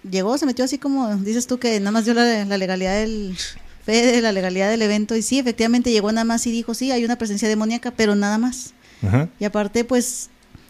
llegó, 0.10 0.38
se 0.38 0.46
metió 0.46 0.66
así 0.66 0.78
como 0.78 1.16
dices 1.18 1.48
tú 1.48 1.60
que 1.60 1.80
nada 1.80 1.92
más 1.92 2.06
dio 2.06 2.14
la, 2.14 2.46
la 2.46 2.58
legalidad 2.58 3.00
del 3.00 3.36
fe 3.84 4.12
de 4.12 4.22
la 4.22 4.32
legalidad 4.32 4.70
del 4.70 4.82
evento 4.82 5.16
y 5.16 5.22
sí, 5.22 5.40
efectivamente 5.40 5.92
llegó 5.92 6.12
nada 6.12 6.26
más 6.26 6.46
y 6.46 6.52
dijo, 6.52 6.74
sí, 6.74 6.92
hay 6.92 7.06
una 7.06 7.18
presencia 7.18 7.48
demoníaca, 7.48 7.92
pero 7.92 8.16
nada 8.16 8.38
más. 8.38 8.74
Ajá. 9.06 9.30
Y 9.40 9.46
aparte, 9.46 9.84
pues 9.84 10.30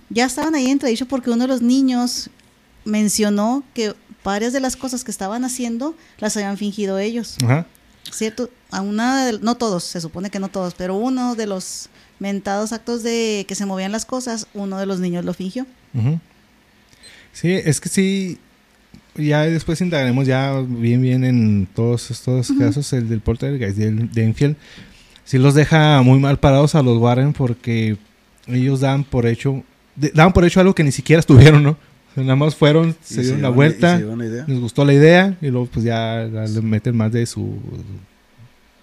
ya 0.10 0.26
estaban 0.26 0.56
ahí 0.56 0.68
entredicho 0.68 1.08
porque 1.08 1.30
uno 1.30 1.44
de 1.44 1.48
los 1.48 1.62
niños 1.62 2.30
mencionó 2.86 3.64
que 3.74 3.94
varias 4.24 4.54
de 4.54 4.60
las 4.60 4.76
cosas 4.76 5.04
que 5.04 5.12
estaban 5.12 5.44
haciendo 5.46 5.96
las 6.20 6.36
habían 6.38 6.58
fingido 6.58 7.00
ellos. 7.00 7.38
Ajá. 7.44 7.66
¿Cierto? 8.12 8.50
A 8.72 8.82
una 8.82 9.26
de- 9.26 9.40
no 9.40 9.56
todos, 9.56 9.84
se 9.84 10.02
supone 10.02 10.30
que 10.30 10.40
no 10.40 10.50
todos, 10.50 10.74
pero 10.74 10.96
uno 10.96 11.36
de 11.36 11.46
los 11.48 11.90
mentados 12.20 12.74
actos 12.74 13.04
de 13.04 13.46
que 13.48 13.56
se 13.56 13.66
movían 13.66 13.92
las 13.92 14.06
cosas, 14.06 14.48
uno 14.54 14.78
de 14.78 14.86
los 14.86 15.00
niños 15.00 15.26
lo 15.26 15.34
fingió. 15.34 15.66
ujú. 15.94 16.20
Sí, 17.32 17.52
es 17.52 17.80
que 17.80 17.90
sí. 17.90 18.38
Ya 19.16 19.42
después 19.44 19.80
indagaremos 19.82 20.26
ya 20.28 20.60
bien 20.68 21.02
bien 21.02 21.24
en 21.24 21.68
todos 21.76 22.10
estos 22.12 22.52
casos, 22.58 22.92
el 22.94 23.08
del 23.10 23.22
poltergeist 23.22 23.78
del, 23.78 24.12
de 24.12 24.24
Enfield. 24.24 24.56
Sí 25.26 25.38
los 25.38 25.54
deja 25.54 26.02
muy 26.02 26.20
mal 26.20 26.40
parados 26.40 26.74
a 26.76 26.82
los 26.82 26.98
Warren 26.98 27.34
porque 27.34 27.98
ellos 28.50 28.80
dan 28.82 29.04
por 29.04 29.26
hecho, 29.26 29.64
de- 29.96 30.12
daban 30.14 30.34
por 30.34 30.46
hecho 30.46 30.60
algo 30.60 30.74
que 30.76 30.84
ni 30.84 30.92
siquiera 30.92 31.20
estuvieron, 31.22 31.64
¿no? 31.64 31.72
O 31.72 32.14
sea, 32.16 32.24
nada 32.24 32.36
más 32.36 32.56
fueron, 32.56 32.90
Y 33.10 33.14
se 33.14 33.22
dieron 33.22 33.42
la 33.42 33.50
vuelta. 33.50 33.98
se 34.00 34.06
les 34.48 34.60
gustó 34.60 34.84
la 34.86 34.94
idea 34.94 35.38
y 35.42 35.48
luego 35.50 35.68
pues 35.68 35.86
ya, 35.86 36.24
le 36.24 36.62
meten 36.62 36.98
más 36.98 37.12
de 37.12 37.26
su 37.26 37.58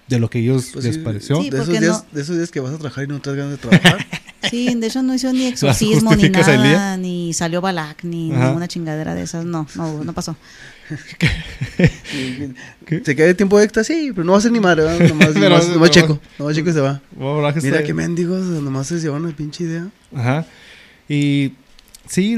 de 0.08 0.20
lo 0.20 0.30
que 0.30 0.38
ellos 0.38 0.70
Pues 0.72 0.84
les 0.84 0.94
sí, 0.96 1.00
pareció. 1.02 1.42
Sí, 1.42 1.50
de, 1.50 1.56
esos 1.58 1.68
días, 1.68 1.82
no- 2.04 2.06
de 2.12 2.22
esos 2.22 2.36
días 2.36 2.50
que 2.52 2.60
vas 2.60 2.72
a 2.72 2.78
trabajar 2.78 3.04
y 3.04 3.08
no 3.08 3.20
te 3.20 3.30
das 3.30 3.36
ganas 3.38 3.52
de 3.52 3.58
trabajar. 3.58 4.06
Sí, 4.50 4.72
de 4.76 4.86
hecho 4.86 5.02
no 5.02 5.12
hizo 5.12 5.32
ni 5.32 5.46
exorcismo 5.48 6.14
ni 6.14 6.28
nada, 6.28 6.96
ni 6.96 7.32
salió 7.32 7.60
Balak, 7.60 8.04
ni 8.04 8.30
Ajá. 8.30 8.46
ninguna 8.46 8.68
chingadera 8.68 9.12
de 9.16 9.22
esas. 9.22 9.44
No, 9.44 9.66
no, 9.74 10.04
no 10.04 10.12
pasó. 10.12 10.36
¿Qué? 12.86 13.02
¿Se 13.04 13.16
queda 13.16 13.26
de 13.26 13.34
tiempo 13.34 13.60
extra? 13.60 13.82
Sí, 13.84 14.10
pero 14.14 14.24
no 14.24 14.32
va 14.32 14.38
a 14.38 14.40
ser 14.40 14.52
ni 14.52 14.60
madre. 14.60 14.84
¿verdad? 14.84 15.08
Nomás, 15.08 15.34
nomás, 15.34 15.68
nomás 15.68 15.88
no. 15.88 15.94
checo. 15.94 16.20
Nomás 16.38 16.54
checo 16.54 16.70
y 16.70 16.72
se 16.72 16.80
va. 16.80 17.00
La 17.18 17.52
que 17.54 17.60
Mira 17.60 17.76
está- 17.76 17.82
qué 17.86 17.94
mendigos, 17.94 18.44
nomás 18.46 18.86
se 18.86 18.98
llevan 19.00 19.24
una 19.24 19.34
pinche 19.36 19.64
idea. 19.64 19.88
Ajá. 20.14 20.46
Y 21.08 21.52
sí, 22.08 22.36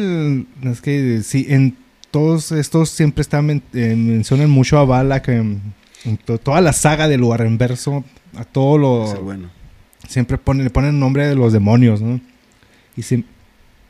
es 0.64 0.80
que 0.80 1.22
sí, 1.22 1.46
en 1.48 1.76
todos 2.10 2.52
estos 2.52 2.90
siempre 2.90 3.22
están 3.22 3.46
men- 3.46 3.62
eh, 3.74 3.94
mencionan 3.96 4.50
mucho 4.50 4.78
a 4.78 4.84
Balak 4.84 5.28
en, 5.28 5.60
en 6.04 6.16
to- 6.18 6.38
toda 6.38 6.60
la 6.60 6.72
saga 6.72 7.08
del 7.08 7.22
Warrenverso, 7.22 8.04
a 8.36 8.44
todo 8.44 8.78
lo 8.78 9.22
bueno. 9.22 9.50
siempre 10.08 10.38
ponen 10.38 10.64
le 10.64 10.70
ponen 10.70 10.98
nombre 10.98 11.26
de 11.26 11.34
los 11.34 11.52
demonios, 11.52 12.00
¿no? 12.00 12.20
Y 12.96 13.02
sí, 13.02 13.24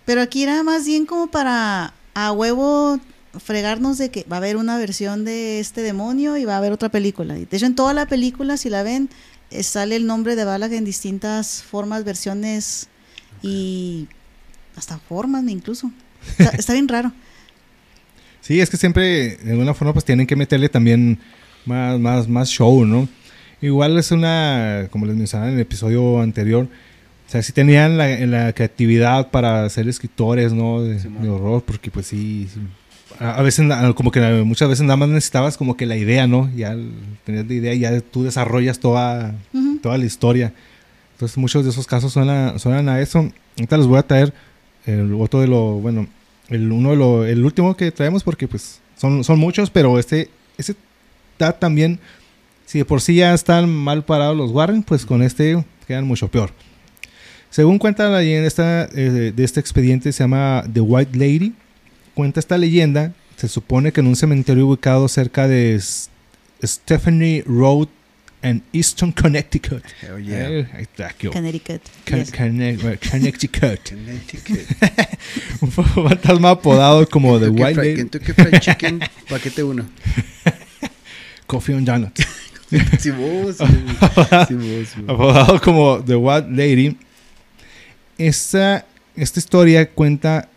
Pero 0.05 0.21
aquí 0.21 0.43
era 0.43 0.63
más 0.63 0.85
bien 0.87 1.07
como 1.07 1.29
para 1.29 1.95
a 2.15 2.33
huevo 2.33 2.99
fregarnos 3.39 3.99
de 3.99 4.11
que 4.11 4.25
va 4.31 4.37
a 4.37 4.39
haber 4.39 4.57
una 4.57 4.79
versión 4.79 5.25
de 5.25 5.61
este 5.61 5.83
demonio 5.83 6.37
y 6.37 6.45
va 6.45 6.55
a 6.55 6.59
haber 6.59 6.73
otra 6.73 6.89
película. 6.89 7.35
De 7.35 7.47
hecho, 7.51 7.67
en 7.67 7.75
toda 7.75 7.95
la 7.95 8.07
película, 8.07 8.57
si 8.57 8.71
la 8.71 8.83
ven, 8.83 9.09
eh, 9.51 9.63
sale 9.63 9.97
el 9.97 10.07
nombre 10.07 10.37
de 10.37 10.45
Balak 10.45 10.73
en 10.73 10.85
distintas 10.85 11.63
formas, 11.63 12.05
versiones 12.05 12.89
y 13.43 14.09
hasta 14.77 14.99
formas 14.99 15.45
incluso. 15.49 15.91
Está, 16.39 16.57
está 16.57 16.73
bien 16.73 16.89
raro. 16.89 17.13
Sí, 18.41 18.63
es 18.63 18.71
que 18.71 18.79
siempre, 18.79 19.37
de 19.37 19.51
alguna 19.51 19.75
forma, 19.75 19.93
pues 19.93 20.07
tienen 20.07 20.27
que 20.27 20.35
meterle 20.35 20.71
también 20.71 21.19
más, 21.67 21.99
más, 21.99 22.29
más 22.29 22.49
show, 22.49 22.87
¿no? 22.87 23.07
Igual 23.61 23.99
es 23.99 24.11
una, 24.11 24.89
como 24.91 25.05
les 25.05 25.17
mencionaba 25.17 25.51
en 25.51 25.57
el 25.57 25.61
episodio 25.61 26.21
anterior, 26.23 26.67
o 27.29 27.31
sea, 27.31 27.43
sí 27.43 27.53
tenían 27.53 27.99
la, 27.99 28.09
la 28.21 28.53
creatividad 28.55 29.31
para 29.31 29.69
ser 29.69 29.87
escritores, 29.87 30.55
¿no? 30.55 30.83
De, 30.83 31.29
horror, 31.29 31.63
porque 31.63 31.91
pues 31.91 32.07
sí, 32.07 32.49
sí. 32.53 32.61
A, 33.21 33.43
veces, 33.43 33.67
como 33.95 34.11
que 34.11 34.21
muchas 34.45 34.69
veces 34.69 34.85
nada 34.85 34.97
más 34.97 35.09
necesitabas 35.09 35.57
como 35.57 35.77
que 35.77 35.87
la 35.87 35.97
idea, 35.97 36.27
¿no? 36.27 36.51
Ya 36.55 36.77
tenías 37.25 37.47
la 37.47 37.55
idea 37.55 37.75
y 37.75 37.81
ya 37.81 38.01
tú 38.01 38.23
desarrollas 38.23 38.79
toda, 38.79 39.35
Ujú. 39.53 39.79
toda 39.83 39.99
la 39.99 40.05
historia. 40.05 40.53
Entonces 41.15 41.37
muchos 41.37 41.65
de 41.65 41.71
esos 41.71 41.87
casos 41.87 42.13
suenan, 42.13 42.59
suenan 42.59 42.89
a 42.89 43.01
eso. 43.01 43.31
Ahorita 43.57 43.77
les 43.77 43.87
voy 43.87 43.99
a 43.99 44.03
traer 44.05 44.33
el 44.87 45.15
otro 45.15 45.41
de 45.41 45.49
lo, 45.49 45.81
bueno, 45.81 46.07
el 46.49 46.71
uno 46.71 46.91
de 46.91 46.97
lo, 46.97 47.25
el 47.25 47.45
último 47.45 47.77
que 47.77 47.91
traemos 47.91 48.23
porque 48.23 48.47
pues 48.47 48.81
son, 48.97 49.25
son 49.25 49.39
muchos, 49.39 49.71
pero 49.71 49.99
este, 49.99 50.31
este 50.57 50.77
está 51.33 51.53
también, 51.53 51.99
si 52.67 52.79
de 52.79 52.85
por 52.85 53.01
sí 53.01 53.17
ya 53.17 53.35
están 53.35 53.69
mal 53.69 54.05
parados 54.05 54.37
los 54.37 54.51
Warren, 54.53 54.83
pues 54.83 55.05
con 55.05 55.23
este 55.23 55.65
quedan 55.87 56.07
mucho 56.07 56.29
peor. 56.29 56.51
Según 57.51 57.79
cuenta 57.79 58.09
la 58.09 58.19
leyenda 58.19 58.47
esta, 58.47 58.85
eh, 58.85 59.33
de 59.35 59.45
este 59.45 59.59
expediente, 59.59 60.13
se 60.13 60.23
llama 60.23 60.65
The 60.73 60.81
White 60.81 61.19
Lady. 61.19 61.55
Cuenta 62.19 62.41
esta 62.41 62.59
leyenda, 62.59 63.13
se 63.37 63.47
supone 63.47 63.93
que 63.93 64.01
en 64.01 64.09
un 64.09 64.17
cementerio 64.17 64.67
ubicado 64.67 65.07
cerca 65.07 65.47
de 65.47 65.81
Stephanie 66.61 67.45
Road 67.47 67.87
en 68.43 68.61
Easton, 68.73 69.13
Connecticut. 69.23 69.85
Hell 70.03 70.25
yeah. 70.25 70.51
Eh. 70.51 70.89
Connecticut. 71.33 71.81
Con- 72.11 72.19
yes. 72.19 72.33
Conne- 72.33 72.71
eh, 72.71 72.99
Connecticut. 73.09 73.89
Connecticut. 73.89 74.67
un 75.61 75.71
fantasma 75.71 76.51
apodado 76.51 77.09
como 77.09 77.39
The 77.39 77.51
White 77.51 77.75
Lady. 77.77 77.95
Kentucky 77.95 78.33
Fried 78.33 78.61
Chicken, 78.63 79.01
paquete 79.31 79.63
uno. 79.63 79.87
Coffee 81.47 81.77
on 81.77 81.85
Donuts. 81.85 82.27
Sí, 82.99 83.13
vos, 83.13 83.59
sí, 83.59 83.65
sí, 84.49 84.55
vos, 84.55 84.89
sí, 84.89 85.01
vos. 85.03 85.09
apodado 85.09 85.61
como 85.61 86.03
The 86.05 86.17
White 86.17 86.49
Lady. 86.51 86.97
Esta, 88.19 88.85
esta 89.15 89.39
historia 89.39 89.89
cuenta 89.89 90.49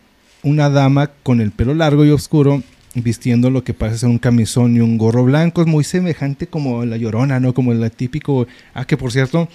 una 0.44 0.70
dama 0.70 1.12
con 1.24 1.42
el 1.42 1.52
pelo 1.52 1.74
largo 1.74 2.06
y 2.06 2.10
oscuro 2.10 2.64
vistiendo 2.96 3.50
lo 3.50 3.64
que 3.64 3.74
parece 3.74 4.00
ser 4.00 4.10
un 4.10 4.18
camisón 4.18 4.76
y 4.76 4.80
un 4.80 4.98
gorro 4.98 5.24
blanco. 5.24 5.62
Es 5.62 5.68
muy 5.68 5.84
semejante 5.84 6.48
como 6.48 6.84
la 6.86 6.98
llorona, 6.98 7.40
¿no? 7.40 7.54
Como 7.54 7.72
el 7.72 7.90
típico... 7.92 8.48
Ah, 8.74 8.86
que 8.86 8.98
por 8.98 9.12
cierto, 9.12 9.48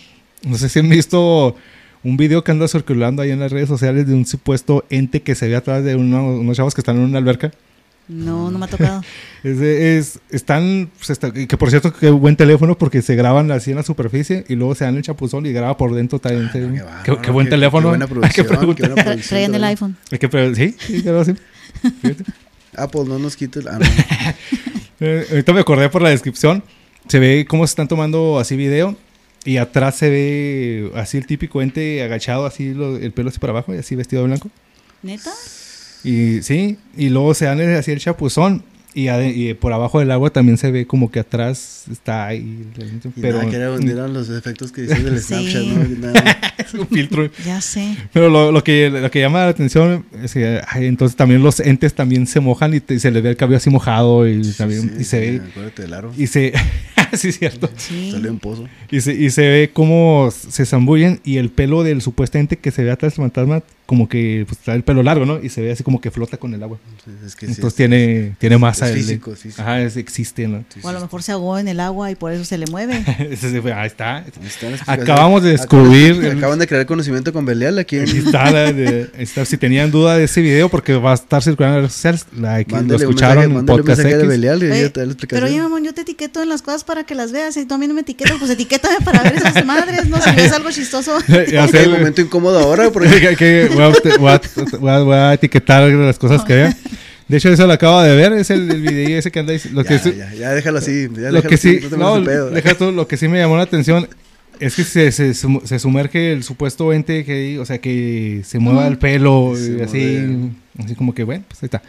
no 0.43 0.57
sé 0.57 0.69
si 0.69 0.79
han 0.79 0.89
visto 0.89 1.57
un 2.03 2.17
video 2.17 2.45
que 2.45 2.53
anda 2.53 2.69
circulando 2.69 3.21
ahí 3.23 3.31
en 3.31 3.41
las 3.41 3.53
redes 3.53 3.69
sociales 3.69 4.07
de 4.07 4.15
un 4.15 4.27
supuesto 4.27 4.85
ente 4.91 5.23
que 5.23 5.35
se 5.35 5.49
ve 5.49 5.57
atrás 5.57 5.85
de 5.85 5.97
uno- 5.97 6.39
unos 6.39 6.57
chavos 6.57 6.75
que 6.75 6.81
están 6.81 6.97
en 6.97 7.03
una 7.03 7.19
alberca. 7.19 7.51
No, 8.09 8.51
no 8.53 8.59
me 8.59 8.67
ha 8.67 8.69
tocado. 8.69 9.03
Es, 9.43 9.59
de- 9.59 9.99
es- 9.99 10.19
están, 10.31 10.91
pues, 10.97 11.11
está- 11.11 11.33
y 11.35 11.47
que 11.47 11.57
por 11.57 11.71
cierto, 11.71 11.93
qué 11.93 12.11
buen 12.11 12.35
teléfono 12.37 12.77
porque 12.77 13.01
se 13.03 13.15
graban 13.15 13.51
así 13.53 13.71
en 13.71 13.77
la 13.77 13.83
superficie 13.85 14.45
y 14.49 14.55
luego 14.57 14.75
se 14.75 14.85
dan 14.85 14.97
el 14.97 15.03
chapuzón 15.03 15.47
y 15.47 15.53
graba 15.53 15.77
por 15.77 15.95
dentro 15.95 16.19
también. 16.19 16.51
qué 16.53 17.17
qué, 17.23 17.31
buen 17.31 17.47
qué- 17.47 17.51
teléfono. 17.51 17.93
qué 17.99 17.99
buena 18.07 18.27
Hay 18.27 18.33
que 18.33 18.45
preguntar. 18.45 19.19
Traían 19.29 19.55
el 19.55 19.65
iPhone. 19.65 19.97
Hay 20.11 20.19
que 20.19 20.55
sí, 20.55 20.75
sí, 20.79 21.03
claro, 21.03 21.25
sí. 21.25 21.35
Fíjate. 22.03 22.25
Apple, 22.77 23.05
no 23.07 23.19
nos 23.19 23.37
quites. 23.37 23.67
Ah, 23.67 23.79
no. 23.79 23.87
Eh, 25.01 25.27
ahorita 25.31 25.53
me 25.53 25.61
acordé 25.61 25.89
por 25.89 26.03
la 26.03 26.11
descripción. 26.11 26.63
Se 27.09 27.19
ve 27.19 27.47
cómo 27.49 27.67
se 27.67 27.73
están 27.73 27.87
tomando 27.89 28.39
así 28.39 28.57
video. 28.57 28.97
Y 29.45 29.59
atrás 29.59 29.97
se 29.97 30.11
ve 30.11 30.91
así 30.97 31.19
el 31.19 31.27
típico 31.27 31.63
ente 31.63 32.03
agachado, 32.03 32.47
así 32.47 32.75
lo- 32.75 32.97
el 32.97 33.13
pelo 33.13 33.29
así 33.29 33.39
para 33.39 33.53
abajo 33.53 33.75
y 33.75 33.79
así 33.79 33.95
vestido 33.95 34.23
de 34.23 34.29
blanco. 34.29 34.51
¿Neta? 35.03 35.31
Y 36.07 36.43
sí, 36.43 36.77
y 36.97 37.09
luego 37.09 37.35
se 37.35 37.47
dan 37.47 37.61
así 37.61 37.91
el 37.93 37.99
chapuzón. 37.99 38.63
Y, 38.99 39.53
por 39.53 39.75
abajo 39.75 39.99
del 39.99 40.11
agua 40.11 40.31
también 40.31 40.57
se 40.57 40.71
ve 40.71 40.87
como 40.87 41.11
que 41.11 41.21
atrás 41.21 41.85
está 41.93 42.29
ahí. 42.29 42.65
Y 43.15 43.21
Pero 43.21 43.37
nada, 43.41 43.51
que 43.51 43.57
eran, 43.57 43.87
eran 43.87 44.15
los 44.15 44.31
efectos 44.31 44.73
que 44.73 44.81
dices 44.83 45.05
del 45.05 45.19
Sí. 45.21 45.35
Snapchat, 45.35 45.65
¿no? 45.65 46.07
Nada. 46.13 46.41
es 46.57 46.73
un 46.81 46.89
filtro. 46.89 47.29
Ya 47.45 47.61
sé. 47.61 47.95
Pero 48.15 48.31
lo, 48.31 48.51
lo 48.51 48.65
que, 48.65 48.89
lo 48.89 49.11
que 49.11 49.21
llama 49.21 49.41
la 49.41 49.49
atención 49.49 50.07
es 50.25 50.33
que 50.33 50.63
ay, 50.67 50.87
entonces 50.87 51.15
también 51.15 51.43
los 51.43 51.61
entes 51.61 51.93
también 51.93 52.27
se 52.27 52.41
mojan 52.41 52.73
y, 52.73 52.81
te- 52.81 52.95
y 52.95 52.99
se 52.99 53.11
les 53.11 53.23
ve 53.23 53.29
el 53.29 53.37
cabello 53.37 53.59
así 53.59 53.69
mojado 53.69 54.27
y 54.27 54.41
también 54.53 54.81
Sí, 54.81 54.91
y 55.01 55.05
se 55.05 55.21
sí, 55.33 55.39
ve 55.41 55.43
Acuérdate 55.51 55.83
del 55.83 55.93
aro. 55.93 56.13
y 56.17 56.27
se 56.27 56.55
sí 57.13 57.33
cierto 57.33 57.69
Sí. 57.77 58.13
Salió 58.13 58.31
un 58.33 58.39
pozo. 58.39 58.67
y 58.91 59.03
se, 59.03 59.13
y 59.13 59.29
se 59.29 59.43
ve 59.47 59.71
cómo 59.75 60.31
se 60.33 60.65
zambullen 60.65 61.21
y 61.23 61.37
el 61.37 61.51
pelo 61.51 61.83
del 61.83 62.01
supuesto 62.01 62.39
ente 62.39 62.57
que 62.57 62.71
se 62.71 62.83
ve 62.83 62.91
atrás 62.93 63.13
del 63.13 63.25
fantasma 63.25 63.63
como 63.87 64.09
que 64.09 64.45
pues 64.49 64.59
trae 64.59 64.77
el 64.77 64.83
pelo 64.83 65.03
largo 65.03 65.25
no 65.25 65.41
y 65.43 65.49
se 65.49 65.61
ve 65.63 65.71
así 65.73 65.83
como 65.85 66.01
que 66.01 66.11
flota 66.11 66.37
con 66.37 66.53
el 66.53 66.63
agua 66.63 66.79
Sí, 67.05 67.11
es 67.25 67.37
que 67.37 67.47
sí, 67.47 67.53
entonces 67.53 67.73
es- 67.73 67.75
tiene 67.77 68.37
tiene 68.39 68.59
masa 68.59 68.87
es 68.87 68.93
el- 68.93 68.99
físico, 68.99 69.33
es 69.33 69.39
físico. 69.39 69.63
ajá 69.63 69.81
es- 69.83 69.97
existe 69.97 70.49
no 70.49 70.65
sí, 70.75 70.81
O 70.83 70.89
a 70.89 70.93
lo 70.93 70.99
sí. 70.99 71.05
mejor 71.05 71.23
se 71.23 71.33
ahogó 71.33 71.59
en 71.59 71.69
el 71.69 71.79
agua 71.81 72.11
y 72.11 72.17
por 72.17 72.33
eso 72.33 72.45
se 72.45 72.59
le 72.59 72.67
mueve. 72.67 73.03
Ese 73.31 73.51
se 73.51 73.63
fue, 73.63 73.73
ahí 73.73 73.87
está. 73.87 74.25
Acabamos 74.87 75.43
de 75.43 75.51
descubrir 75.51 76.13
el- 76.25 76.39
Acaban 76.39 76.59
de 76.59 76.67
crear 76.67 76.87
conocimiento 76.87 77.33
con 77.33 77.45
Belial 77.45 77.79
aquí 77.79 77.97
en... 77.97 78.03
Aquí 78.03 78.19
está, 78.19 78.51
la 78.51 78.73
de- 78.73 79.11
está, 79.19 79.45
si 79.45 79.57
tenían 79.57 79.91
duda 79.91 80.17
de 80.17 80.25
ese 80.25 80.41
video 80.41 80.69
porque 80.69 80.95
va 80.95 81.13
a 81.13 81.15
estar 81.15 81.43
circulando 81.43 81.79
en 81.79 81.83
las 81.85 81.93
redes 82.03 82.21
sociales 82.21 82.27
la 82.41 82.63
que 82.65 82.71
lo 82.73 82.77
Mándale 82.79 83.05
un 83.07 83.11
escucharon 83.13 83.37
mensaje, 83.55 83.61
en 83.61 83.67
podcast 83.67 84.01
de 84.03 84.27
Belial 84.27 84.63
y 84.63 84.71
Oye, 84.71 84.81
ya 84.83 84.91
te 84.91 85.27
pero 85.29 85.47
oye, 85.47 85.61
mamón, 85.61 85.85
yo 85.85 85.95
te 85.95 86.01
etiqueto 86.03 86.43
en 86.43 86.49
las 86.49 86.63
cosas 86.63 86.85
para 86.85 87.05
que 87.05 87.15
las 87.15 87.33
veas. 87.33 87.57
Y 87.57 87.65
tú 87.67 87.75
a 87.75 87.79
mí 87.79 87.87
no 87.87 87.95
me 87.95 88.01
etiquetas, 88.03 88.37
pues 88.39 88.51
etiquétame 88.51 88.97
para 89.05 89.23
ver 89.23 89.35
esas 89.37 89.65
madres, 89.65 90.09
¿no? 90.09 90.21
Si 90.21 90.31
ves 90.35 90.53
algo 90.53 90.71
chistoso. 90.71 91.19
Ya 91.51 91.65
Ok, 91.65 91.71
sé, 91.71 91.89
momento 91.89 92.21
incómodo 92.21 92.59
ahora 92.59 92.91
porque 92.91 93.09
que- 93.21 93.37
que 93.37 93.69
voy, 93.77 93.85
a, 93.85 94.19
voy 94.19 94.31
a- 94.33 94.41
voy 94.79 94.91
a- 94.91 94.99
voy 95.01 95.17
a 95.17 95.35
etiquetar 95.35 95.89
las 95.91 96.19
cosas 96.19 96.45
que 96.45 96.55
vean. 96.55 96.77
De 97.29 97.39
hecho, 97.39 97.49
eso 97.49 97.67
lo 97.67 97.73
acabo 97.73 98.01
de 98.03 98.15
ver, 98.15 98.33
es 98.35 98.51
el, 98.51 98.71
el 98.71 98.81
video 98.83 99.19
ese 99.19 99.31
que 99.33 99.41
anda 99.41 99.53
ahí. 99.53 99.61
Lo 99.73 99.83
ya, 99.83 99.89
que, 99.89 99.99
sí- 99.99 100.15
ya, 100.17 100.33
ya 100.35 100.51
déjalo 100.53 100.79
así. 100.79 101.09
Ya 101.09 101.09
lo 101.09 101.33
déjalo 101.33 101.43
que 101.49 101.55
así, 101.57 101.81
sí, 101.81 101.89
no 101.97 102.23
pedo. 102.23 102.51
deja 102.51 102.75
tú, 102.75 102.93
lo 102.93 103.09
que 103.09 103.17
sí 103.17 103.27
me 103.29 103.39
llamó 103.39 103.57
la 103.57 103.65
atención 103.65 104.09
es 104.61 104.75
que 104.77 104.85
se, 104.85 105.11
se, 105.13 105.35
se 105.35 105.79
sumerge 105.79 106.33
el 106.33 106.43
supuesto 106.45 106.93
ente 106.93 107.25
que, 107.25 107.59
o 107.59 107.67
sea, 107.67 107.79
que 107.79 108.43
se 108.45 108.59
mueva 108.59 108.87
el 108.87 108.97
pelo 108.99 109.53
Se 109.57 109.73
y 109.73 109.81
así, 109.83 110.51
así 110.83 110.95
como 110.95 111.15
que 111.15 111.25
bueno, 111.25 111.45
pues 111.49 111.63
ahí 111.63 111.67
está. 111.67 111.83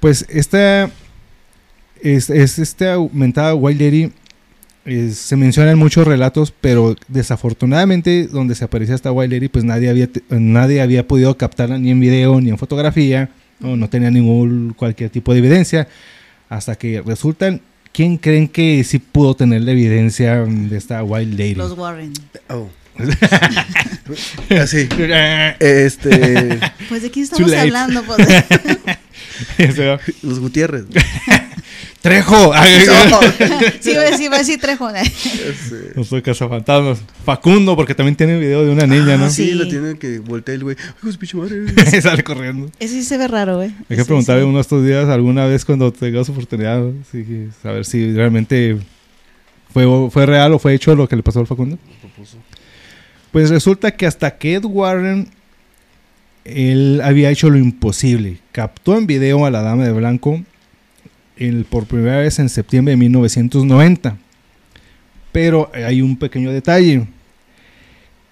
Pues 0.00 0.26
esta 0.28 0.90
es, 2.00 2.30
es 2.30 2.58
esta 2.58 2.94
aumentada 2.94 3.54
Wild 3.54 3.80
Lady 3.80 4.12
es- 4.84 5.16
se 5.18 5.36
mencionan 5.36 5.78
muchos 5.78 6.06
relatos, 6.06 6.52
pero 6.60 6.96
desafortunadamente 7.08 8.26
donde 8.26 8.54
se 8.54 8.64
aparecía 8.64 8.94
esta 8.94 9.12
Wild 9.12 9.32
Lady, 9.32 9.48
pues 9.48 9.64
nadie 9.64 9.88
había 9.90 10.08
nadie 10.30 10.80
había 10.80 11.06
podido 11.06 11.36
captarla 11.36 11.78
ni 11.78 11.90
en 11.90 12.00
video 12.00 12.40
ni 12.40 12.50
en 12.50 12.58
fotografía, 12.58 13.30
o 13.62 13.76
no 13.76 13.88
tenía 13.88 14.10
ningún 14.10 14.74
cualquier 14.76 15.10
tipo 15.10 15.32
de 15.32 15.38
evidencia, 15.38 15.88
hasta 16.48 16.74
que 16.76 17.00
resultan 17.02 17.60
¿Quién 17.94 18.16
creen 18.16 18.48
que 18.48 18.82
sí 18.84 18.98
pudo 18.98 19.36
tener 19.36 19.60
la 19.60 19.72
evidencia 19.72 20.36
de 20.46 20.78
esta 20.78 21.02
Wild 21.04 21.38
Lady? 21.38 21.54
Los 21.56 21.76
Warren. 21.76 22.10
Oh. 22.48 22.70
Así. 24.58 24.88
Este. 25.60 26.58
Pues 26.88 27.02
de 27.02 27.10
quién 27.10 27.24
estamos 27.24 27.52
hablando, 27.52 28.02
pues. 28.06 28.26
Los 30.22 30.40
Gutiérrez. 30.40 30.84
¡Trejo! 32.02 32.52
Ay, 32.54 32.84
No. 33.08 33.20
Sí, 33.80 33.94
va 33.94 34.02
a 34.02 34.10
decir, 34.10 34.30
va 34.30 34.36
a 34.36 34.38
decir 34.40 34.60
Trejo. 34.60 34.90
Ese. 34.90 35.92
No 35.94 36.02
soy 36.04 36.20
cazafantasmas. 36.20 37.00
Facundo, 37.24 37.76
porque 37.76 37.94
también 37.94 38.16
tiene 38.16 38.34
un 38.34 38.40
video 38.40 38.64
de 38.64 38.70
una 38.72 38.86
niña, 38.86 39.16
¿no? 39.16 39.26
Ah, 39.26 39.30
sí, 39.30 39.46
Sí. 39.46 39.52
lo 39.52 39.68
tiene 39.68 39.96
que 39.98 40.18
voltear 40.18 40.56
el 40.56 40.64
güey. 40.64 40.76
Ay, 41.02 41.12
pinche 41.16 41.36
madre. 41.36 42.00
Sale 42.02 42.24
corriendo. 42.24 42.70
Ese 42.80 42.94
sí 42.94 43.04
se 43.04 43.16
ve 43.18 43.28
raro, 43.28 43.56
güey. 43.56 43.72
Hay 43.88 43.96
que 43.96 44.04
preguntarle 44.04 44.42
sí. 44.42 44.48
uno 44.48 44.58
de 44.58 44.62
estos 44.62 44.84
días, 44.84 45.08
alguna 45.08 45.46
vez 45.46 45.64
cuando 45.64 45.92
tengas 45.92 46.28
oportunidad. 46.28 46.82
Sí, 47.10 47.24
que 47.24 47.46
saber 47.62 47.84
si 47.84 48.12
realmente 48.12 48.78
fue, 49.72 49.86
fue 50.10 50.26
real 50.26 50.52
o 50.52 50.58
fue 50.58 50.74
hecho 50.74 50.94
lo 50.96 51.08
que 51.08 51.16
le 51.16 51.22
pasó 51.22 51.38
al 51.40 51.46
Facundo. 51.46 51.78
Pues 53.30 53.48
resulta 53.48 53.92
que 53.92 54.06
hasta 54.06 54.36
que 54.36 54.54
Ed 54.56 54.64
Warren, 54.64 55.28
él 56.44 57.00
había 57.04 57.30
hecho 57.30 57.48
lo 57.48 57.58
imposible. 57.58 58.38
Captó 58.50 58.98
en 58.98 59.06
video 59.06 59.46
a 59.46 59.50
la 59.50 59.62
dama 59.62 59.84
de 59.84 59.92
blanco 59.92 60.42
el- 61.48 61.64
por 61.64 61.86
primera 61.86 62.18
vez 62.18 62.38
en 62.38 62.48
septiembre 62.48 62.92
de 62.92 62.96
1990. 62.98 64.16
Pero 65.32 65.70
hay 65.74 66.02
un 66.02 66.16
pequeño 66.16 66.50
detalle. 66.52 67.06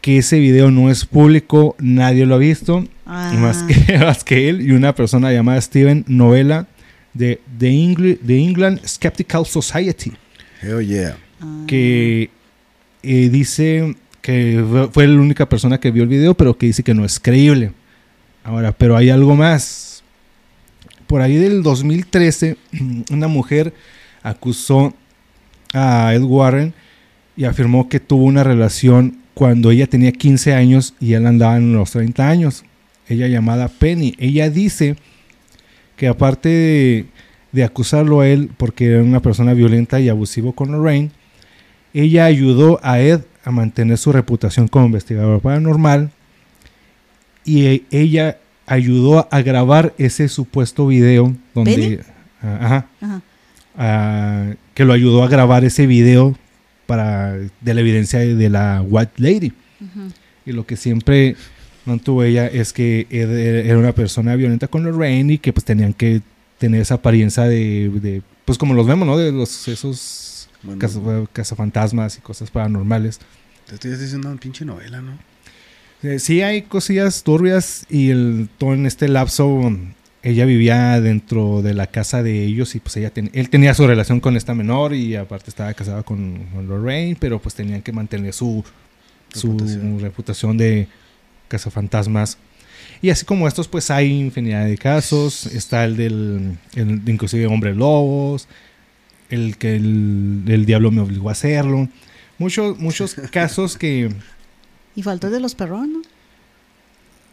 Que 0.01 0.19
ese 0.19 0.39
video 0.39 0.71
no 0.71 0.91
es 0.91 1.05
público, 1.05 1.77
nadie 1.79 2.25
lo 2.25 2.35
ha 2.37 2.39
visto. 2.39 2.85
Ah, 3.07 3.33
Más, 3.39 3.63
que, 3.65 3.99
más 3.99 4.25
que 4.25 4.49
él 4.49 4.63
y 4.63 4.73
una 4.73 4.95
persona 4.95 5.31
llamada 5.33 5.61
Steven 5.61 6.05
Novella 6.09 6.67
de 7.13 7.41
The, 7.59 7.69
Engl- 7.71 8.19
The 8.25 8.39
England 8.39 8.81
Skeptical 8.87 9.45
Society 9.45 10.13
Hell 10.63 10.87
yeah. 10.87 11.17
ah. 11.41 11.65
que 11.67 12.31
eh, 13.03 13.29
dice 13.31 13.97
que 14.23 14.65
fue- 14.71 14.89
fue 14.93 15.07
la 15.09 15.21
única 15.21 15.49
persona 15.49 15.79
que 15.81 15.91
vio 15.91 16.03
el 16.05 16.09
video, 16.09 16.35
pero 16.35 16.57
que 16.57 16.67
dice 16.67 16.83
que 16.83 16.95
no 16.95 17.05
es 17.05 17.19
creíble. 17.19 17.73
Ahora, 18.45 18.73
pero 18.73 18.97
hay 18.97 19.11
algo 19.11 19.35
más. 19.37 19.90
Por 21.11 21.23
ahí 21.23 21.35
del 21.35 21.65
2013, 21.65 22.57
una 23.11 23.27
mujer 23.27 23.75
acusó 24.23 24.95
a 25.75 26.15
Ed 26.15 26.23
Warren 26.23 26.73
y 27.37 27.47
afirmó 27.47 27.89
que 27.89 27.99
tuvo 27.99 28.27
una 28.27 28.45
relación 28.45 29.19
cuando 29.35 29.73
ella 29.73 29.89
tenía 29.89 30.13
15 30.13 30.55
años 30.55 30.95
y 31.01 31.15
él 31.15 31.27
andaba 31.27 31.57
en 31.57 31.73
los 31.73 31.91
30 31.91 32.29
años. 32.29 32.65
Ella 33.09 33.27
llamada 33.27 33.67
Penny. 33.67 34.15
Ella 34.19 34.51
dice 34.51 34.95
que 35.97 36.07
aparte 36.07 37.07
de, 37.51 37.65
acusarlo 37.65 38.21
a 38.21 38.29
él 38.29 38.49
porque 38.57 38.93
era 38.93 39.03
una 39.03 39.21
persona 39.21 39.53
violenta 39.53 39.99
y 39.99 40.09
abusivo 40.09 40.53
con 40.53 40.71
Lorraine, 40.71 41.11
ella 41.93 42.27
ayudó 42.27 42.79
a 42.85 43.01
Ed 43.01 43.23
a 43.43 43.51
mantener 43.51 43.99
su 43.99 44.13
reputación 44.13 44.69
como 44.69 44.87
investigador 44.87 45.41
paranormal 45.41 46.13
y 47.45 47.83
ella 47.91 48.39
ayudó 48.71 49.29
a 49.31 49.43
grabar 49.43 49.93
ese 49.99 50.29
supuesto 50.29 50.87
video 50.87 51.37
donde. 51.55 52.01
Ah, 52.43 52.59
ajá, 52.63 52.87
Ajá. 53.03 53.23
ah, 53.77 54.55
que 54.75 54.85
lo 54.85 54.93
ayudó 54.93 55.23
a 55.23 55.29
grabar 55.29 55.65
ese 55.65 55.87
video 55.87 56.37
para 56.87 57.35
de 57.37 57.75
la 57.75 57.81
evidencia 57.81 58.19
de, 58.21 58.35
de 58.35 58.49
la 58.49 58.83
White 58.83 59.13
Lady 59.19 59.53
y 60.47 60.53
lo 60.53 60.67
que 60.67 60.77
siempre 60.77 61.37
mantuvo 61.85 62.23
ella 62.25 62.47
es 62.47 62.73
que 62.73 63.07
era 63.11 63.79
una 63.79 63.93
persona 63.93 64.35
violenta 64.37 64.69
con 64.69 64.85
Lorraine 64.85 65.35
y 65.35 65.39
que 65.39 65.53
pues 65.53 65.65
tenían 65.65 65.93
que 65.93 66.23
tener 66.59 66.81
esa 66.83 66.95
apariencia 66.95 67.45
de, 67.45 67.91
de, 68.01 68.23
pues 68.45 68.59
como 68.59 68.75
los 68.75 68.87
vemos, 68.87 69.07
¿no? 69.07 69.17
De 69.17 69.33
los 69.33 69.69
esos 69.69 70.49
Bueno, 70.63 70.79
caza- 70.79 71.01
cazafantasmas 71.33 72.19
y 72.19 72.21
cosas 72.21 72.51
paranormales. 72.51 73.19
te 73.67 73.75
estoy 73.75 73.93
diciendo 73.97 74.29
una 74.31 74.39
pinche 74.41 74.65
novela, 74.65 75.01
¿no? 75.01 75.13
Eh, 76.03 76.19
sí 76.19 76.41
hay 76.43 76.63
cosillas 76.63 77.23
turbias 77.23 77.85
y 77.91 78.11
el, 78.11 78.49
todo 78.59 78.73
en 78.75 78.87
este 78.87 79.09
lapso 79.09 79.71
ella 80.23 80.45
vivía 80.47 81.01
dentro 81.01 81.61
de 81.63 81.75
la 81.75 81.87
casa 81.87 82.23
de 82.23 82.45
ellos 82.45 82.75
y 82.75 82.81
pues 82.81 82.97
ella 82.97 83.11
ten- 83.11 83.31
él 83.35 83.51
tenía 83.51 83.75
su 83.75 83.87
relación 83.87 84.21
con 84.21 84.37
esta 84.37 84.55
menor 84.55 84.95
y 84.95 85.17
aparte 85.17 85.51
estaba 85.51 85.73
casada 85.75 86.03
con, 86.03 86.39
con 86.55 86.69
Lorraine, 86.69 87.17
pero 87.19 87.39
pues 87.41 87.55
tenían 87.55 87.83
que 87.83 87.93
mantener 87.93 88.33
su, 88.33 88.65
su 89.33 89.49
reputación. 89.53 90.01
Reputación. 90.01 90.57
de 90.59 90.89
cazafantasmas. 91.49 92.39
Y 93.03 93.11
así 93.11 93.25
como 93.25 93.49
estos, 93.49 93.67
pues 93.69 93.91
hay 93.91 94.11
infinidad 94.21 94.67
de 94.67 94.77
casos. 94.79 95.47
Está 95.47 95.85
el 95.85 95.97
del, 95.97 96.59
el, 96.75 97.01
inclusive 97.07 97.47
hombre 97.47 97.75
lobos. 97.75 98.47
el 99.31 99.57
que 99.57 99.77
el, 99.77 100.43
el 100.47 100.67
diablo 100.67 100.91
me 100.91 101.01
obligó 101.01 101.29
a 101.29 101.33
hacerlo. 101.33 101.89
Muchos, 102.39 102.79
muchos 102.79 103.15
casos 103.33 103.77
que 103.79 104.11
Y 104.97 105.03
faltó 105.03 105.29
el 105.29 105.33
de 105.35 105.41
los 105.41 105.55
perrón, 105.55 105.93
¿no? 105.95 106.03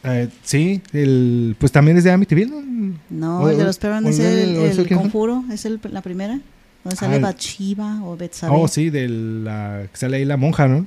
eh, 0.03 0.30
sí, 0.43 0.82
el, 0.93 1.55
pues 1.60 1.72
también 1.72 1.97
es 1.97 2.03
de 2.03 2.12
Amityville, 2.12 2.49
¿no? 2.51 2.95
No, 3.10 3.39
O- 3.41 3.49
el 3.49 3.58
de 3.58 3.64
los 3.66 3.78
perrón 3.78 4.05
o 4.05 4.10
es 4.10 4.20
el 4.20 4.88
conjuro, 4.89 5.43
es 5.51 5.66
el, 5.66 5.80
la 5.91 6.01
primera. 6.01 6.39
Donde 6.84 6.95
Ah, 6.95 6.99
sale 6.99 7.16
el- 7.18 7.22
Bathsheba 7.24 8.01
o 8.03 8.16
Betsabe. 8.16 8.55
Oh, 8.55 8.68
sí, 8.68 8.89
de 8.89 9.10
la 9.10 9.88
que 9.91 9.97
sale 9.97 10.18
ahí 10.18 10.26
la 10.26 10.38
monja, 10.38 10.68
¿no? 10.68 10.86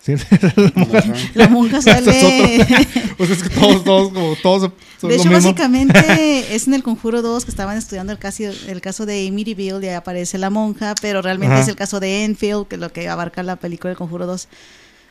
Sí. 0.00 0.14
La 1.34 1.48
monja 1.48 1.78
Ese 1.78 1.90
es 1.90 1.96
sale. 1.96 2.62
o 3.18 3.26
sea, 3.26 3.34
es 3.34 3.42
que 3.42 3.50
todos, 3.50 3.82
todos, 3.84 4.12
como 4.12 4.34
todos 4.42 4.72
son 5.00 5.10
De 5.10 5.16
lo 5.16 5.20
hecho, 5.22 5.28
mismo. 5.30 5.32
básicamente 5.34 6.54
es 6.54 6.68
en 6.68 6.74
el 6.74 6.82
Conjuro 6.84 7.20
2 7.20 7.44
que 7.44 7.50
estaban 7.50 7.76
estudiando 7.76 8.12
el 8.12 8.18
caso, 8.18 8.44
el 8.44 8.80
caso 8.80 9.06
de 9.06 9.26
Amityville 9.28 9.84
y 9.84 9.88
ahí 9.88 9.94
aparece 9.94 10.38
la 10.38 10.50
monja, 10.50 10.94
pero 11.02 11.20
realmente 11.20 11.54
Ajá. 11.54 11.62
es 11.62 11.68
el 11.68 11.74
caso 11.76 11.98
de 12.00 12.24
Enfield, 12.24 12.68
que 12.68 12.76
es 12.76 12.80
lo 12.80 12.92
que 12.92 13.08
abarca 13.08 13.42
la 13.42 13.56
película 13.56 13.90
del 13.90 13.98
Conjuro 13.98 14.26
2. 14.26 14.48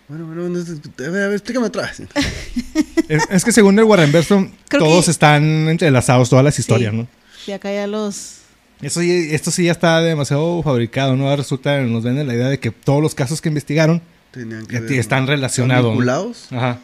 Bueno, 0.07 0.25
bueno, 0.25 0.41
bueno, 0.43 0.59
a 0.59 1.01
ver, 1.11 1.23
a 1.23 1.27
ver, 1.27 1.33
explícame 1.33 1.67
otra 1.67 1.83
vez. 1.83 2.01
Es, 3.09 3.23
es 3.29 3.45
que 3.45 3.53
según 3.53 3.77
el 3.79 3.85
Warren 3.85 4.11
Creo 4.11 4.49
todos 4.69 5.05
que- 5.05 5.11
están 5.11 5.43
entrelazados, 5.69 6.29
todas 6.29 6.43
las 6.43 6.59
historias, 6.59 6.91
Sí. 6.91 6.97
¿no? 6.97 7.07
Y 7.47 7.51
acá 7.51 7.71
ya 7.73 7.87
los... 7.87 8.39
Eso 8.81 8.99
sí, 8.99 9.29
esto 9.31 9.49
sí 9.49 9.63
ya 9.63 9.71
está 9.71 10.01
demasiado 10.01 10.61
fabricado, 10.61 11.15
¿no? 11.15 11.23
Ahora 11.23 11.37
resulta, 11.37 11.79
nos 11.81 12.03
venden 12.03 12.27
la 12.27 12.33
idea 12.35 12.47
de 12.49 12.59
que 12.59 12.69
todos 12.71 13.01
los 13.01 13.15
casos 13.15 13.39
que 13.41 13.47
investigaron 13.49 14.01
Tenían 14.31 14.65
que 14.65 14.73
ya 14.75 14.79
ver, 14.81 14.89
t- 14.89 14.99
están 14.99 15.21
¿no? 15.21 15.27
relacionados. 15.31 15.85
¿no? 15.85 15.89
vinculados? 15.91 16.47
Ajá. 16.51 16.79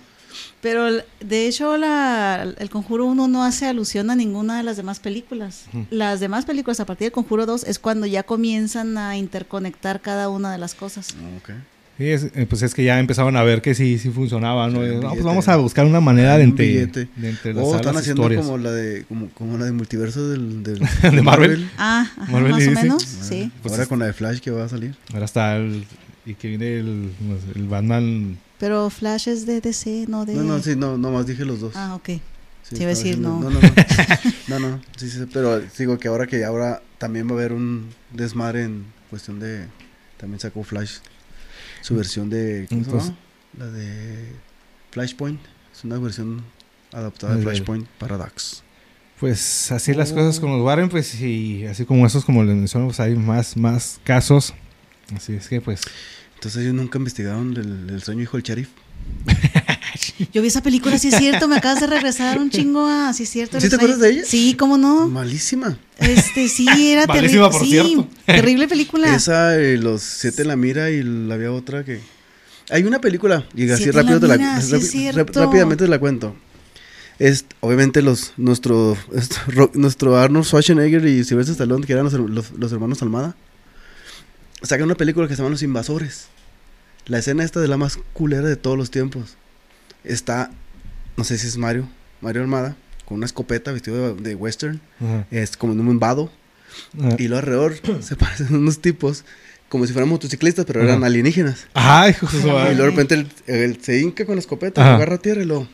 Pero 0.62 0.86
de 1.20 1.48
hecho 1.48 1.78
la, 1.78 2.48
el 2.58 2.70
Conjuro 2.70 3.06
1 3.06 3.28
no 3.28 3.44
hace 3.44 3.68
alusión 3.68 4.10
a 4.10 4.16
ninguna 4.16 4.58
de 4.58 4.64
las 4.64 4.78
demás 4.78 5.00
películas. 5.02 5.66
Las 5.92 6.22
demás 6.22 6.46
películas 6.46 6.80
a 6.80 6.86
partir 6.86 7.08
del 7.08 7.12
Conjuro 7.12 7.46
2 7.46 7.66
es 7.66 7.80
cuando 7.80 8.08
ya 8.08 8.24
comienzan 8.24 8.98
a 8.98 9.18
interconectar 9.18 10.00
cada 10.02 10.30
una 10.30 10.52
de 10.54 10.58
las 10.58 10.74
cosas. 10.74 11.10
Ah, 11.22 11.38
ok. 11.38 11.50
Sí, 11.98 12.10
es- 12.10 12.24
eh, 12.34 12.48
pues 12.50 12.62
es 12.64 12.74
que 12.74 12.84
ya 12.84 13.00
empezaron 13.00 13.38
a 13.38 13.44
ver 13.44 13.62
que 13.62 13.76
sí, 13.76 14.00
sí 14.00 14.10
funcionaba, 14.10 14.68
¿no? 14.68 14.82
Sí, 14.82 14.88
no, 14.96 15.00
pues 15.02 15.12
billete. 15.12 15.24
vamos 15.24 15.48
a 15.48 15.56
buscar 15.58 15.86
una 15.86 16.00
manera 16.02 16.38
de, 16.38 16.44
entre, 16.44 16.66
de 16.88 17.08
Oh, 17.56 17.76
están 17.76 17.94
las 17.94 18.02
haciendo 18.02 18.24
historias. 18.24 18.44
como 18.46 18.58
la 18.58 18.72
de 18.72 19.06
como, 19.06 19.30
como 19.30 19.58
la 19.60 19.66
de 19.66 19.72
multiverso 19.74 20.28
del, 20.30 20.64
del- 20.64 20.80
¿De 21.12 21.22
Marvel? 21.22 21.70
Ah, 21.78 22.08
ajá, 22.18 22.32
Marvel 22.32 22.52
más 22.52 22.64
y 22.64 22.68
o 22.68 22.72
menos, 22.72 23.04
Ah, 23.22 23.24
sí. 23.30 23.52
Pues 23.62 23.74
Ahora 23.74 23.84
es- 23.84 23.90
con 23.90 24.00
la 24.00 24.06
de 24.08 24.14
Flash 24.14 24.40
que 24.40 24.50
va 24.52 24.66
a 24.66 24.70
salir. 24.70 24.96
Ahora 25.14 25.26
está 25.26 25.56
el... 25.58 25.86
Y 26.26 26.36
que 26.36 26.48
viene 26.48 26.78
el, 26.80 27.12
el 27.54 27.68
Batman... 27.68 28.38
Pero 28.58 28.90
Flash 28.90 29.28
es 29.28 29.46
de 29.46 29.60
DC, 29.62 30.06
no 30.08 30.26
de... 30.26 30.34
No, 30.36 30.44
no, 30.44 30.60
sí, 30.64 30.76
no, 30.76 30.98
nomás 30.98 31.28
dije 31.28 31.44
los 31.46 31.60
dos. 31.60 31.74
Ah, 31.76 31.96
ok. 31.96 32.08
Sí, 32.08 32.22
te 32.70 32.76
iba 32.78 32.86
a 32.86 32.88
decir, 32.90 33.18
diciendo- 33.18 33.40
no. 33.42 33.50
No, 33.50 33.60
no, 33.60 33.60
no. 33.60 33.70
no, 34.48 34.60
no, 34.60 34.82
sí, 34.96 35.10
sí, 35.10 35.20
pero 35.34 35.62
digo 35.78 36.00
que 36.00 36.08
ahora 36.08 36.26
que 36.28 36.46
ahora 36.46 36.82
también 36.98 37.28
va 37.28 37.32
a 37.32 37.34
haber 37.36 37.52
un 37.52 37.90
desmadre 38.14 38.64
en 38.64 38.86
cuestión 39.10 39.40
de. 39.40 39.66
También 40.18 40.40
sacó 40.40 40.64
Flash 40.64 40.94
su 41.84 41.96
versión 41.96 42.30
de. 42.30 42.66
¿Cómo 42.70 42.84
se 42.84 42.90
Entonces- 42.90 43.10
llama? 43.12 43.20
La 43.60 43.68
de 43.68 44.32
Flashpoint. 44.92 45.40
Es 45.72 45.84
una 45.84 46.00
versión 46.00 46.44
adaptada 46.92 47.36
de 47.36 47.44
Flashpoint 47.44 47.88
Paradox. 48.00 48.64
Pues 49.20 49.72
así 49.72 49.94
las 49.94 50.12
Oh. 50.12 50.16
cosas 50.16 50.40
con 50.40 50.52
los 50.52 50.62
Warren, 50.62 50.90
pues 50.90 51.20
y 51.22 51.66
así 51.66 51.86
como 51.86 52.06
esos, 52.06 52.26
como 52.26 52.44
les 52.44 52.56
menciono, 52.56 52.88
pues 52.88 53.00
hay 53.00 53.16
más, 53.16 53.56
más 53.58 54.00
casos. 54.04 54.54
Así 55.16 55.34
es 55.34 55.48
que 55.48 55.62
pues... 55.62 55.82
Entonces 56.36 56.64
ellos 56.64 56.74
nunca 56.74 56.98
investigaron 56.98 57.56
el, 57.56 57.90
el 57.90 58.02
sueño 58.04 58.22
hijo 58.24 58.38
del 58.38 58.44
sheriff. 58.44 58.70
Yo 60.34 60.42
vi 60.42 60.48
esa 60.48 60.62
película, 60.64 60.98
sí 61.00 61.08
es 61.10 61.16
cierto, 61.18 61.48
me 61.48 61.58
acabas 61.58 61.80
de 61.80 61.88
regresar 61.88 62.40
un 62.40 62.50
chingo 62.50 62.86
a... 62.88 63.14
Sí 63.14 63.24
es 63.24 63.30
cierto. 63.30 63.60
¿Sí 63.62 63.70
te 63.70 63.76
acuerdas 63.76 64.00
de 64.00 64.10
ella? 64.12 64.22
Sí, 64.26 64.56
cómo 64.58 64.78
no. 64.78 65.08
Malísima. 65.08 65.78
Este, 65.98 66.48
sí, 66.50 66.66
era 66.92 67.06
Malísima, 67.08 67.50
terrible. 67.50 67.50
por 67.50 67.62
Sí, 67.62 67.70
cierto. 67.72 68.08
terrible 68.26 68.68
película. 68.68 69.16
Esa, 69.16 69.58
eh, 69.60 69.78
los 69.78 70.02
siete 70.02 70.42
en 70.44 70.48
la 70.50 70.56
mira 70.56 70.90
y 70.92 71.04
la 71.04 71.36
había 71.36 71.52
otra 71.52 71.84
que... 71.84 72.00
Hay 72.70 72.84
una 72.84 73.00
película, 73.02 73.46
y 73.56 73.70
así 73.70 73.84
Siete 73.84 74.00
en 74.00 74.06
la 74.06 74.12
rápido 74.14 74.20
te 74.22 74.38
la, 74.38 74.62
sí 74.62 74.76
es 74.76 74.90
cierto. 74.92 75.40
rápidamente 75.42 75.84
te 75.84 75.90
la 75.90 76.00
cuento. 76.00 76.36
Es, 77.20 77.46
obviamente 77.60 78.02
los, 78.02 78.34
nuestro, 78.38 78.98
est- 79.16 79.36
ro- 79.48 79.72
nuestro 79.74 80.18
Arnold 80.18 80.46
Schwarzenegger 80.46 81.06
y 81.06 81.24
Sylvester 81.24 81.52
Stallone, 81.54 81.86
que 81.86 81.94
eran 81.94 82.06
los, 82.06 82.14
los- 82.14 82.52
los 82.52 82.72
hermanos 82.72 83.02
Almada, 83.02 83.36
sacan 84.62 84.86
una 84.86 84.96
película 84.96 85.28
que 85.28 85.36
se 85.36 85.42
llama 85.42 85.52
Los 85.52 85.62
Invasores. 85.64 86.28
La 87.06 87.20
escena 87.20 87.44
esta 87.44 87.60
de 87.60 87.68
la 87.68 87.78
más 87.78 87.98
culera 88.14 88.48
de 88.48 88.56
todos 88.56 88.78
los 88.78 88.92
tiempos. 88.92 89.36
Está, 90.04 90.52
no 91.18 91.24
sé 91.24 91.38
si 91.38 91.48
es 91.48 91.58
Mario, 91.58 91.88
Mario 92.22 92.42
Almada, 92.42 92.76
con 93.06 93.18
una 93.18 93.26
escopeta 93.26 93.72
vestido 93.72 94.16
de, 94.16 94.22
de 94.22 94.36
western, 94.36 94.82
Ajá, 95.02 95.26
es 95.32 95.58
como 95.58 95.74
en 95.74 95.80
un 95.82 96.00
vado, 96.00 96.32
ajá. 97.00 97.16
y 97.20 97.28
luego 97.28 97.40
alrededor 97.40 97.76
se 98.02 98.16
parecen 98.16 98.56
unos 98.56 98.80
tipos 98.80 99.24
como 99.70 99.88
si 99.88 99.94
fueran 99.94 100.08
motociclistas, 100.10 100.66
pero 100.66 100.82
eran 100.82 100.98
Ajá. 100.98 101.08
alienígenas. 101.08 101.66
Ay, 101.74 102.12
hijo 102.12 102.28
Y 102.38 102.42
luego 102.42 102.70
de 102.70 102.90
repente 102.90 103.26
él, 103.48 103.80
se 103.82 104.00
hinca 104.00 104.26
con 104.26 104.36
la 104.36 104.40
escopeta, 104.42 104.82
Ajá. 104.82 104.92
lo 104.92 104.96
agarra 104.98 105.18
tierra 105.18 105.42
y 105.42 105.46
lo... 105.46 105.68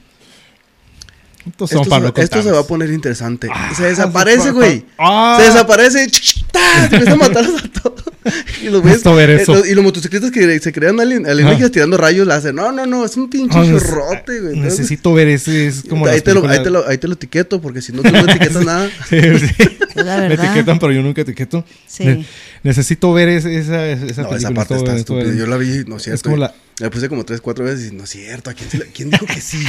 Esto, 1.45 1.67
se, 1.67 1.75
esto 2.21 2.53
va 2.53 2.59
a 2.59 2.63
poner 2.63 2.91
interesante. 2.91 3.47
Ah, 3.51 3.73
se 3.75 3.84
desaparece, 3.86 4.51
güey. 4.51 4.86
Ah. 4.97 5.38
Se 5.39 5.45
desaparece. 5.47 6.07
¡tá! 6.51 6.88
Se 6.89 6.95
empieza 6.95 7.13
a 7.13 7.15
matarlos 7.15 7.63
a 7.63 7.67
todos. 7.82 8.03
Y 8.61 8.65
los 8.70 8.84
eh, 8.86 9.43
los- 9.47 9.67
y 9.67 9.74
los 9.74 9.84
motociclistas 9.84 10.32
que 10.32 10.59
se 10.59 10.72
crean 10.74 10.99
alien- 10.99 11.26
alienígenas 11.28 11.72
tirando 11.72 11.97
rayos 11.97 12.28
láser. 12.28 12.53
No, 12.53 12.72
no, 12.72 12.86
no. 12.86 13.05
Es 13.05 13.15
un 13.15 13.30
pinche 13.30 13.57
Ah, 13.57 13.63
neces- 13.63 13.80
chorrote, 13.88 14.41
güey. 14.41 14.59
Necesito 14.59 15.13
ver 15.13 15.30
ese, 15.30 15.67
es 15.67 15.84
como 15.89 16.05
ahí, 16.05 16.20
te 16.22 16.34
lo, 16.34 16.47
ahí, 16.47 16.61
te 16.61 16.70
lo, 16.70 16.88
ahí 16.88 16.97
te 16.97 17.07
lo 17.07 17.13
etiqueto, 17.13 17.61
porque 17.61 17.82
si 17.82 17.91
no, 17.93 18.01
tú 18.01 18.11
no 18.11 18.20
etiquetas 18.20 18.65
nada. 18.65 18.89
Sí, 19.09 19.17
sí. 19.22 19.70
Me 19.95 20.34
etiquetan, 20.34 20.80
pero 20.80 20.91
yo 20.91 21.01
nunca 21.01 21.22
etiqueto. 21.22 21.65
Sí. 21.88 22.05
Ne- 22.05 22.26
necesito 22.63 23.11
ver 23.13 23.30
esa, 23.30 23.49
esa, 23.49 23.88
esa 23.89 24.24
No, 24.24 24.30
película. 24.30 24.38
esa 24.38 24.53
parte 24.53 24.76
está 24.76 24.95
estúpida. 24.95 25.34
Yo 25.34 25.45
la 25.47 25.57
vi, 25.57 25.84
no 25.88 25.95
es 25.97 26.01
Es 26.01 26.03
cierto. 26.03 26.24
como 26.24 26.38
la... 26.38 26.53
La 26.80 26.89
puse 26.89 27.09
como 27.09 27.26
tres, 27.26 27.41
cuatro 27.41 27.65
veces 27.65 27.91
y 27.91 27.95
no 27.95 28.03
es 28.05 28.09
cierto. 28.09 28.49
¿A 28.49 28.53
quién, 28.53 28.70
se 28.70 28.78
la- 28.78 28.86
quién 28.86 29.09
dijo 29.09 29.26
que 29.26 29.41
sí? 29.41 29.63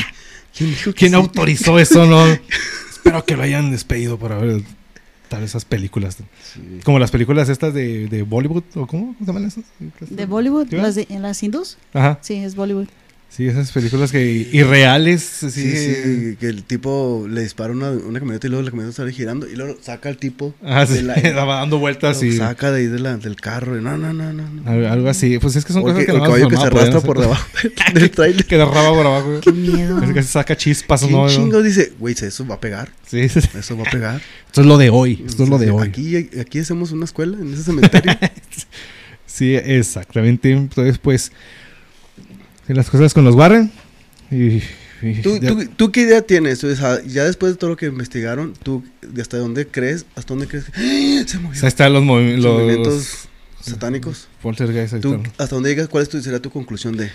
¿Quién 0.56 0.70
dijo 0.70 0.92
que 0.92 0.98
¿Quién 0.98 1.10
sí? 1.12 1.16
autorizó 1.16 1.78
eso? 1.78 2.06
No. 2.06 2.24
Espero 2.90 3.24
que 3.24 3.36
lo 3.36 3.42
hayan 3.42 3.70
despedido 3.72 4.16
por 4.18 4.32
haber 4.32 4.60
tal 5.30 5.44
esas 5.44 5.64
películas. 5.64 6.18
Sí. 6.42 6.80
Como 6.84 6.98
las 6.98 7.10
películas 7.10 7.48
estas 7.48 7.72
de, 7.72 8.08
de 8.08 8.22
Bollywood, 8.22 8.64
¿o 8.74 8.86
cómo 8.86 9.14
se 9.18 9.24
llaman 9.24 9.46
esas? 9.46 9.64
¿De 10.10 10.26
Bollywood? 10.26 10.68
¿Sí, 10.68 10.76
¿Las, 10.76 10.96
de, 10.96 11.06
¿En 11.08 11.22
las 11.22 11.40
hindús? 11.42 11.78
Ajá. 11.94 12.18
Sí, 12.20 12.34
es 12.34 12.56
Bollywood. 12.56 12.88
Sí, 13.30 13.46
esas 13.46 13.70
películas 13.70 14.10
que 14.10 14.48
irreales. 14.52 15.22
Sí, 15.22 15.50
Sí, 15.50 15.76
sí, 15.76 16.36
que 16.40 16.48
el 16.48 16.64
tipo 16.64 17.26
le 17.30 17.42
dispara 17.42 17.72
una, 17.72 17.90
una 17.92 18.18
camioneta 18.18 18.48
y 18.48 18.50
luego 18.50 18.64
la 18.64 18.70
camioneta 18.70 18.96
sale 18.96 19.12
girando 19.12 19.48
y 19.48 19.54
luego 19.54 19.78
saca 19.80 20.08
al 20.08 20.16
tipo. 20.16 20.52
Ah, 20.64 20.84
sí. 20.84 20.94
de 20.94 21.02
la- 21.04 21.14
Estaba 21.14 21.54
dando 21.56 21.78
vueltas 21.78 22.20
lo 22.22 22.26
y 22.28 22.36
Saca 22.36 22.72
de 22.72 22.80
ahí 22.80 22.86
de 22.88 22.98
la- 22.98 23.16
del 23.18 23.36
carro. 23.36 23.78
y 23.78 23.82
no, 23.82 23.96
no, 23.96 24.12
no, 24.12 24.32
no. 24.32 24.68
algo 24.68 24.88
algo 24.88 25.08
así. 25.08 25.38
Pues 25.38 25.54
es 25.54 25.64
que 25.64 25.72
son 25.72 25.82
O 25.82 25.84
cosas 25.84 26.00
que- 26.00 26.06
que 26.06 26.12
el 26.12 26.20
caballo 26.22 26.48
que 26.48 26.56
se 26.56 26.62
arrastra 26.64 27.00
por 27.00 27.20
debajo 27.20 27.46
del 27.94 28.10
trailer. 28.10 28.44
Que 28.44 28.56
derraba 28.58 28.90
por 28.92 29.06
abajo. 29.06 29.40
Qué 29.40 29.52
miedo. 29.52 30.02
Es 30.02 30.12
que 30.12 30.22
se 30.24 30.28
saca 30.28 30.56
chispas, 30.56 31.00
¿Quién 31.02 31.12
¿no? 31.12 31.28
chingo 31.28 31.62
dice, 31.62 31.92
güey, 32.00 32.16
eso 32.20 32.44
va 32.46 32.56
a 32.56 32.60
pegar? 32.60 32.90
Sí, 33.06 33.28
sí, 33.28 33.40
sí. 33.40 33.48
Eso 33.56 33.76
va 33.76 33.84
a 33.86 33.90
pegar. 33.92 34.20
Esto 34.48 34.62
es 34.62 34.66
lo 34.66 34.76
de 34.76 34.90
hoy. 34.90 35.22
Esto 35.24 35.44
es 35.44 35.48
lo 35.48 35.58
de 35.58 35.70
hoy. 35.70 35.86
Aquí, 35.88 36.16
aquí 36.40 36.58
hacemos 36.58 36.90
una 36.90 37.04
escuela, 37.04 37.38
en 37.40 37.54
ese 37.54 37.62
cementerio. 37.62 38.12
Sí, 39.24 39.54
exactamente. 39.54 40.50
Entonces, 40.50 40.98
pues, 40.98 41.30
las 42.74 42.90
cosas 42.90 43.14
con 43.14 43.24
los 43.24 43.34
Warren. 43.34 43.70
Y, 44.30 44.62
y- 45.02 45.22
¿Tú, 45.22 45.38
ya- 45.40 45.48
tú, 45.48 45.66
tú 45.76 45.92
qué 45.92 46.02
idea 46.02 46.22
tienes? 46.22 46.62
O 46.64 46.74
sea, 46.76 47.02
ya 47.04 47.24
después 47.24 47.52
de 47.52 47.58
todo 47.58 47.70
lo 47.70 47.76
que 47.76 47.86
investigaron, 47.86 48.52
¿tú 48.62 48.84
de 49.02 49.22
hasta 49.22 49.38
dónde 49.38 49.66
crees? 49.66 50.04
¿Hasta 50.14 50.34
dónde 50.34 50.46
crees? 50.46 50.66
que 50.66 51.24
Se 51.26 51.38
movió. 51.38 51.56
o 51.56 51.60
sea, 51.60 51.68
están 51.68 51.92
los, 51.92 52.02
movi- 52.02 52.34
Los 52.36 52.44
los 52.44 52.54
movimientos 52.54 53.28
satánicos. 53.60 54.28
poltergeist. 54.42 54.94
ahí 54.94 55.00
¿Tú, 55.00 55.14
están. 55.14 55.32
¿Hasta 55.38 55.54
dónde 55.56 55.70
digas 55.70 55.88
cuál 55.88 56.02
es 56.02 56.08
tu, 56.08 56.20
será 56.22 56.38
tu 56.40 56.50
conclusión 56.50 56.96
de...? 56.96 57.10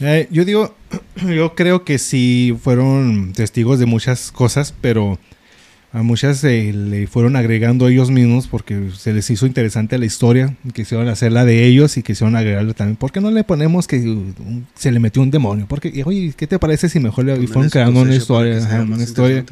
Eh, 0.00 0.28
yo 0.30 0.44
digo, 0.44 0.76
yo 1.26 1.54
creo 1.54 1.84
que 1.84 1.98
sí 1.98 2.56
fueron 2.62 3.32
testigos 3.32 3.78
de 3.78 3.86
muchas 3.86 4.30
cosas, 4.30 4.74
pero 4.80 5.18
a 5.96 6.02
muchas 6.02 6.44
eh, 6.44 6.74
le 6.74 7.06
fueron 7.06 7.36
agregando 7.36 7.88
ellos 7.88 8.10
mismos 8.10 8.48
porque 8.48 8.90
se 8.94 9.14
les 9.14 9.30
hizo 9.30 9.46
interesante 9.46 9.96
la 9.96 10.04
historia, 10.04 10.54
quisieron 10.74 11.08
hacerla 11.08 11.46
de 11.46 11.64
ellos 11.64 11.96
y 11.96 12.02
quisieron 12.02 12.36
agregarle 12.36 12.74
también. 12.74 12.96
¿Por 12.96 13.12
qué 13.12 13.22
no 13.22 13.30
le 13.30 13.44
ponemos 13.44 13.86
que 13.86 14.06
uh, 14.06 14.62
se 14.74 14.92
le 14.92 15.00
metió 15.00 15.22
un 15.22 15.30
demonio? 15.30 15.64
Porque, 15.66 16.02
oye, 16.04 16.34
¿qué 16.36 16.46
te 16.46 16.58
parece 16.58 16.90
si 16.90 17.00
mejor 17.00 17.24
le 17.24 17.46
fueron 17.46 17.70
creando 17.70 18.02
una 18.02 18.14
historia? 18.14 18.58
que 18.58 18.64
ajá, 18.66 18.82
una 18.82 19.02
historia. 19.02 19.46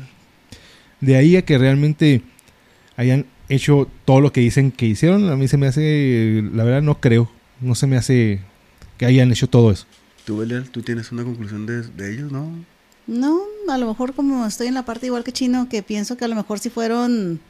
De 1.01 1.17
ahí 1.17 1.35
a 1.37 1.47
que 1.47 1.57
realmente 1.57 2.21
hayan 2.99 3.25
hecho 3.49 3.89
todo 4.05 4.21
lo 4.21 4.31
que 4.31 4.43
dicen 4.43 4.71
que 4.71 4.85
hicieron, 4.85 5.31
a 5.31 5.37
mí 5.37 5.49
se 5.49 5.57
me 5.57 5.67
hace, 5.67 6.45
la 6.53 6.65
verdad 6.65 6.83
no 6.83 7.01
creo, 7.01 7.31
no 7.63 7.75
se 7.75 7.87
me 7.87 7.97
hace 7.97 8.41
que 8.99 9.07
hayan 9.07 9.33
hecho 9.33 9.47
todo 9.47 9.71
eso. 9.71 9.87
Tú, 10.27 10.37
Belial, 10.37 10.69
tú 10.69 10.83
tienes 10.83 11.11
una 11.11 11.25
conclusión 11.25 11.65
de, 11.65 11.81
de 11.85 12.13
ellos, 12.13 12.31
¿no? 12.31 12.53
No, 13.07 13.41
a 13.69 13.77
lo 13.79 13.87
mejor 13.87 14.15
como 14.15 14.47
estoy 14.47 14.67
en 14.69 14.75
la 14.75 14.85
parte 14.85 15.07
igual 15.07 15.25
que 15.25 15.33
Chino, 15.33 15.69
que 15.69 15.83
pienso 15.83 16.17
que 16.17 16.25
a 16.25 16.29
lo 16.29 16.35
mejor 16.37 16.59
si 16.59 16.71
fueron 16.71 17.41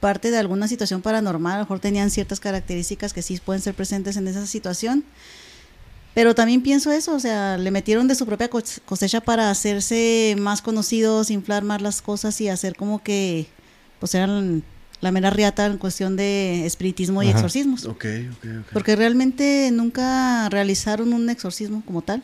parte 0.00 0.30
de 0.30 0.38
alguna 0.38 0.68
situación 0.68 1.02
paranormal, 1.02 1.52
a 1.54 1.56
lo 1.58 1.62
mejor 1.64 1.80
tenían 1.80 2.10
ciertas 2.10 2.40
características 2.40 3.12
que 3.12 3.22
sí 3.22 3.38
pueden 3.44 3.60
ser 3.62 3.74
presentes 3.74 4.16
en 4.16 4.26
esa 4.28 4.46
situación. 4.46 5.04
Pero 6.14 6.34
también 6.34 6.62
pienso 6.62 6.90
eso, 6.92 7.14
o 7.14 7.20
sea, 7.20 7.58
le 7.58 7.70
metieron 7.70 8.08
de 8.08 8.14
su 8.14 8.24
propia 8.24 8.48
cos- 8.48 8.80
cosecha 8.86 9.20
para 9.20 9.50
hacerse 9.50 10.34
más 10.38 10.62
conocidos, 10.62 11.30
inflar 11.30 11.62
más 11.62 11.82
las 11.82 12.00
cosas 12.00 12.40
y 12.40 12.48
hacer 12.48 12.74
como 12.74 13.02
que 13.02 13.46
pues 14.00 14.14
eran 14.14 14.62
la 15.02 15.12
mera 15.12 15.28
riata 15.28 15.66
en 15.66 15.76
cuestión 15.76 16.16
de 16.16 16.64
espiritismo 16.64 17.22
y 17.22 17.26
exorcismos. 17.28 17.84
Ok, 17.84 18.06
ok, 18.32 18.44
ok. 18.60 18.72
Porque 18.72 18.96
realmente 18.96 19.68
nunca 19.72 20.48
realizaron 20.48 21.12
un 21.12 21.28
exorcismo 21.28 21.82
como 21.84 22.00
tal, 22.00 22.22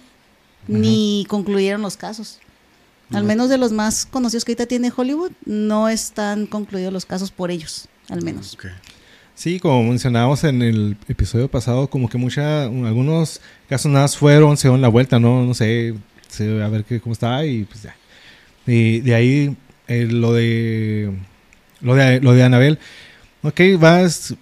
ni 0.68 1.26
concluyeron 1.28 1.82
los 1.82 1.98
casos. 1.98 2.38
Al 3.12 3.22
No. 3.22 3.28
menos 3.28 3.48
de 3.48 3.58
los 3.58 3.72
más 3.72 4.06
conocidos 4.06 4.44
que 4.44 4.52
ahorita 4.52 4.66
tiene 4.66 4.92
Hollywood, 4.94 5.32
no 5.44 5.88
están 5.88 6.46
concluidos 6.46 6.92
los 6.92 7.04
casos 7.06 7.30
por 7.30 7.50
ellos, 7.50 7.88
al 8.08 8.22
menos. 8.22 8.56
Sí, 9.34 9.58
como 9.58 9.82
mencionábamos 9.84 10.44
en 10.44 10.62
el 10.62 10.96
episodio 11.08 11.48
pasado, 11.50 11.88
como 11.88 12.08
que 12.08 12.18
mucha, 12.18 12.64
algunos 12.64 13.40
casos 13.68 13.90
nada 13.90 14.08
fueron, 14.08 14.56
se 14.56 14.68
dieron 14.68 14.80
la 14.82 14.88
vuelta, 14.88 15.18
¿no? 15.18 15.44
No 15.44 15.54
sé, 15.54 15.94
a 16.40 16.68
ver 16.68 16.84
qué, 16.84 17.00
cómo 17.00 17.12
está 17.12 17.44
y 17.44 17.64
pues 17.64 17.82
ya. 17.82 17.96
Y 18.66 19.00
de 19.00 19.14
ahí 19.14 19.56
eh, 19.88 20.06
lo 20.10 20.32
de 20.32 21.12
lo 21.80 21.94
de 21.94 22.20
lo 22.20 22.32
de 22.32 22.42
Anabel. 22.44 22.78
Ok, 23.42 23.60
vas 23.78 24.34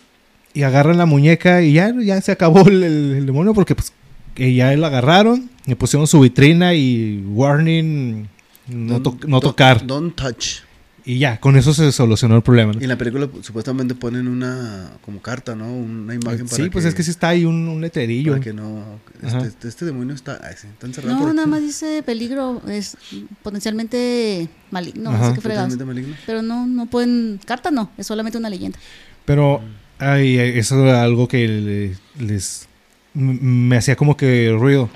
y 0.52 0.62
agarran 0.62 0.98
la 0.98 1.06
muñeca 1.06 1.62
y 1.62 1.72
ya, 1.72 1.92
ya 2.02 2.20
se 2.20 2.32
acabó 2.32 2.68
el 2.68 3.24
demonio 3.24 3.54
porque 3.54 3.74
pues 3.74 3.92
que 4.34 4.54
ya 4.54 4.76
la 4.76 4.88
agarraron, 4.88 5.50
le 5.66 5.76
pusieron 5.76 6.06
su 6.06 6.20
vitrina 6.20 6.74
y 6.74 7.24
warning 7.28 8.28
no, 8.70 9.00
Don't- 9.00 9.20
to- 9.20 9.28
no 9.28 9.38
don't- 9.38 9.42
tocar. 9.42 9.86
Don't 9.86 10.14
touch. 10.14 10.60
Y 11.02 11.18
ya, 11.18 11.40
con 11.40 11.56
eso 11.56 11.72
se 11.72 11.90
solucionó 11.92 12.36
el 12.36 12.42
problema. 12.42 12.74
¿no? 12.74 12.78
Y 12.80 12.82
en 12.82 12.90
la 12.90 12.98
película 12.98 13.26
pues, 13.26 13.46
supuestamente 13.46 13.94
ponen 13.94 14.28
una 14.28 14.92
como 15.02 15.20
carta, 15.22 15.54
¿no? 15.56 15.72
Una 15.72 16.14
imagen 16.14 16.44
para 16.46 16.62
Sí, 16.62 16.68
pues 16.70 16.84
es 16.84 16.94
que 16.94 17.02
sí 17.02 17.10
está 17.10 17.30
ahí 17.30 17.46
un, 17.46 17.68
un 17.68 17.80
letrerillo. 17.80 18.32
para 18.32 18.44
que 18.44 18.52
no 18.52 19.00
este, 19.22 19.46
este, 19.48 19.68
este 19.68 19.84
demonio 19.86 20.14
está, 20.14 20.38
ay, 20.44 20.54
sí, 20.60 20.66
está 20.68 20.86
encerrado 20.86 21.16
No, 21.16 21.22
por- 21.24 21.34
nada 21.34 21.46
más 21.48 21.62
dice 21.62 22.02
peligro, 22.04 22.60
es 22.68 22.98
potencialmente 23.42 24.48
maligno, 24.70 25.10
Ajá. 25.10 25.26
así 25.26 25.34
que 25.36 25.40
fregados. 25.40 25.76
maligno. 25.86 26.14
Pero 26.26 26.42
no, 26.42 26.66
no 26.66 26.86
pueden, 26.86 27.40
carta 27.44 27.70
no, 27.70 27.90
es 27.98 28.06
solamente 28.06 28.38
una 28.38 28.50
leyenda. 28.50 28.78
Pero 29.24 29.62
ay, 29.98 30.36
eso 30.38 30.84
era 30.84 31.02
algo 31.02 31.26
que 31.28 31.48
le- 31.48 31.96
les 32.24 32.68
me 33.14 33.76
hacía 33.76 33.96
como 33.96 34.16
que 34.16 34.54
ruido. 34.56 34.88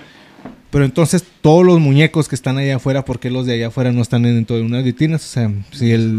Pero 0.75 0.85
entonces 0.85 1.25
todos 1.41 1.64
los 1.64 1.79
muñecos 1.81 2.29
que 2.29 2.35
están 2.35 2.59
allá 2.59 2.77
afuera, 2.77 3.05
¿por 3.05 3.20
qué 3.20 3.31
los 3.31 3.47
de 3.47 3.55
allá 3.55 3.68
afuera 3.68 3.93
no 3.93 4.03
están 4.03 4.22
dentro 4.25 4.57
de 4.57 4.62
unas 4.62 4.83
vitrinas? 4.85 5.25
O 5.25 5.29
sea, 5.29 5.51
si 5.72 5.93
el, 5.93 6.18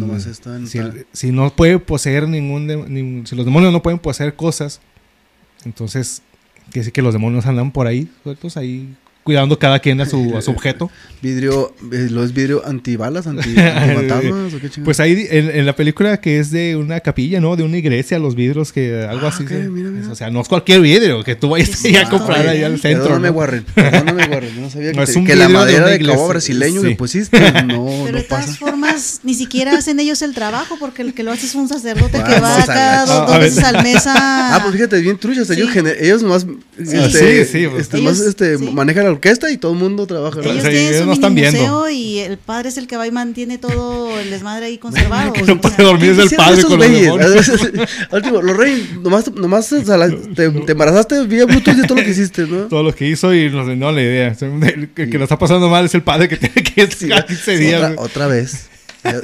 si, 0.68 0.78
el- 0.78 1.06
si 1.12 1.32
no 1.32 1.50
puede 1.54 1.78
poseer 1.78 2.28
ningún, 2.30 2.66
de- 2.68 2.78
ningún- 2.90 3.28
si 3.28 3.36
los 3.36 3.44
demonios 3.46 3.72
no 3.74 3.84
pueden 3.84 4.00
poseer 4.00 4.36
cosas, 4.36 4.80
entonces 5.66 6.22
quiere 6.72 6.80
decir 6.80 6.94
que 6.94 7.02
los 7.02 7.14
demonios 7.14 7.46
andan 7.46 7.72
por 7.72 7.86
ahí 7.88 8.08
sueltos 8.24 8.56
ahí 8.58 8.96
cuidando 9.26 9.60
cada 9.60 9.80
quien 9.80 10.00
a 10.00 10.06
su, 10.06 10.38
a 10.38 10.42
su 10.42 10.52
objeto. 10.56 10.90
Vidrio, 11.22 11.74
eh, 11.92 12.08
¿lo 12.12 12.24
es 12.24 12.34
vidrio 12.34 12.62
antibalas, 12.66 13.26
anti, 13.26 13.50
antifantasmas 13.60 14.54
o 14.54 14.60
qué 14.60 14.70
chingados? 14.70 14.86
Pues 14.86 15.00
ahí 15.00 15.26
en, 15.32 15.50
en 15.50 15.66
la 15.66 15.76
película 15.76 16.22
que 16.22 16.40
es 16.40 16.52
de 16.52 16.76
una 16.76 17.00
capilla, 17.00 17.42
¿no? 17.42 17.56
De 17.56 17.64
una 17.64 17.78
iglesia, 17.78 18.20
los 18.20 18.36
vidrios 18.36 18.72
que 18.72 19.04
algo 19.10 19.26
Ah, 19.26 19.30
así. 19.30 19.42
ok, 19.44 19.50
se- 19.50 19.70
mira, 19.70 19.90
mira. 19.90 20.12
O 20.12 20.16
sea, 20.16 20.30
no 20.30 20.42
es 20.42 20.48
cualquier 20.48 20.82
vidrio 20.82 21.24
que 21.24 21.36
tú 21.36 21.50
vayas 21.50 21.70
Sí, 21.70 21.88
ahí 21.88 21.96
a 21.96 22.06
sí, 22.06 22.12
comprar 22.12 22.46
ah, 22.48 22.52
allá 22.52 22.68
al 22.68 22.80
centro. 22.80 23.06
Perdóname, 23.06 23.30
¿no? 23.30 23.34
Warren. 23.38 23.66
Perdóname, 23.74 24.26
Warren. 24.32 24.62
No 24.62 24.70
sabía 24.70 24.92
que, 24.92 24.98
No, 24.98 25.04
es 25.04 25.14
te- 25.14 25.20
un 25.20 25.26
que 25.26 25.36
la 25.36 25.48
de 25.48 25.54
madera 25.54 25.84
una 25.86 25.92
de 25.92 26.06
cabo 26.06 26.28
brasileño 26.28 26.82
Sí. 26.82 26.88
que 26.90 26.96
pusiste 26.96 27.40
no, 27.40 27.52
Pero 27.64 27.78
no 28.12 28.18
de 28.18 28.22
todas 28.24 28.46
pasa. 28.46 28.58
formas, 28.60 29.22
ni 29.24 29.34
siquiera 29.34 29.76
hacen 29.76 30.00
ellos 30.00 30.22
el 30.22 30.36
trabajo, 30.36 30.78
porque 30.80 31.02
el 31.02 31.16
que 31.16 31.24
lo 31.24 31.32
hace 31.32 31.48
es 31.48 31.56
un 31.56 31.68
sacerdote 31.68 32.12
que 32.20 32.40
Vamos 32.40 32.42
va 32.44 32.62
a 32.62 32.66
cada 32.68 33.06
dos, 33.06 33.10
Ah, 33.22 33.26
dos 33.32 33.40
veces 33.40 33.64
al 33.64 33.82
mes 33.84 34.06
a... 34.06 34.56
Ah, 34.56 34.60
pues 34.62 34.76
fíjate, 34.76 35.00
bien 35.02 35.18
truchas. 35.18 35.50
Ellos, 35.50 35.70
Sí. 35.74 35.80
ellos 36.00 36.22
nomás 36.22 36.44
Sí, 36.44 36.98
este, 36.98 37.46
sí, 37.46 37.68
pues. 37.68 37.82
este, 37.82 37.98
Ellos- 37.98 38.18
más, 38.20 38.28
este, 38.28 38.58
sí. 38.60 38.70
manejan 38.72 39.15
orquesta 39.16 39.52
y 39.52 39.58
todo 39.58 39.74
el 39.74 39.80
mundo 39.80 40.06
trabaja. 40.08 40.40
Ellos 40.42 40.56
Sí, 40.64 40.70
tienen 40.70 40.86
ellos 40.88 40.98
su 41.00 41.06
no 41.08 41.14
están 41.14 41.34
mini 41.34 41.50
viendo. 41.50 41.60
museo 41.72 41.90
y 41.90 42.20
el 42.20 42.38
padre 42.38 42.70
es 42.70 42.78
el 42.78 42.88
que 42.88 42.98
va 42.98 43.08
y 43.08 43.12
mantiene 43.12 43.58
todo 43.58 44.20
el 44.20 44.30
desmadre 44.30 44.68
ahí 44.68 44.78
conservado. 44.78 45.34
que 45.34 45.42
o 45.44 45.46
no 45.46 45.54
sea, 45.54 45.62
puede 45.62 45.84
dormir 45.84 46.10
es 46.12 46.18
el 46.32 46.38
padre 46.38 46.62
con 46.64 46.80
los 46.80 46.90
demonios. 46.90 47.50
Al 48.12 48.18
último, 48.18 48.42
los 48.42 48.58
reyes, 48.58 48.98
nomás, 49.02 49.32
nomás 49.34 49.72
o 49.74 49.84
sea, 49.84 49.98
la- 49.98 50.10
te, 50.10 50.50
te 50.50 50.72
embarazaste 50.72 51.26
vía 51.26 51.46
Bluetooth 51.46 51.78
y 51.84 51.88
todo 51.88 51.98
lo 51.98 52.04
que 52.04 52.12
hiciste, 52.12 52.44
¿no? 52.44 52.66
Todo 52.68 52.84
lo 52.84 52.94
que 52.96 53.08
hizo 53.08 53.34
y 53.34 53.50
nos 53.50 53.66
dio 53.68 53.92
la 53.92 54.02
idea. 54.02 54.36
El 54.40 54.90
que, 54.90 55.10
que 55.10 55.18
lo 55.18 55.24
está 55.26 55.38
pasando 55.40 55.70
mal 55.70 55.86
es 55.86 55.96
el 55.96 56.04
padre 56.04 56.30
que 56.30 56.38
tiene 56.38 56.56
que 56.56 56.88
Sí, 56.92 57.10
15 57.10 57.58
días. 57.58 57.82
otra, 57.92 58.02
otra 58.02 58.28
vez. 58.28 58.68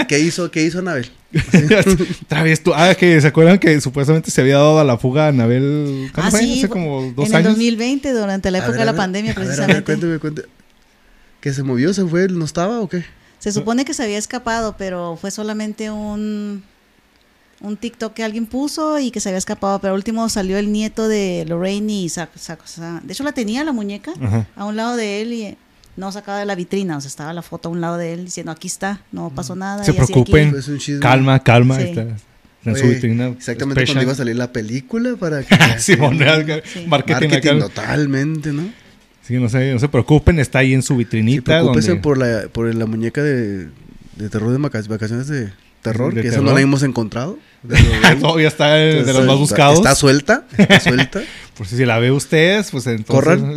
¿Qué 0.08 0.20
hizo, 0.20 0.52
qué 0.52 0.64
hizo 0.64 0.80
Anabel? 0.80 1.10
Ah, 2.76 2.96
que 2.96 3.20
se 3.22 3.28
acuerdan 3.28 3.60
que 3.60 3.80
supuestamente 3.82 4.32
se 4.32 4.42
había 4.42 4.56
dado 4.56 4.80
a 4.80 4.84
la 4.84 4.98
fuga 4.98 5.26
a 5.26 5.28
Anabel. 5.30 6.10
¿Cuándo 6.14 6.28
Ah, 6.28 6.32
fue? 6.32 6.40
sí, 6.42 6.60
Hace 6.60 6.70
como 6.70 7.12
dos 7.16 7.26
en 7.28 7.32
el 7.32 7.38
años. 7.38 7.50
2020, 7.54 8.12
durante 8.14 8.52
la 8.52 8.58
época 8.60 8.72
ver, 8.72 8.80
de 8.80 8.86
la 8.86 8.92
ver, 8.92 8.98
pandemia, 9.00 9.34
ver, 9.34 9.38
a 9.38 9.40
ver, 9.42 9.48
precisamente. 9.56 9.84
cuéntame, 9.86 10.20
cuéntame. 10.20 10.48
Que 11.40 11.54
se 11.54 11.64
movió, 11.64 11.94
se 11.94 12.06
fue, 12.06 12.28
no 12.28 12.46
estaba 12.46 12.80
o 12.80 12.88
qué? 12.90 13.04
Se 13.40 13.52
supone 13.52 13.86
que 13.86 13.94
se 13.94 14.04
había 14.04 14.18
escapado, 14.20 14.76
pero 14.78 15.18
fue 15.20 15.32
solamente 15.32 15.90
un, 15.90 16.64
un 17.62 17.78
TikTok 17.78 18.14
que 18.14 18.24
alguien 18.24 18.46
puso 18.46 19.00
y 19.00 19.10
que 19.10 19.20
se 19.20 19.30
había 19.30 19.40
escapado. 19.40 19.80
Pero 19.82 19.94
al 19.94 19.98
último 19.98 20.30
salió 20.30 20.58
el 20.60 20.72
nieto 20.72 21.08
de 21.08 21.46
Lorraine 21.48 21.92
y 21.92 22.10
sacó. 22.10 22.38
sacó- 22.38 22.68
sa- 22.68 23.02
de 23.04 23.14
hecho, 23.14 23.24
la 23.24 23.32
tenía 23.32 23.64
la 23.64 23.72
muñeca 23.72 24.12
Ajá. 24.22 24.48
a 24.56 24.66
un 24.66 24.76
lado 24.76 24.96
de 24.96 25.22
él 25.22 25.34
y 25.34 25.58
no 25.98 26.12
sacaba 26.12 26.40
de 26.40 26.46
la 26.46 26.56
vitrina. 26.56 26.98
O 26.98 27.02
sea, 27.02 27.08
estaba 27.10 27.34
la 27.34 27.42
foto 27.42 27.70
a 27.70 27.72
un 27.72 27.82
lado 27.82 27.98
de 27.98 28.14
él 28.14 28.26
diciendo: 28.26 28.52
aquí 28.52 28.68
está, 28.68 29.02
no 29.12 29.30
pasó 29.30 29.56
nada. 29.56 29.84
Se 29.84 29.92
y 29.92 29.94
así 29.96 30.02
aquí. 30.04 30.12
preocupen. 30.14 30.56
Es 30.58 30.68
un 30.68 30.78
chisme. 30.80 31.00
Calma, 31.00 31.42
calma. 31.44 31.78
Sí. 31.78 31.84
Está 31.84 32.02
en 32.64 32.76
su 32.78 32.88
vitrina. 32.88 33.28
Exactamente 33.28 33.82
special. 33.82 33.96
cuando 33.96 34.04
iba 34.04 34.12
a 34.12 34.16
salir 34.16 34.36
la 34.36 34.52
película 34.52 35.16
para 35.20 35.44
que... 35.46 35.56
Simón, 35.80 36.18
Sí. 36.20 36.24
marketing, 36.26 36.88
Marketing 36.88 37.30
acá. 37.36 37.60
totalmente, 37.60 38.54
¿no? 38.54 38.70
Sí, 39.24 39.36
no 39.36 39.50
se, 39.50 39.74
no 39.74 39.80
se 39.80 39.88
preocupen, 39.88 40.40
está 40.40 40.60
ahí 40.60 40.74
en 40.74 40.82
su 40.84 40.94
Sí, 40.94 40.98
vitrinita. 41.00 41.60
preocúpese 41.60 41.88
donde- 41.90 42.02
por 42.04 42.18
la, 42.20 42.48
por 42.52 42.74
la 42.74 42.86
muñeca 42.86 43.22
de, 43.24 43.70
de 44.16 44.30
terror 44.30 44.52
de 44.52 44.58
vaca- 44.60 44.82
vacaciones 44.88 45.28
de 45.28 45.52
terror, 45.82 46.14
De 46.14 46.22
que 46.22 46.28
esa 46.28 46.38
terror. 46.38 46.50
no 46.50 46.56
la 46.56 46.62
hemos 46.62 46.84
encontrado. 46.84 47.40
Los- 47.68 48.20
Todavía 48.20 48.48
está 48.48 48.78
eh, 48.80 48.82
de 48.86 48.90
Entonces, 49.00 49.16
los 49.16 49.26
más 49.26 49.34
está- 49.34 49.40
buscados. 49.40 49.78
Está 49.80 49.96
suelta, 49.96 50.46
está 50.58 50.80
suelta. 50.80 51.22
Por 51.58 51.68
si 51.68 51.84
la 51.86 51.98
ve 52.00 52.12
ustedes, 52.12 52.70
pues 52.72 52.86
entonces. 52.88 53.08
Corran. 53.08 53.56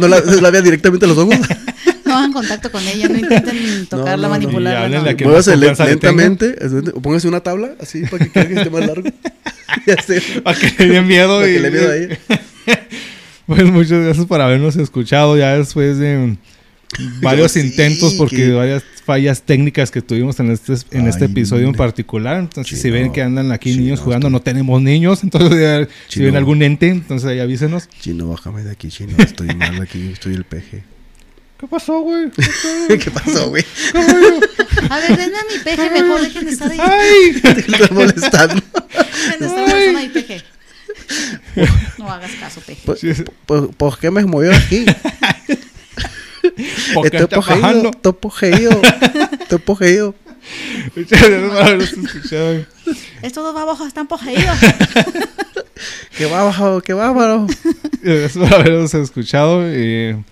No 0.00 0.08
la, 0.08 0.20
la 0.20 0.50
vea 0.50 0.60
directamente 0.62 1.04
a 1.04 1.08
los 1.08 1.18
ojos. 1.18 1.36
No 2.12 2.18
hagan 2.18 2.32
contacto 2.32 2.70
con 2.70 2.86
ella, 2.86 3.08
no 3.08 3.18
intenten 3.18 3.86
tocarla, 3.86 4.16
no, 4.16 4.22
no. 4.22 4.28
Manipularla. 4.40 5.00
no. 5.00 5.08
a 5.08 5.14
que 5.14 5.24
le 5.24 5.66
lentamente. 5.90 6.56
o 6.94 7.00
Póngase 7.00 7.28
una 7.28 7.40
tabla 7.40 7.74
así 7.80 8.02
para 8.02 8.24
que 8.24 8.30
cargue 8.30 8.56
esté 8.56 8.70
más 8.70 8.86
largo. 8.86 9.08
Para 10.44 10.58
que 10.58 10.74
le 10.86 10.92
dé 10.94 11.00
miedo. 11.02 11.38
Para 11.38 11.50
y, 11.50 11.54
que 11.54 11.60
le 11.60 11.70
miedo 11.70 11.90
ahí. 11.90 12.08
Pues 13.46 13.64
muchas 13.64 14.04
gracias 14.04 14.26
por 14.26 14.40
habernos 14.40 14.76
escuchado 14.76 15.36
ya 15.36 15.58
después 15.58 15.98
de 15.98 16.36
varios 17.20 17.52
Sí, 17.52 17.60
intentos 17.60 18.14
porque 18.14 18.36
que- 18.36 18.52
varias 18.52 18.84
fallas 19.04 19.42
técnicas 19.42 19.90
que 19.90 20.00
tuvimos 20.00 20.38
en 20.40 20.52
este, 20.52 20.74
en 20.92 21.08
este 21.08 21.24
Ay, 21.24 21.30
episodio 21.32 21.66
en 21.66 21.74
particular. 21.74 22.38
Entonces, 22.38 22.78
si 22.78 22.82
Chino, 22.84 22.94
ven 22.94 23.12
que 23.12 23.20
andan 23.20 23.50
aquí 23.50 23.70
chino, 23.72 23.82
niños 23.82 24.00
jugando, 24.00 24.28
estoy- 24.28 24.32
no 24.32 24.42
tenemos 24.42 24.80
niños. 24.80 25.24
Entonces, 25.24 25.60
ya, 25.60 25.88
si 26.08 26.20
ven 26.22 26.36
algún 26.36 26.62
ente, 26.62 26.88
entonces 26.88 27.28
ahí 27.28 27.40
avísenos. 27.40 27.88
Chino, 28.00 28.28
bájame 28.28 28.62
de 28.62 28.70
aquí, 28.70 28.88
chino. 28.88 29.14
Estoy 29.18 29.48
mal 29.48 29.80
aquí. 29.82 30.10
Estoy 30.12 30.34
el 30.34 30.44
peje. 30.44 30.84
¿Qué 31.62 31.68
pasó, 31.68 32.00
güey? 32.00 32.28
¿Qué 32.88 33.08
pasó, 33.12 33.50
güey? 33.50 33.64
A 34.90 34.98
ver, 34.98 35.16
denme 35.16 35.38
a 35.38 35.44
mi 35.48 35.58
peje 35.62 35.90
mejor, 35.90 36.20
dejen 36.20 36.46
de 36.46 36.50
estar 36.50 36.68
ahí. 36.68 36.78
¡Ay! 36.80 37.40
Te 37.54 37.60
estás 37.60 37.90
molestando. 37.92 38.60
Persona 39.38 39.98
ahí, 40.00 40.08
peje. 40.08 40.42
No 41.98 42.10
hagas 42.10 42.32
caso, 42.32 42.60
peje. 42.62 43.14
Sí. 43.14 43.22
pues, 43.46 43.62
¿Por 43.76 43.96
qué 43.96 44.10
me 44.10 44.24
movió 44.24 44.52
aquí? 44.52 44.84
¿Por 46.94 47.08
qué 47.08 47.18
Estoy 47.18 47.38
bajando? 47.38 47.90
Estoy 47.90 48.12
poseído. 48.14 48.80
Estoy 49.40 49.58
poseído. 49.60 50.16
Muchas 50.96 51.20
gracias 51.20 51.48
por 51.48 51.62
habernos 51.62 51.92
escuchado. 51.92 52.66
Estos 53.22 53.44
dos 53.44 53.54
babos 53.54 53.80
están 53.86 54.08
poseídos. 54.08 54.58
Qué 56.18 56.26
bárbaro, 56.26 56.80
qué 56.80 56.92
bárbaro. 56.92 57.46
Gracias 58.02 58.32
por 58.32 58.52
habernos 58.52 58.92
escuchado. 58.94 59.60
eh, 59.62 60.12
nos 60.12 60.16
vemos 60.16 60.31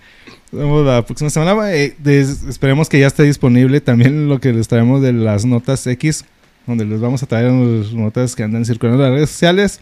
la 0.51 1.05
próxima 1.05 1.29
semana. 1.29 1.73
Eh, 1.73 1.95
des- 1.99 2.43
esperemos 2.43 2.89
que 2.89 2.99
ya 2.99 3.07
esté 3.07 3.23
disponible 3.23 3.81
también 3.81 4.27
lo 4.27 4.39
que 4.39 4.51
les 4.53 4.67
traemos 4.67 5.01
de 5.01 5.13
las 5.13 5.45
notas 5.45 5.85
X, 5.87 6.25
donde 6.67 6.85
les 6.85 6.99
vamos 6.99 7.23
a 7.23 7.25
traer 7.25 7.51
las 7.51 7.93
notas 7.93 8.35
que 8.35 8.43
andan 8.43 8.65
circulando 8.65 9.03
en 9.03 9.09
las 9.11 9.17
redes 9.17 9.29
sociales. 9.29 9.79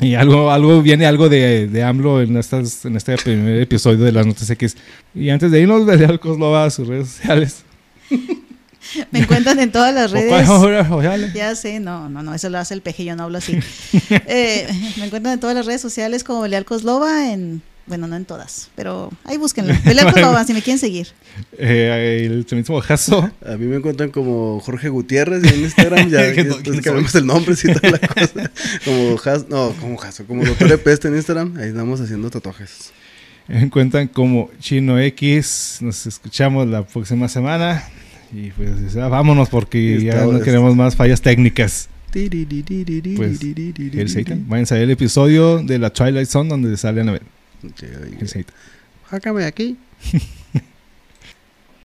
Y 0.00 0.14
algo, 0.14 0.50
algo 0.52 0.80
viene 0.80 1.06
algo 1.06 1.28
de, 1.28 1.66
de 1.66 1.82
AMLO 1.82 2.22
en, 2.22 2.36
estas, 2.36 2.84
en 2.84 2.96
este 2.96 3.16
primer 3.16 3.60
episodio 3.60 4.04
de 4.04 4.12
las 4.12 4.26
notas 4.26 4.48
X. 4.48 4.76
Y 5.14 5.28
antes 5.30 5.50
de 5.50 5.60
irnos, 5.60 5.84
veré 5.86 6.04
al 6.06 6.20
Coslova 6.20 6.64
a 6.64 6.70
sus 6.70 6.86
redes 6.86 7.08
sociales. 7.08 7.62
Me 9.12 9.18
encuentran 9.18 9.58
en 9.58 9.70
todas 9.70 9.92
las 9.94 10.10
¿O 10.12 10.14
cuál 10.28 11.20
redes. 11.20 11.34
Ya 11.34 11.54
sé, 11.54 11.78
no, 11.80 12.08
no, 12.08 12.22
no, 12.22 12.32
eso 12.32 12.48
lo 12.48 12.58
hace 12.58 12.72
el 12.74 12.80
peje, 12.80 13.04
yo 13.04 13.16
no 13.16 13.24
hablo 13.24 13.38
así. 13.38 13.58
Eh, 14.26 14.66
me 14.98 15.06
encuentran 15.06 15.34
en 15.34 15.40
todas 15.40 15.54
las 15.54 15.66
redes 15.66 15.82
sociales 15.82 16.24
como 16.24 16.40
Belial 16.40 16.64
Coslova, 16.64 17.30
en, 17.30 17.60
bueno, 17.88 18.06
no 18.06 18.16
en 18.16 18.24
todas, 18.24 18.70
pero 18.76 19.10
ahí 19.24 19.36
búsquenlo. 19.36 19.74
Coslova, 19.84 20.44
si 20.46 20.54
me 20.54 20.62
quieren 20.62 20.78
seguir. 20.78 21.08
Eh, 21.56 22.22
el 22.26 22.46
mismo 22.56 22.80
Jaso. 22.80 23.30
A 23.44 23.56
mí 23.56 23.66
me 23.66 23.76
encuentran 23.76 24.10
como 24.10 24.60
Jorge 24.60 24.88
Gutiérrez 24.88 25.42
en 25.44 25.60
Instagram. 25.60 26.10
Ya, 26.10 26.32
Que 26.32 26.34
que 26.36 26.44
no, 26.44 26.56
después 26.56 26.62
¿quién 26.62 26.76
que 26.76 26.82
cambiamos 26.82 27.14
el 27.14 27.26
nombre 27.26 27.54
y 27.62 27.72
toda 27.72 27.90
la 27.90 27.98
cosa. 28.08 28.50
Como 28.84 29.18
Has, 29.24 29.48
no, 29.48 29.72
como 29.80 30.00
Haso, 30.00 30.24
como 30.26 30.44
Doctor 30.44 30.72
Epeste 30.72 31.08
en 31.08 31.16
Instagram. 31.16 31.56
Ahí 31.56 31.68
estamos 31.68 32.00
haciendo 32.00 32.30
tatuajes. 32.30 32.92
Me 33.48 33.62
encuentran 33.62 34.08
como 34.08 34.50
Chino 34.60 34.98
X. 34.98 35.78
Nos 35.80 36.06
escuchamos 36.06 36.68
la 36.68 36.84
próxima 36.84 37.28
semana. 37.28 37.82
Y 38.32 38.50
pues 38.50 38.92
ya 38.92 39.08
vámonos 39.08 39.48
porque 39.48 40.02
ya 40.02 40.26
no 40.26 40.40
queremos 40.40 40.76
más 40.76 40.94
fallas 40.94 41.22
técnicas. 41.22 41.88
Pues, 42.12 43.40
El 43.42 44.08
Satan. 44.08 44.44
Váyanse 44.48 44.74
a 44.74 44.76
ver 44.76 44.84
el 44.84 44.90
episodio 44.90 45.62
de 45.62 45.78
la 45.78 45.90
Twilight 45.90 46.28
Zone 46.28 46.48
donde 46.48 46.76
sale 46.76 47.00
Annabelle. 47.00 47.37
Satan. 48.26 48.54
Sácame 49.10 49.40
de 49.42 49.46
aquí. 49.46 49.76